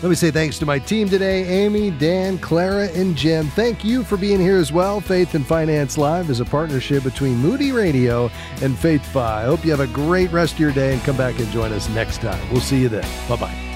Let 0.02 0.11
me 0.11 0.14
say 0.14 0.30
thanks 0.30 0.59
to 0.59 0.66
my 0.66 0.78
team 0.78 1.09
today 1.09 1.46
Amy, 1.46 1.92
Dan, 1.92 2.36
Clara, 2.36 2.88
and 2.88 3.16
Jim. 3.16 3.46
Thank 3.46 3.86
you 3.86 4.04
for 4.04 4.18
being 4.18 4.38
here 4.38 4.59
as 4.59 4.70
well. 4.70 5.00
Faith 5.00 5.34
and 5.34 5.46
Finance 5.46 5.96
Live 5.96 6.28
is 6.28 6.40
a 6.40 6.44
partnership 6.44 7.04
between 7.04 7.36
Moody 7.36 7.72
Radio 7.72 8.26
and 8.61 8.76
FaithFi. 8.76 9.16
I 9.16 9.44
hope 9.44 9.64
you 9.64 9.70
have 9.70 9.80
a 9.80 9.86
great 9.86 10.30
rest 10.30 10.52
of 10.52 10.61
your 10.61 10.72
day 10.72 10.92
and 10.92 11.02
come 11.04 11.16
back 11.16 11.38
and 11.38 11.48
join 11.52 11.72
us 11.72 11.88
next 11.88 12.18
time. 12.20 12.52
We'll 12.52 12.61
see 12.61 12.82
you 12.82 12.90
then. 12.90 13.09
Bye 13.30 13.36
bye. 13.36 13.68